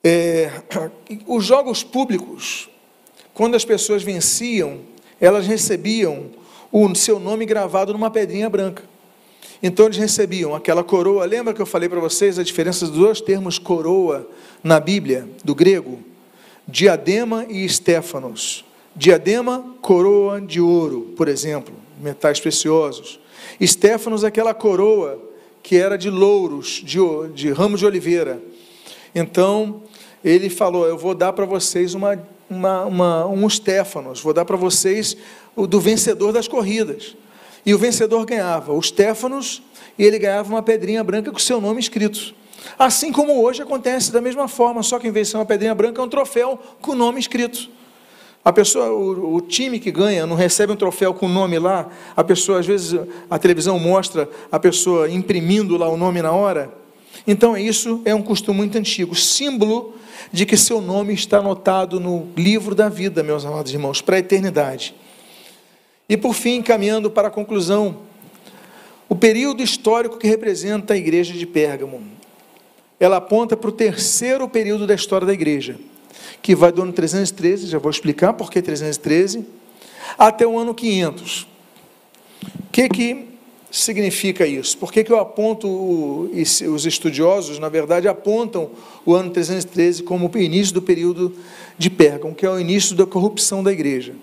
é, 0.03 0.51
os 1.27 1.45
jogos 1.45 1.85
públicos, 1.85 2.69
quando 3.35 3.55
as 3.55 3.65
pessoas 3.65 4.03
venciam, 4.03 4.81
elas 5.21 5.47
recebiam 5.47 6.31
o 6.73 6.95
seu 6.95 7.21
nome 7.21 7.45
gravado 7.45 7.93
numa 7.93 8.11
pedrinha 8.11 8.49
branca. 8.49 8.92
Então 9.63 9.87
eles 9.87 9.99
recebiam 9.99 10.55
aquela 10.55 10.83
coroa. 10.83 11.25
Lembra 11.25 11.55
que 11.55 11.63
eu 11.63 11.67
falei 11.67 11.89
para 11.89 12.01
vocês 12.01 12.39
a 12.39 12.43
diferença 12.43 12.87
dos 12.87 12.97
dois 12.97 13.21
termos 13.21 13.59
coroa 13.59 14.29
na 14.63 14.81
Bíblia, 14.81 15.29
do 15.45 15.55
grego? 15.55 16.01
Diadema 16.67 17.47
e 17.49 17.65
estéfanos. 17.65 18.65
Diadema, 18.95 19.65
coroa 19.81 20.41
de 20.41 20.61
ouro, 20.61 21.13
por 21.17 21.29
exemplo, 21.29 21.75
metais 22.01 22.41
preciosos. 22.41 23.21
Estéfanos, 23.61 24.25
aquela 24.25 24.53
coroa 24.53 25.19
que 25.63 25.77
era 25.77 25.97
de 25.97 26.11
louros, 26.11 26.83
de, 26.85 26.99
de 27.33 27.53
ramos 27.53 27.81
de 27.81 27.87
oliveira. 27.87 28.43
Então, 29.15 29.83
ele 30.25 30.51
falou: 30.51 30.87
Eu 30.87 30.99
vou 30.99 31.15
dar 31.15 31.33
para 31.33 31.47
vocês 31.47 31.95
uma, 31.95 32.21
uma, 32.51 32.85
uma, 32.85 33.27
um 33.27 33.49
Stefanos, 33.49 34.21
vou 34.21 34.35
dar 34.35 34.45
para 34.45 34.57
vocês 34.57 35.17
o 35.55 35.67
do 35.67 35.81
vencedor 35.81 36.33
das 36.33 36.49
corridas. 36.49 37.17
E 37.65 37.75
o 37.75 37.79
vencedor 37.79 38.25
ganhava 38.27 38.73
o 38.73 38.83
Stefanos 38.83 39.63
e 39.99 40.05
ele 40.05 40.19
ganhava 40.19 40.49
uma 40.49 40.63
pedrinha 40.63 41.03
branca 41.05 41.31
com 41.31 41.39
seu 41.39 41.61
nome 41.61 41.81
escrito. 41.81 42.35
Assim 42.79 43.13
como 43.13 43.43
hoje 43.43 43.63
acontece 43.63 44.13
da 44.13 44.21
mesma 44.21 44.49
forma, 44.49 44.83
só 44.83 44.99
que 44.99 45.09
em 45.09 45.11
vez 45.11 45.29
de 45.29 45.33
ser 45.33 45.37
uma 45.39 45.47
pedrinha 45.47 45.75
branca, 45.75 46.01
é 46.01 46.05
um 46.05 46.09
troféu 46.09 46.59
com 46.81 46.93
o 46.93 46.95
nome 46.95 47.21
escrito. 47.21 47.69
A 48.45 48.53
pessoa, 48.53 48.91
o, 48.91 49.37
o, 49.37 49.41
time 49.41 49.79
que 49.79 49.93
ganha 49.93 50.27
não 50.27 50.35
recebe 50.35 50.73
um 50.73 50.77
troféu 50.77 51.15
com 51.15 51.27
o 51.27 51.29
nome 51.29 51.59
lá, 51.61 51.89
a 52.17 52.25
pessoa, 52.25 52.59
às 52.59 52.67
vezes, 52.67 52.99
a 53.31 53.39
televisão 53.39 53.79
mostra 53.79 54.29
a 54.51 54.59
pessoa 54.59 55.09
imprimindo 55.09 55.77
lá 55.77 55.89
o 55.89 55.97
nome 55.97 56.21
na 56.21 56.33
hora. 56.33 56.73
Então, 57.25 57.57
isso 57.57 58.01
é 58.05 58.13
um 58.13 58.23
costume 58.23 58.59
muito 58.59 58.77
antigo, 58.77 59.15
símbolo 59.15 59.95
de 60.33 60.45
que 60.45 60.57
seu 60.57 60.81
nome 60.81 61.15
está 61.15 61.39
anotado 61.39 62.01
no 62.01 62.27
livro 62.37 62.75
da 62.75 62.89
vida, 62.89 63.23
meus 63.23 63.45
amados 63.45 63.73
irmãos, 63.73 64.01
para 64.01 64.17
a 64.17 64.19
eternidade. 64.19 64.93
E 66.09 66.17
por 66.17 66.35
fim, 66.35 66.63
caminhando 66.63 67.11
para 67.11 67.29
a 67.29 67.31
conclusão, 67.31 67.99
o 69.09 69.15
período 69.15 69.63
histórico 69.63 70.17
que 70.17 70.27
representa 70.27 70.95
a 70.95 70.97
igreja 70.97 71.35
de 71.35 71.47
Pérgamo. 71.47 72.03
Ela 72.99 73.17
aponta 73.17 73.57
para 73.57 73.69
o 73.69 73.73
terceiro 73.73 74.49
período 74.49 74.87
da 74.87 74.95
história 74.95 75.27
da 75.27 75.33
igreja, 75.33 75.79
que 76.41 76.55
vai 76.55 76.73
do 76.73 76.83
ano 76.83 76.93
313, 76.93 77.67
já 77.67 77.79
vou 77.79 77.91
explicar 77.91 78.33
por 78.33 78.51
que 78.51 78.63
313, 78.63 79.45
até 80.17 80.47
o 80.47 80.59
ano 80.59 80.75
500. 80.75 81.43
O 81.43 81.49
que, 82.73 82.89
que 82.89 83.27
significa 83.71 84.47
isso? 84.47 84.79
Por 84.79 84.93
que, 84.93 85.03
que 85.03 85.13
eu 85.13 85.19
aponto, 85.19 86.31
os 86.33 86.87
estudiosos, 86.87 87.59
na 87.59 87.69
verdade, 87.69 88.07
apontam 88.09 88.71
o 89.05 89.15
ano 89.15 89.31
313 89.31 90.03
como 90.03 90.31
o 90.33 90.39
início 90.39 90.75
do 90.75 90.83
período 90.83 91.35
de 91.77 91.91
Pérgamo, 91.91 92.35
que 92.35 92.47
é 92.47 92.51
o 92.51 92.59
início 92.59 92.95
da 92.95 93.07
corrupção 93.07 93.63
da 93.63 93.73
igreja. 93.73 94.15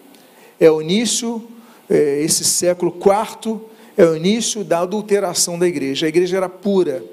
É 0.60 0.70
o 0.70 0.82
início, 0.82 1.46
esse 1.90 2.44
século 2.44 2.96
IV, 2.96 3.60
é 3.98 4.06
o 4.06 4.16
início 4.16 4.64
da 4.64 4.80
adulteração 4.80 5.58
da 5.58 5.68
igreja. 5.68 6.06
A 6.06 6.10
igreja 6.10 6.38
era 6.38 6.50
pura 6.50 7.04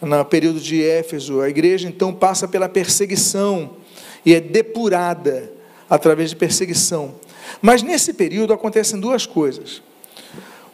no 0.00 0.24
período 0.24 0.60
de 0.60 0.82
Éfeso. 0.82 1.40
A 1.40 1.48
igreja, 1.48 1.88
então, 1.88 2.14
passa 2.14 2.46
pela 2.46 2.68
perseguição 2.68 3.76
e 4.24 4.34
é 4.34 4.40
depurada 4.40 5.52
através 5.88 6.30
de 6.30 6.36
perseguição. 6.36 7.14
Mas 7.60 7.82
nesse 7.82 8.14
período 8.14 8.52
acontecem 8.52 8.98
duas 8.98 9.26
coisas 9.26 9.82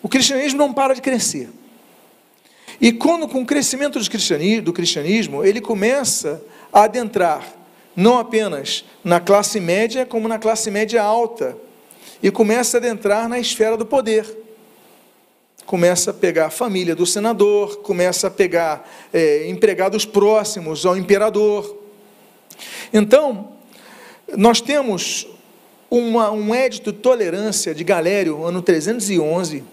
o 0.03 0.09
cristianismo 0.09 0.59
não 0.59 0.73
para 0.73 0.95
de 0.95 1.03
crescer. 1.03 1.49
E 2.81 2.93
quando, 2.93 3.29
com 3.29 3.43
o 3.43 3.47
crescimento 3.47 3.99
do 4.63 4.73
cristianismo, 4.73 5.45
ele 5.45 5.61
começa 5.61 6.43
a 6.73 6.85
adentrar 6.85 7.55
não 7.95 8.19
apenas 8.19 8.85
na 9.05 9.21
classe 9.21 9.61
média, 9.61 10.07
como 10.07 10.29
na 10.29 10.39
classe 10.39 10.71
média 10.71 11.03
alta, 11.03 11.57
e 12.23 12.31
começa 12.31 12.77
a 12.77 12.79
adentrar 12.79 13.29
na 13.29 13.39
esfera 13.39 13.77
do 13.77 13.87
poder. 13.87 14.27
Começa 15.65 16.11
a 16.11 16.15
pegar 16.15 16.47
a 16.47 16.51
família 16.51 16.97
do 16.97 17.07
senador, 17.07 17.79
começa 17.79 18.27
a 18.27 18.31
pegar 18.31 18.89
é, 19.13 19.49
empregados 19.49 20.05
próximos 20.05 20.85
ao 20.85 20.97
imperador. 20.97 21.77
Então, 22.93 23.53
nós 24.37 24.61
temos 24.61 25.27
uma, 25.91 26.31
um 26.31 26.55
édito 26.55 26.93
de 26.93 26.99
tolerância 26.99 27.75
de 27.75 27.85
Galério, 27.85 28.45
ano 28.45 28.63
311, 28.63 29.65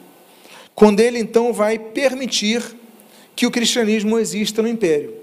quando 0.73 0.99
ele 0.99 1.19
então 1.19 1.51
vai 1.51 1.77
permitir 1.79 2.63
que 3.35 3.45
o 3.45 3.51
cristianismo 3.51 4.17
exista 4.17 4.61
no 4.61 4.67
império. 4.67 5.13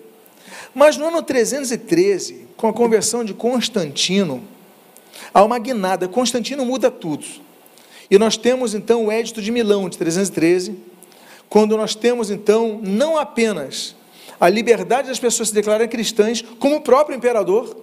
Mas 0.75 0.97
no 0.97 1.07
ano 1.07 1.23
313, 1.23 2.49
com 2.57 2.69
a 2.69 2.73
conversão 2.73 3.25
de 3.25 3.35
Constantino, 3.35 4.43
há 5.35 5.43
uma 5.43 5.59
guinada. 5.59 6.07
Constantino 6.07 6.65
muda 6.65 6.91
tudo. 6.91 7.27
E 8.09 8.17
nós 8.17 8.37
temos 8.37 8.75
então 8.75 9.07
o 9.07 9.13
Édito 9.13 9.43
de 9.43 9.51
Milão, 9.51 9.89
de 9.89 9.99
313, 9.99 10.79
quando 11.49 11.77
nós 11.77 11.97
temos 11.97 12.31
então 12.31 12.81
não 12.83 13.19
apenas 13.19 13.97
a 14.41 14.49
liberdade 14.49 15.09
das 15.09 15.19
pessoas 15.19 15.49
se 15.49 15.55
declararem 15.55 15.89
cristãs, 15.89 16.43
como 16.59 16.77
o 16.77 16.81
próprio 16.81 17.17
imperador, 17.17 17.77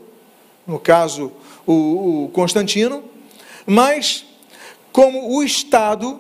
no 0.66 0.80
caso 0.80 1.32
o, 1.66 2.26
o 2.26 2.30
Constantino, 2.30 3.04
mas 3.66 4.26
como 4.92 5.36
o 5.36 5.44
Estado 5.44 6.20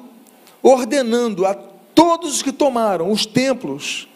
ordenando 0.63 1.45
a 1.45 1.53
todos 1.53 2.35
os 2.35 2.41
que 2.41 2.51
tomaram 2.51 3.11
os 3.11 3.25
templos 3.25 4.07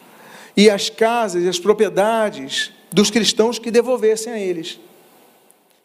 e 0.55 0.69
as 0.69 0.89
casas 0.89 1.43
e 1.43 1.49
as 1.49 1.59
propriedades 1.59 2.71
dos 2.91 3.11
cristãos 3.11 3.59
que 3.59 3.69
devolvessem 3.69 4.31
a 4.31 4.39
eles. 4.39 4.79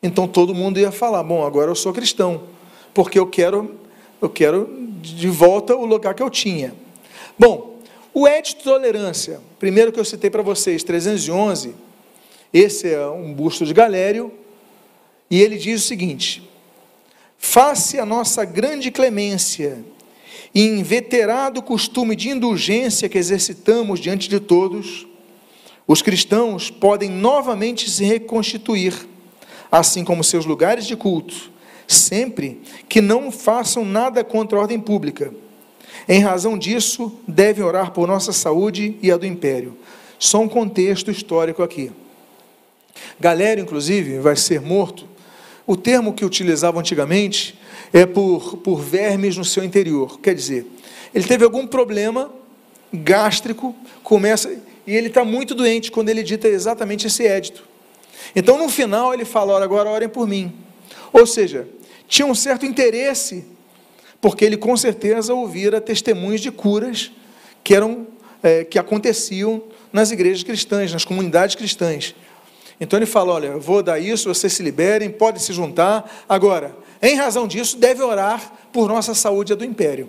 Então 0.03 0.27
todo 0.27 0.55
mundo 0.55 0.79
ia 0.79 0.93
falar: 0.93 1.23
"Bom, 1.23 1.45
agora 1.45 1.71
eu 1.71 1.75
sou 1.75 1.93
cristão, 1.93 2.43
porque 2.95 3.19
eu 3.19 3.27
quero 3.27 3.77
eu 4.21 4.29
quero 4.29 4.69
de 5.01 5.29
volta 5.29 5.75
o 5.75 5.85
lugar 5.85 6.15
que 6.15 6.23
eu 6.23 6.31
tinha". 6.31 6.75
Bom, 7.39 7.79
o 8.13 8.27
Edito 8.27 8.59
de 8.59 8.65
Tolerância, 8.65 9.41
primeiro 9.59 9.93
que 9.93 10.01
eu 10.01 10.05
citei 10.05 10.31
para 10.31 10.43
vocês, 10.43 10.83
311, 10.83 11.75
esse 12.53 12.93
é 12.93 13.07
um 13.07 13.33
busto 13.33 13.65
de 13.65 13.73
Galério, 13.73 14.33
e 15.31 15.41
ele 15.41 15.57
diz 15.57 15.85
o 15.85 15.87
seguinte: 15.87 16.43
Face 17.39 17.99
a 17.99 18.05
nossa 18.05 18.45
grande 18.45 18.91
clemência 18.91 19.85
e 20.55 20.67
inveterado 20.67 21.63
costume 21.63 22.17
de 22.17 22.29
indulgência 22.29 23.09
que 23.09 23.17
exercitamos 23.17 24.01
diante 24.01 24.29
de 24.29 24.41
todos, 24.41 25.07
os 25.87 26.03
cristãos 26.03 26.71
podem 26.71 27.09
novamente 27.09 27.89
se 27.89 28.05
reconstituir, 28.05 29.09
assim 29.71 30.05
como 30.05 30.25
seus 30.25 30.45
lugares 30.45 30.87
de 30.87 30.97
culto, 30.97 31.51
sempre 31.87 32.61
que 32.89 33.01
não 33.01 33.31
façam 33.31 33.85
nada 33.85 34.25
contra 34.25 34.59
a 34.59 34.63
ordem 34.63 34.79
pública, 34.79 35.33
Em 36.09 36.21
razão 36.21 36.59
disso, 36.59 37.13
devem 37.27 37.63
orar 37.65 37.93
por 37.93 38.09
nossa 38.09 38.33
saúde 38.33 38.97
e 39.03 39.13
a 39.13 39.17
do 39.17 39.27
império. 39.27 39.77
Só 40.19 40.41
um 40.41 40.49
contexto 40.49 41.11
histórico 41.11 41.63
aqui. 41.63 41.93
Galera, 43.19 43.61
inclusive, 43.61 44.19
vai 44.19 44.35
ser 44.35 44.61
morto. 44.61 45.07
O 45.67 45.77
termo 45.77 46.13
que 46.13 46.25
utilizavam 46.25 46.81
antigamente 46.81 47.57
é 47.93 48.07
por, 48.07 48.57
por 48.59 48.81
vermes 48.81 49.37
no 49.37 49.45
seu 49.45 49.63
interior. 49.63 50.19
Quer 50.21 50.35
dizer, 50.35 50.67
ele 51.15 51.25
teve 51.25 51.45
algum 51.45 51.67
problema 51.67 52.31
gástrico, 52.93 53.75
começa 54.03 54.51
e 54.87 54.97
ele 54.97 55.09
está 55.09 55.25
muito 55.25 55.55
doente 55.55 55.93
quando 55.93 56.09
ele 56.09 56.23
dita 56.23 56.49
exatamente 56.49 57.07
esse 57.07 57.27
édito. 57.27 57.70
Então, 58.35 58.59
no 58.59 58.69
final, 58.69 59.13
ele 59.13 59.25
fala: 59.25 59.55
Ora, 59.55 59.65
agora 59.65 59.91
orem 59.91 60.09
por 60.09 60.27
mim. 60.27 60.53
Ou 61.13 61.27
seja, 61.27 61.69
tinha 62.09 62.27
um 62.27 62.35
certo 62.35 62.67
interesse, 62.67 63.45
porque 64.21 64.45
ele 64.45 64.57
com 64.57 64.77
certeza 64.77 65.35
ouvira 65.35 65.81
testemunhos 65.81 66.41
de 66.41 66.51
curas 66.51 67.11
que 67.63 67.75
eram 67.75 68.07
é, 68.43 68.65
que 68.65 68.79
aconteciam 68.79 69.63
nas 69.93 70.11
igrejas 70.11 70.43
cristãs, 70.43 70.93
nas 70.93 71.05
comunidades 71.05 71.55
cristãs. 71.55 72.15
Então 72.81 72.99
ele 72.99 73.07
fala: 73.07 73.33
olha, 73.33 73.47
eu 73.49 73.61
vou 73.61 73.83
dar 73.83 73.99
isso, 73.99 74.33
vocês 74.33 74.53
se 74.53 74.63
liberem, 74.63 75.11
podem 75.11 75.41
se 75.41 75.53
juntar. 75.53 76.25
Agora, 76.29 76.75
em 77.03 77.17
razão 77.17 77.47
disso, 77.47 77.77
deve 77.77 78.03
orar 78.03 78.53
por 78.73 78.89
nossa 78.89 79.15
saúde 79.15 79.55
do 79.55 79.65
império. 79.65 80.09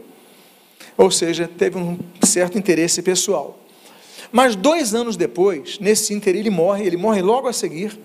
Ou 0.97 1.09
seja, 1.09 1.47
teve 1.47 1.77
um 1.77 1.97
certo 2.23 2.57
interesse 2.57 3.01
pessoal. 3.01 3.60
Mas 4.31 4.55
dois 4.55 4.93
anos 4.93 5.17
depois, 5.17 5.77
nesse 5.79 6.13
ínter, 6.13 6.35
ele 6.35 6.49
morre, 6.49 6.85
ele 6.85 6.97
morre 6.97 7.21
logo 7.21 7.47
a 7.47 7.53
seguir. 7.53 7.99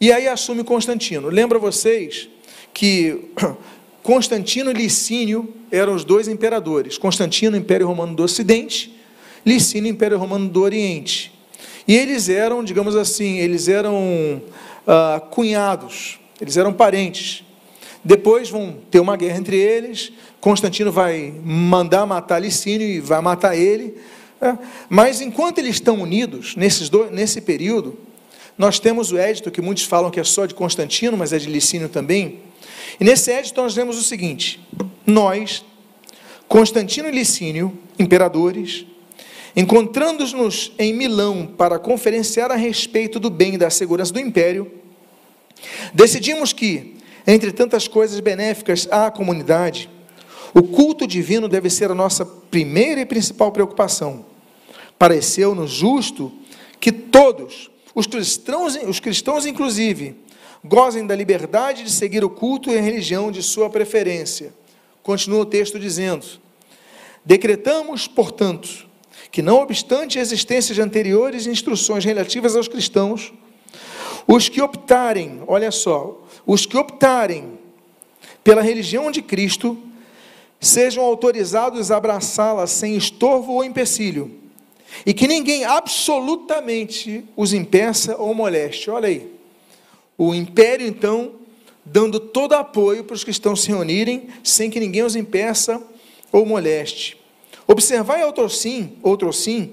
E 0.00 0.12
aí 0.12 0.28
assume 0.28 0.64
Constantino. 0.64 1.28
Lembra 1.28 1.58
vocês 1.58 2.28
que 2.72 3.30
Constantino 4.02 4.70
e 4.70 4.74
Licínio 4.74 5.52
eram 5.70 5.94
os 5.94 6.04
dois 6.04 6.28
imperadores. 6.28 6.98
Constantino, 6.98 7.56
Império 7.56 7.86
Romano 7.86 8.14
do 8.14 8.22
Ocidente, 8.22 8.94
Licínio, 9.44 9.90
Império 9.90 10.18
Romano 10.18 10.48
do 10.48 10.62
Oriente. 10.62 11.32
E 11.86 11.96
eles 11.96 12.28
eram, 12.28 12.62
digamos 12.62 12.94
assim, 12.94 13.38
eles 13.38 13.68
eram 13.68 14.42
ah, 14.86 15.22
cunhados, 15.30 16.18
eles 16.40 16.56
eram 16.56 16.72
parentes. 16.72 17.44
Depois 18.04 18.48
vão 18.48 18.78
ter 18.90 19.00
uma 19.00 19.16
guerra 19.16 19.38
entre 19.38 19.56
eles. 19.56 20.12
Constantino 20.40 20.90
vai 20.90 21.34
mandar 21.44 22.06
matar 22.06 22.38
Licínio 22.38 22.86
e 22.86 23.00
vai 23.00 23.20
matar 23.20 23.56
ele. 23.56 23.96
É. 24.40 24.56
Mas 24.88 25.20
enquanto 25.20 25.58
eles 25.58 25.76
estão 25.76 26.00
unidos, 26.00 26.56
nesses 26.56 26.88
dois, 26.88 27.10
nesse 27.12 27.42
período, 27.42 27.98
nós 28.56 28.78
temos 28.78 29.12
o 29.12 29.18
édito, 29.18 29.50
que 29.50 29.60
muitos 29.60 29.84
falam 29.84 30.10
que 30.10 30.18
é 30.18 30.24
só 30.24 30.46
de 30.46 30.54
Constantino, 30.54 31.16
mas 31.16 31.32
é 31.32 31.38
de 31.38 31.48
Licínio 31.48 31.88
também. 31.88 32.40
E 32.98 33.04
nesse 33.04 33.30
édito 33.30 33.60
nós 33.60 33.74
vemos 33.74 33.98
o 33.98 34.02
seguinte: 34.02 34.60
nós, 35.06 35.64
Constantino 36.48 37.08
e 37.08 37.10
Licínio, 37.10 37.78
imperadores, 37.98 38.86
encontrando-nos 39.54 40.72
em 40.78 40.92
Milão 40.94 41.46
para 41.46 41.78
conferenciar 41.78 42.50
a 42.50 42.56
respeito 42.56 43.20
do 43.20 43.28
bem 43.28 43.54
e 43.54 43.58
da 43.58 43.68
segurança 43.68 44.12
do 44.12 44.20
império, 44.20 44.72
decidimos 45.92 46.54
que, 46.54 46.96
entre 47.26 47.52
tantas 47.52 47.86
coisas 47.86 48.20
benéficas 48.20 48.88
à 48.90 49.10
comunidade, 49.10 49.90
o 50.54 50.62
culto 50.62 51.06
divino 51.06 51.46
deve 51.46 51.68
ser 51.68 51.90
a 51.90 51.94
nossa 51.94 52.24
primeira 52.24 53.02
e 53.02 53.06
principal 53.06 53.52
preocupação 53.52 54.29
pareceu-nos 55.00 55.70
justo 55.70 56.30
que 56.78 56.92
todos, 56.92 57.70
os 57.94 58.06
cristãos, 58.06 58.76
os 58.86 59.00
cristãos 59.00 59.46
inclusive, 59.46 60.14
gozem 60.62 61.06
da 61.06 61.16
liberdade 61.16 61.84
de 61.84 61.90
seguir 61.90 62.22
o 62.22 62.28
culto 62.28 62.68
e 62.68 62.76
a 62.76 62.82
religião 62.82 63.32
de 63.32 63.42
sua 63.42 63.70
preferência. 63.70 64.52
Continua 65.02 65.40
o 65.40 65.46
texto 65.46 65.80
dizendo: 65.80 66.26
Decretamos, 67.24 68.06
portanto, 68.06 68.86
que 69.32 69.40
não 69.40 69.62
obstante 69.62 70.18
a 70.18 70.22
existência 70.22 70.74
de 70.74 70.82
anteriores 70.82 71.46
instruções 71.46 72.04
relativas 72.04 72.54
aos 72.54 72.68
cristãos, 72.68 73.32
os 74.28 74.50
que 74.50 74.60
optarem, 74.60 75.40
olha 75.46 75.70
só, 75.70 76.22
os 76.46 76.66
que 76.66 76.76
optarem 76.76 77.58
pela 78.44 78.60
religião 78.60 79.10
de 79.10 79.22
Cristo, 79.22 79.78
sejam 80.60 81.02
autorizados 81.02 81.90
a 81.90 81.96
abraçá-la 81.96 82.66
sem 82.66 82.96
estorvo 82.96 83.54
ou 83.54 83.64
empecilho 83.64 84.39
e 85.04 85.14
que 85.14 85.26
ninguém 85.26 85.64
absolutamente 85.64 87.24
os 87.36 87.52
impeça 87.52 88.16
ou 88.16 88.34
moleste. 88.34 88.90
Olha 88.90 89.08
aí. 89.08 89.30
O 90.16 90.34
império, 90.34 90.86
então, 90.86 91.32
dando 91.84 92.20
todo 92.20 92.52
apoio 92.52 93.04
para 93.04 93.14
os 93.14 93.24
estão 93.30 93.56
se 93.56 93.68
reunirem, 93.68 94.28
sem 94.44 94.70
que 94.70 94.78
ninguém 94.78 95.02
os 95.02 95.16
impeça 95.16 95.82
ou 96.30 96.44
moleste. 96.44 97.18
Observai 97.66 98.24
outro 98.24 98.48
sim, 98.48 98.92
outro 99.02 99.32
sim, 99.32 99.72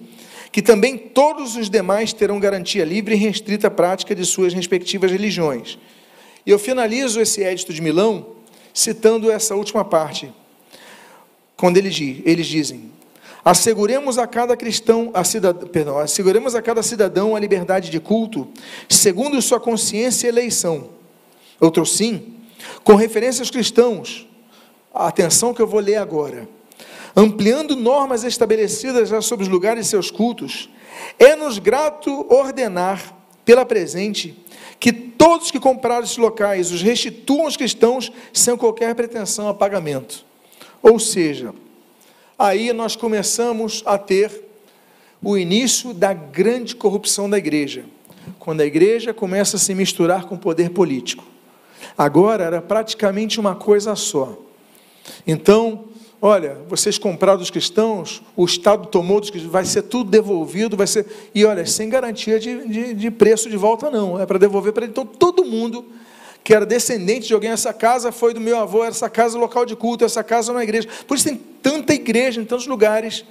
que 0.51 0.61
também 0.61 0.97
todos 0.97 1.55
os 1.55 1.69
demais 1.69 2.13
terão 2.13 2.39
garantia 2.39 2.85
livre 2.85 3.15
e 3.15 3.17
restrita 3.17 3.69
prática 3.69 4.15
de 4.15 4.25
suas 4.25 4.53
respectivas 4.53 5.11
religiões. 5.11 5.77
E 6.45 6.49
eu 6.49 6.57
finalizo 6.57 7.19
esse 7.19 7.43
édito 7.43 7.73
de 7.73 7.81
Milão 7.81 8.37
citando 8.73 9.29
essa 9.29 9.55
última 9.55 9.83
parte, 9.83 10.31
quando 11.57 11.77
eles 11.77 12.45
dizem: 12.47 12.91
Asseguremos 13.47 14.17
a 14.17 14.27
cada 14.27 14.57
cristão, 14.57 15.09
a 15.13 15.23
cidadão, 15.23 15.69
perdão, 15.69 15.97
asseguremos 15.97 16.53
a 16.53 16.61
cada 16.61 16.83
cidadão 16.83 17.33
a 17.33 17.39
liberdade 17.39 17.89
de 17.89 17.97
culto, 17.97 18.45
segundo 18.89 19.41
sua 19.41 19.57
consciência 19.57 20.27
e 20.27 20.29
eleição. 20.29 20.89
Outro 21.57 21.85
sim, 21.85 22.35
com 22.83 22.95
referência 22.95 23.41
aos 23.41 23.49
cristãos, 23.49 24.27
atenção 24.93 25.53
que 25.53 25.61
eu 25.61 25.65
vou 25.65 25.79
ler 25.79 25.95
agora. 25.95 26.45
Ampliando 27.15 27.73
normas 27.77 28.25
estabelecidas 28.25 29.07
já 29.07 29.21
sobre 29.21 29.43
os 29.43 29.49
lugares 29.49 29.85
de 29.85 29.91
seus 29.91 30.11
cultos, 30.11 30.69
é-nos 31.17 31.57
grato 31.57 32.25
ordenar, 32.29 33.15
pela 33.45 33.65
presente, 33.65 34.37
que 34.77 34.91
todos 34.91 35.51
que 35.51 35.59
compraram 35.61 36.03
esses 36.03 36.17
locais 36.17 36.69
os 36.69 36.81
restituam 36.81 37.45
aos 37.45 37.55
cristãos 37.55 38.11
sem 38.33 38.57
qualquer 38.57 38.93
pretensão 38.93 39.47
a 39.47 39.53
pagamento. 39.53 40.25
Ou 40.83 40.99
seja, 40.99 41.53
aí 42.37 42.71
nós 42.73 42.95
começamos 42.95 43.83
a 43.85 43.97
ter 43.97 44.43
o 45.21 45.37
início 45.37 45.93
da 45.93 46.13
grande 46.13 46.75
corrupção 46.75 47.29
da 47.29 47.37
igreja, 47.37 47.85
quando 48.37 48.61
a 48.61 48.65
igreja 48.65 49.13
começa 49.13 49.57
a 49.57 49.59
se 49.59 49.73
misturar 49.73 50.25
com 50.25 50.35
o 50.35 50.39
poder 50.39 50.69
político. 50.69 51.23
Agora 51.97 52.43
era 52.43 52.61
praticamente 52.61 53.39
uma 53.39 53.55
coisa 53.55 53.95
só. 53.95 54.37
Então, 55.25 55.85
olha, 56.21 56.57
vocês 56.67 56.97
compraram 56.97 57.39
dos 57.39 57.49
cristãos, 57.49 58.21
o 58.35 58.45
Estado 58.45 58.87
tomou 58.87 59.19
dos 59.19 59.29
cristãos, 59.29 59.51
vai 59.51 59.65
ser 59.65 59.83
tudo 59.83 60.09
devolvido, 60.09 60.77
vai 60.77 60.87
ser. 60.87 61.05
E 61.33 61.45
olha, 61.45 61.65
sem 61.65 61.89
garantia 61.89 62.39
de, 62.39 62.67
de, 62.67 62.93
de 62.93 63.11
preço 63.11 63.49
de 63.49 63.57
volta, 63.57 63.89
não. 63.89 64.19
É 64.19 64.25
para 64.25 64.37
devolver 64.37 64.73
para 64.73 64.83
ele. 64.83 64.91
Então, 64.91 65.05
todo 65.05 65.45
mundo 65.45 65.85
que 66.47 66.53
era 66.53 66.65
descendente 66.65 67.27
de 67.27 67.33
alguém, 67.33 67.49
essa 67.49 67.73
casa 67.73 68.09
foi 68.09 68.33
do 68.33 68.39
meu 68.39 68.57
avô, 68.57 68.81
essa 68.81 69.09
casa 69.09 69.37
é 69.37 69.41
local 69.41 69.65
de 69.65 69.75
culto, 69.75 70.05
essa 70.05 70.23
casa 70.23 70.49
é 70.49 70.55
uma 70.55 70.63
igreja. 70.63 70.87
Por 71.05 71.17
isso 71.17 71.25
tem 71.25 71.35
tanta 71.35 71.93
igreja 71.93 72.39
em 72.39 72.45
tantos 72.45 72.65
lugares. 72.67 73.25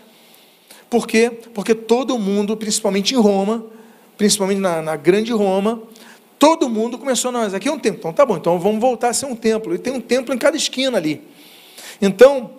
Por 0.90 1.06
quê? 1.06 1.30
Porque 1.54 1.74
todo 1.74 2.18
mundo, 2.18 2.54
principalmente 2.58 3.14
em 3.14 3.16
Roma, 3.16 3.64
principalmente 4.18 4.60
na, 4.60 4.82
na 4.82 4.96
grande 4.96 5.32
Roma, 5.32 5.82
todo 6.38 6.68
mundo 6.68 6.98
começou, 6.98 7.32
nós 7.32 7.54
aqui 7.54 7.68
é 7.68 7.72
um 7.72 7.78
templo, 7.78 8.00
então 8.00 8.12
tá 8.12 8.26
bom, 8.26 8.36
então 8.36 8.58
vamos 8.58 8.82
voltar 8.82 9.08
a 9.08 9.14
ser 9.14 9.24
um 9.24 9.34
templo. 9.34 9.74
E 9.74 9.78
tem 9.78 9.94
um 9.94 10.00
templo 10.02 10.34
em 10.34 10.36
cada 10.36 10.54
esquina 10.54 10.98
ali. 10.98 11.26
Então, 12.02 12.50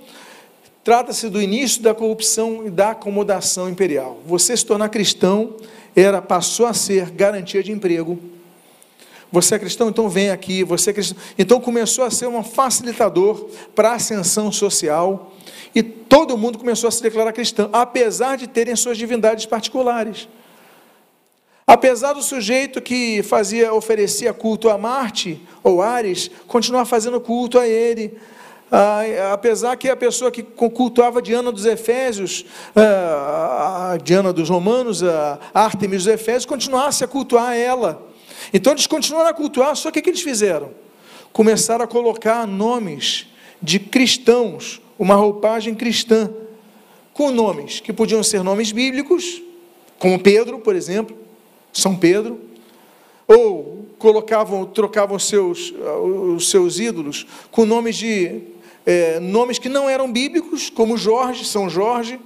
trata-se 0.84 1.30
do 1.30 1.40
início 1.40 1.84
da 1.84 1.94
corrupção 1.94 2.66
e 2.66 2.72
da 2.72 2.90
acomodação 2.90 3.70
imperial. 3.70 4.20
Você 4.26 4.58
se 4.58 4.66
tornar 4.66 4.90
cristão 4.90 5.56
era 5.96 6.20
passou 6.20 6.66
a 6.66 6.74
ser 6.74 7.12
garantia 7.12 7.62
de 7.62 7.72
emprego 7.72 8.37
você 9.32 9.56
é 9.56 9.60
cristão? 9.60 9.90
Então 9.90 10.08
vem 10.10 10.30
aqui. 10.30 10.64
Você 10.64 10.92
é 10.92 10.94
cristão? 10.94 11.18
Então 11.38 11.60
começou 11.60 12.04
a 12.04 12.12
ser 12.12 12.28
um 12.28 12.44
facilitador 12.44 13.50
para 13.76 13.92
a 13.92 13.96
ascensão 13.96 14.52
social 14.52 15.34
e 15.76 15.84
todo 15.84 16.38
mundo 16.38 16.58
começou 16.58 16.88
a 16.88 16.92
se 16.92 17.02
declarar 17.02 17.34
cristão, 17.34 17.70
apesar 17.74 18.38
de 18.38 18.48
terem 18.48 18.76
suas 18.76 18.98
divindades 18.98 19.46
particulares. 19.46 20.28
Apesar 21.66 22.14
do 22.14 22.22
sujeito 22.22 22.82
que 22.82 23.22
fazia, 23.24 23.74
oferecia 23.74 24.34
culto 24.34 24.70
a 24.70 24.78
Marte 24.78 25.42
ou 25.62 25.82
Ares, 25.82 26.32
continuar 26.48 26.86
fazendo 26.86 27.20
culto 27.20 27.60
a 27.60 27.68
ele. 27.68 28.18
Ah, 28.72 29.34
apesar 29.34 29.76
que 29.76 29.90
a 29.90 29.96
pessoa 29.96 30.32
que 30.32 30.44
cultuava 30.44 31.22
Diana 31.22 31.52
dos 31.52 31.66
Efésios, 31.66 32.46
ah, 32.74 33.92
a 33.94 33.98
Diana 33.98 34.32
dos 34.32 34.50
Romanos, 34.50 35.04
a 35.04 35.40
Artemis 35.54 36.06
dos 36.06 36.14
Efésios, 36.14 36.46
continuasse 36.46 37.04
a 37.04 37.08
cultuar 37.08 37.54
ela. 37.56 38.08
Então 38.54 38.74
eles 38.74 38.88
continuaram 38.88 39.30
a 39.30 39.34
cultuar, 39.34 39.76
só 39.76 39.92
que 39.92 40.00
o 40.00 40.02
que 40.02 40.10
eles 40.10 40.22
fizeram? 40.22 40.72
Começaram 41.32 41.84
a 41.84 41.88
colocar 41.88 42.48
nomes 42.48 43.28
de 43.62 43.80
cristãos, 43.80 44.82
uma 44.98 45.16
roupagem 45.16 45.76
cristã, 45.76 46.30
com 47.14 47.32
nomes 47.32 47.80
que 47.80 47.92
podiam 47.92 48.24
ser 48.24 48.44
nomes 48.44 48.72
bíblicos, 48.72 49.42
como 50.00 50.20
Pedro, 50.20 50.60
por 50.60 50.76
exemplo, 50.76 51.18
São 51.74 51.96
Pedro, 51.96 52.40
ou 53.28 53.88
colocavam, 53.98 54.66
trocavam 54.66 55.18
seus, 55.20 55.74
os 56.36 56.50
seus 56.50 56.80
ídolos 56.80 57.26
com 57.52 57.66
nomes 57.66 57.96
de 57.96 58.42
é, 58.86 59.20
nomes 59.20 59.60
que 59.60 59.68
não 59.68 59.90
eram 59.90 60.10
bíblicos, 60.12 60.70
como 60.70 60.98
Jorge, 60.98 61.44
São 61.44 61.70
Jorge, 61.70 62.20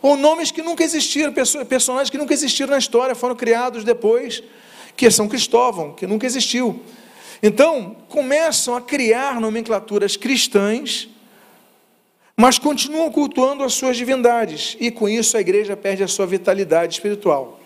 ou 0.00 0.16
nomes 0.16 0.50
que 0.50 0.62
nunca 0.62 0.82
existiram, 0.82 1.32
personagens 1.68 2.08
que 2.08 2.16
nunca 2.16 2.32
existiram 2.32 2.70
na 2.70 2.78
história, 2.78 3.14
foram 3.14 3.34
criados 3.34 3.84
depois, 3.84 4.42
que 4.98 5.06
é 5.06 5.10
São 5.10 5.28
Cristóvão, 5.28 5.92
que 5.92 6.08
nunca 6.08 6.26
existiu. 6.26 6.82
Então, 7.40 7.96
começam 8.08 8.74
a 8.74 8.80
criar 8.80 9.40
nomenclaturas 9.40 10.16
cristãs, 10.16 11.08
mas 12.36 12.58
continuam 12.58 13.08
cultuando 13.08 13.62
as 13.62 13.74
suas 13.74 13.96
divindades, 13.96 14.76
e 14.80 14.90
com 14.90 15.08
isso 15.08 15.36
a 15.36 15.40
igreja 15.40 15.76
perde 15.76 16.02
a 16.02 16.08
sua 16.08 16.26
vitalidade 16.26 16.94
espiritual. 16.94 17.60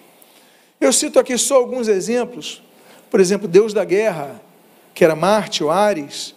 Eu 0.78 0.92
cito 0.92 1.18
aqui 1.18 1.38
só 1.38 1.56
alguns 1.56 1.88
exemplos. 1.88 2.62
Por 3.10 3.18
exemplo, 3.18 3.48
Deus 3.48 3.72
da 3.72 3.84
guerra, 3.84 4.38
que 4.92 5.02
era 5.02 5.16
Marte 5.16 5.64
ou 5.64 5.70
Ares, 5.70 6.34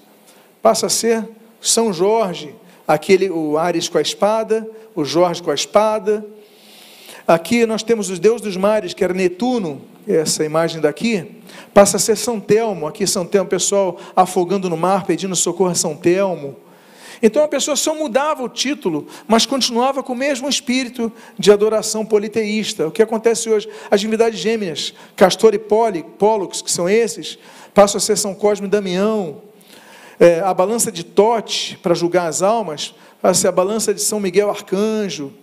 passa 0.62 0.86
a 0.86 0.90
ser 0.90 1.28
São 1.60 1.92
Jorge, 1.92 2.56
aquele 2.88 3.30
o 3.30 3.58
Ares 3.58 3.90
com 3.90 3.98
a 3.98 4.02
espada, 4.02 4.66
o 4.96 5.04
Jorge 5.04 5.44
com 5.44 5.52
a 5.52 5.56
espada. 5.56 6.26
Aqui 7.28 7.66
nós 7.66 7.84
temos 7.84 8.10
os 8.10 8.18
deuses 8.18 8.42
dos 8.42 8.56
mares, 8.56 8.94
que 8.94 9.04
era 9.04 9.14
Netuno, 9.14 9.94
essa 10.08 10.44
imagem 10.44 10.82
daqui, 10.82 11.42
passa 11.74 11.98
a 11.98 12.00
ser 12.00 12.16
São 12.16 12.40
Telmo, 12.40 12.88
aqui 12.88 13.08
São 13.08 13.26
Telmo, 13.26 13.50
pessoal 13.50 14.00
afogando 14.16 14.70
no 14.70 14.78
mar, 14.78 15.06
pedindo 15.06 15.36
socorro 15.36 15.72
a 15.72 15.76
São 15.76 15.96
Telmo. 15.96 16.56
Então 17.22 17.44
a 17.44 17.48
pessoa 17.48 17.76
só 17.76 17.96
mudava 17.96 18.44
o 18.44 18.50
título, 18.50 19.08
mas 19.28 19.46
continuava 19.46 20.04
com 20.04 20.14
o 20.14 20.16
mesmo 20.16 20.50
espírito 20.50 21.12
de 21.40 21.52
adoração 21.52 22.06
politeísta. 22.06 22.88
O 22.88 22.92
que 22.92 23.02
acontece 23.02 23.50
hoje? 23.50 23.70
As 23.90 24.02
divindades 24.02 24.40
gêmeas, 24.40 24.94
Castor 25.16 25.54
e 25.54 25.60
Pólux, 25.60 26.62
que 26.62 26.72
são 26.72 26.90
esses, 26.90 27.40
passam 27.74 27.98
a 27.98 28.02
ser 28.02 28.18
São 28.18 28.36
Cosme 28.36 28.68
e 28.68 28.70
Damião. 28.70 29.42
É, 30.20 30.40
a 30.42 30.54
balança 30.54 30.92
de 30.92 31.04
Tote, 31.04 31.78
para 31.82 31.94
julgar 31.94 32.28
as 32.28 32.42
almas, 32.42 32.94
passa 33.22 33.32
a 33.32 33.42
ser 33.42 33.48
a 33.48 33.52
balança 33.52 33.94
de 33.94 34.02
São 34.02 34.20
Miguel 34.20 34.50
Arcanjo. 34.50 35.34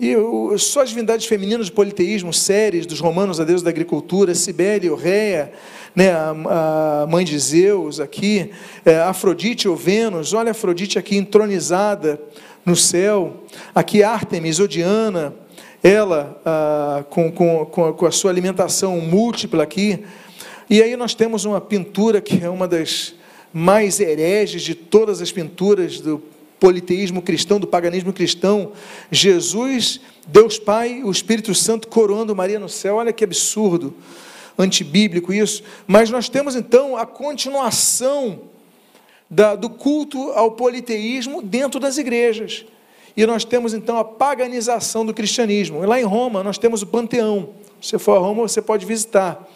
E 0.00 0.14
só 0.58 0.82
as 0.82 0.90
divindades 0.90 1.26
femininas 1.26 1.68
do 1.68 1.72
politeísmo, 1.72 2.32
Séries, 2.32 2.86
dos 2.86 3.00
romanos, 3.00 3.40
a 3.40 3.44
deusa 3.44 3.64
da 3.64 3.70
agricultura, 3.70 4.32
Cibele, 4.32 4.94
Réia, 4.94 5.52
né, 5.92 6.12
a, 6.12 7.02
a, 7.02 7.06
mãe 7.08 7.24
de 7.24 7.36
Zeus 7.36 7.98
aqui, 7.98 8.52
é, 8.84 9.00
Afrodite 9.00 9.68
ou 9.68 9.74
Vênus, 9.74 10.32
olha 10.32 10.52
Afrodite 10.52 11.00
aqui 11.00 11.16
entronizada 11.16 12.20
no 12.64 12.76
céu, 12.76 13.42
aqui 13.74 14.04
Ártemis 14.04 14.60
ou 14.60 14.68
Diana, 14.68 15.34
ela 15.82 16.40
a, 16.44 17.04
com, 17.10 17.32
com, 17.32 17.64
com 17.66 18.06
a 18.06 18.12
sua 18.12 18.30
alimentação 18.30 19.00
múltipla 19.00 19.64
aqui, 19.64 20.04
e 20.70 20.80
aí 20.80 20.96
nós 20.96 21.12
temos 21.12 21.44
uma 21.44 21.60
pintura 21.60 22.20
que 22.20 22.44
é 22.44 22.48
uma 22.48 22.68
das 22.68 23.16
mais 23.52 23.98
hereges 23.98 24.62
de 24.62 24.76
todas 24.76 25.20
as 25.20 25.32
pinturas 25.32 25.98
do 25.98 26.22
politeísmo 26.58 27.22
cristão, 27.22 27.60
do 27.60 27.66
paganismo 27.66 28.12
cristão, 28.12 28.72
Jesus, 29.10 30.00
Deus 30.26 30.58
Pai, 30.58 31.02
o 31.04 31.10
Espírito 31.10 31.54
Santo 31.54 31.88
coroando 31.88 32.34
Maria 32.34 32.58
no 32.58 32.68
céu. 32.68 32.96
Olha 32.96 33.12
que 33.12 33.24
absurdo, 33.24 33.94
antibíblico 34.58 35.32
isso. 35.32 35.62
Mas 35.86 36.10
nós 36.10 36.28
temos 36.28 36.56
então 36.56 36.96
a 36.96 37.06
continuação 37.06 38.40
da, 39.30 39.54
do 39.54 39.70
culto 39.70 40.30
ao 40.30 40.52
politeísmo 40.52 41.42
dentro 41.42 41.78
das 41.78 41.98
igrejas. 41.98 42.64
E 43.16 43.26
nós 43.26 43.44
temos 43.44 43.74
então 43.74 43.98
a 43.98 44.04
paganização 44.04 45.04
do 45.04 45.12
cristianismo. 45.12 45.84
Lá 45.84 46.00
em 46.00 46.04
Roma 46.04 46.42
nós 46.42 46.58
temos 46.58 46.82
o 46.82 46.86
panteão. 46.86 47.50
Se 47.80 47.90
você 47.90 47.98
for 47.98 48.16
a 48.16 48.18
Roma, 48.18 48.42
você 48.42 48.62
pode 48.62 48.86
visitar. 48.86 49.48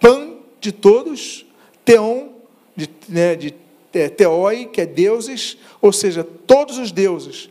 Pan 0.00 0.34
de 0.60 0.72
todos, 0.72 1.46
teon 1.84 2.28
de, 2.74 2.88
né, 3.08 3.34
de 3.34 3.54
é, 3.96 4.08
teoi, 4.08 4.66
que 4.66 4.80
é 4.80 4.86
deuses, 4.86 5.56
ou 5.80 5.92
seja, 5.92 6.22
todos 6.24 6.78
os 6.78 6.92
deuses. 6.92 7.48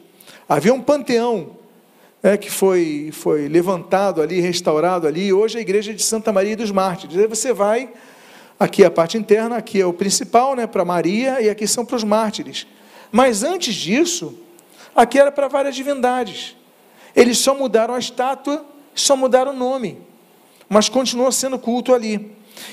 Havia 0.47 0.73
um 0.73 0.81
panteão 0.81 1.57
é, 2.21 2.37
que 2.37 2.49
foi, 2.49 3.09
foi 3.11 3.47
levantado 3.47 4.21
ali, 4.21 4.39
restaurado 4.39 5.07
ali. 5.07 5.31
Hoje 5.31 5.57
é 5.57 5.59
a 5.59 5.61
igreja 5.61 5.93
de 5.93 6.01
Santa 6.01 6.31
Maria 6.31 6.55
dos 6.55 6.71
Mártires. 6.71 7.17
Aí 7.17 7.27
você 7.27 7.53
vai, 7.53 7.89
aqui 8.59 8.83
é 8.83 8.87
a 8.87 8.91
parte 8.91 9.17
interna, 9.17 9.57
aqui 9.57 9.79
é 9.79 9.85
o 9.85 9.93
principal, 9.93 10.55
né, 10.55 10.65
para 10.65 10.83
Maria, 10.83 11.41
e 11.41 11.49
aqui 11.49 11.67
são 11.67 11.85
para 11.85 11.95
os 11.95 12.03
mártires. 12.03 12.65
Mas 13.11 13.43
antes 13.43 13.75
disso, 13.75 14.37
aqui 14.95 15.19
era 15.19 15.31
para 15.31 15.47
várias 15.47 15.75
divindades. 15.75 16.55
Eles 17.15 17.37
só 17.37 17.53
mudaram 17.53 17.93
a 17.93 17.99
estátua, 17.99 18.65
só 18.93 19.15
mudaram 19.15 19.51
o 19.51 19.55
nome, 19.55 19.99
mas 20.67 20.89
continuou 20.89 21.31
sendo 21.31 21.59
culto 21.59 21.93
ali. 21.93 22.31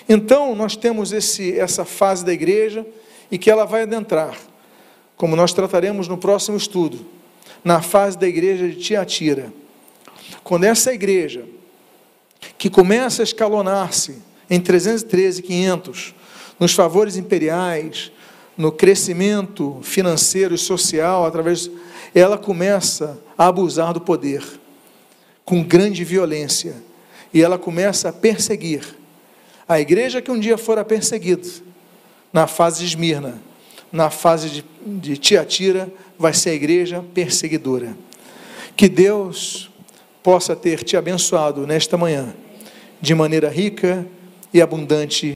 Então, 0.09 0.55
nós 0.55 0.77
temos 0.77 1.12
esse, 1.12 1.59
essa 1.59 1.85
fase 1.85 2.25
da 2.25 2.33
igreja 2.33 2.87
e 3.33 3.39
que 3.39 3.51
ela 3.51 3.64
vai 3.64 3.83
adentrar, 3.83 4.37
como 5.16 5.35
nós 5.35 5.55
trataremos 5.55 6.07
no 6.07 6.18
próximo 6.18 6.55
estudo, 6.55 7.07
na 7.64 7.80
fase 7.80 8.18
da 8.18 8.28
igreja 8.28 8.68
de 8.68 8.76
Tiatira. 8.76 9.51
Quando 10.45 10.64
essa 10.64 10.93
igreja, 10.93 11.47
que 12.59 12.68
começa 12.68 13.22
a 13.22 13.24
escalonar-se 13.24 14.18
em 14.51 14.61
313 14.61 15.41
e 15.41 15.43
500, 15.45 16.14
nos 16.61 16.74
favores 16.74 17.16
imperiais, 17.16 18.12
no 18.55 18.70
crescimento 18.70 19.78
financeiro 19.83 20.55
e 20.55 20.59
social, 20.59 21.24
através 21.24 21.70
ela 22.14 22.37
começa 22.37 23.18
a 23.39 23.47
abusar 23.47 23.95
do 23.95 24.01
poder 24.03 24.45
com 25.43 25.64
grande 25.64 26.05
violência 26.05 26.74
e 27.33 27.41
ela 27.41 27.59
começa 27.59 28.11
a 28.11 28.12
perseguir 28.12 28.85
a 29.66 29.80
igreja 29.80 30.20
que 30.20 30.30
um 30.30 30.39
dia 30.39 30.59
fora 30.59 30.85
perseguida 30.85 31.49
na 32.33 32.47
fase 32.47 32.80
de 32.80 32.87
Esmirna, 32.87 33.41
na 33.93 34.09
fase 34.09 34.49
de, 34.49 34.64
de 34.87 35.16
Tiatira, 35.16 35.93
vai 36.18 36.33
ser 36.33 36.51
a 36.51 36.55
igreja 36.55 37.05
perseguidora. 37.12 37.97
Que 38.74 38.89
Deus 38.89 39.70
possa 40.22 40.57
ter 40.57 40.83
te 40.83 40.97
abençoado 40.97 41.66
nesta 41.66 41.97
manhã, 41.97 42.33
de 43.01 43.14
maneira 43.14 43.51
rica 43.51 44.07
e 44.55 44.62
abundante. 44.62 45.26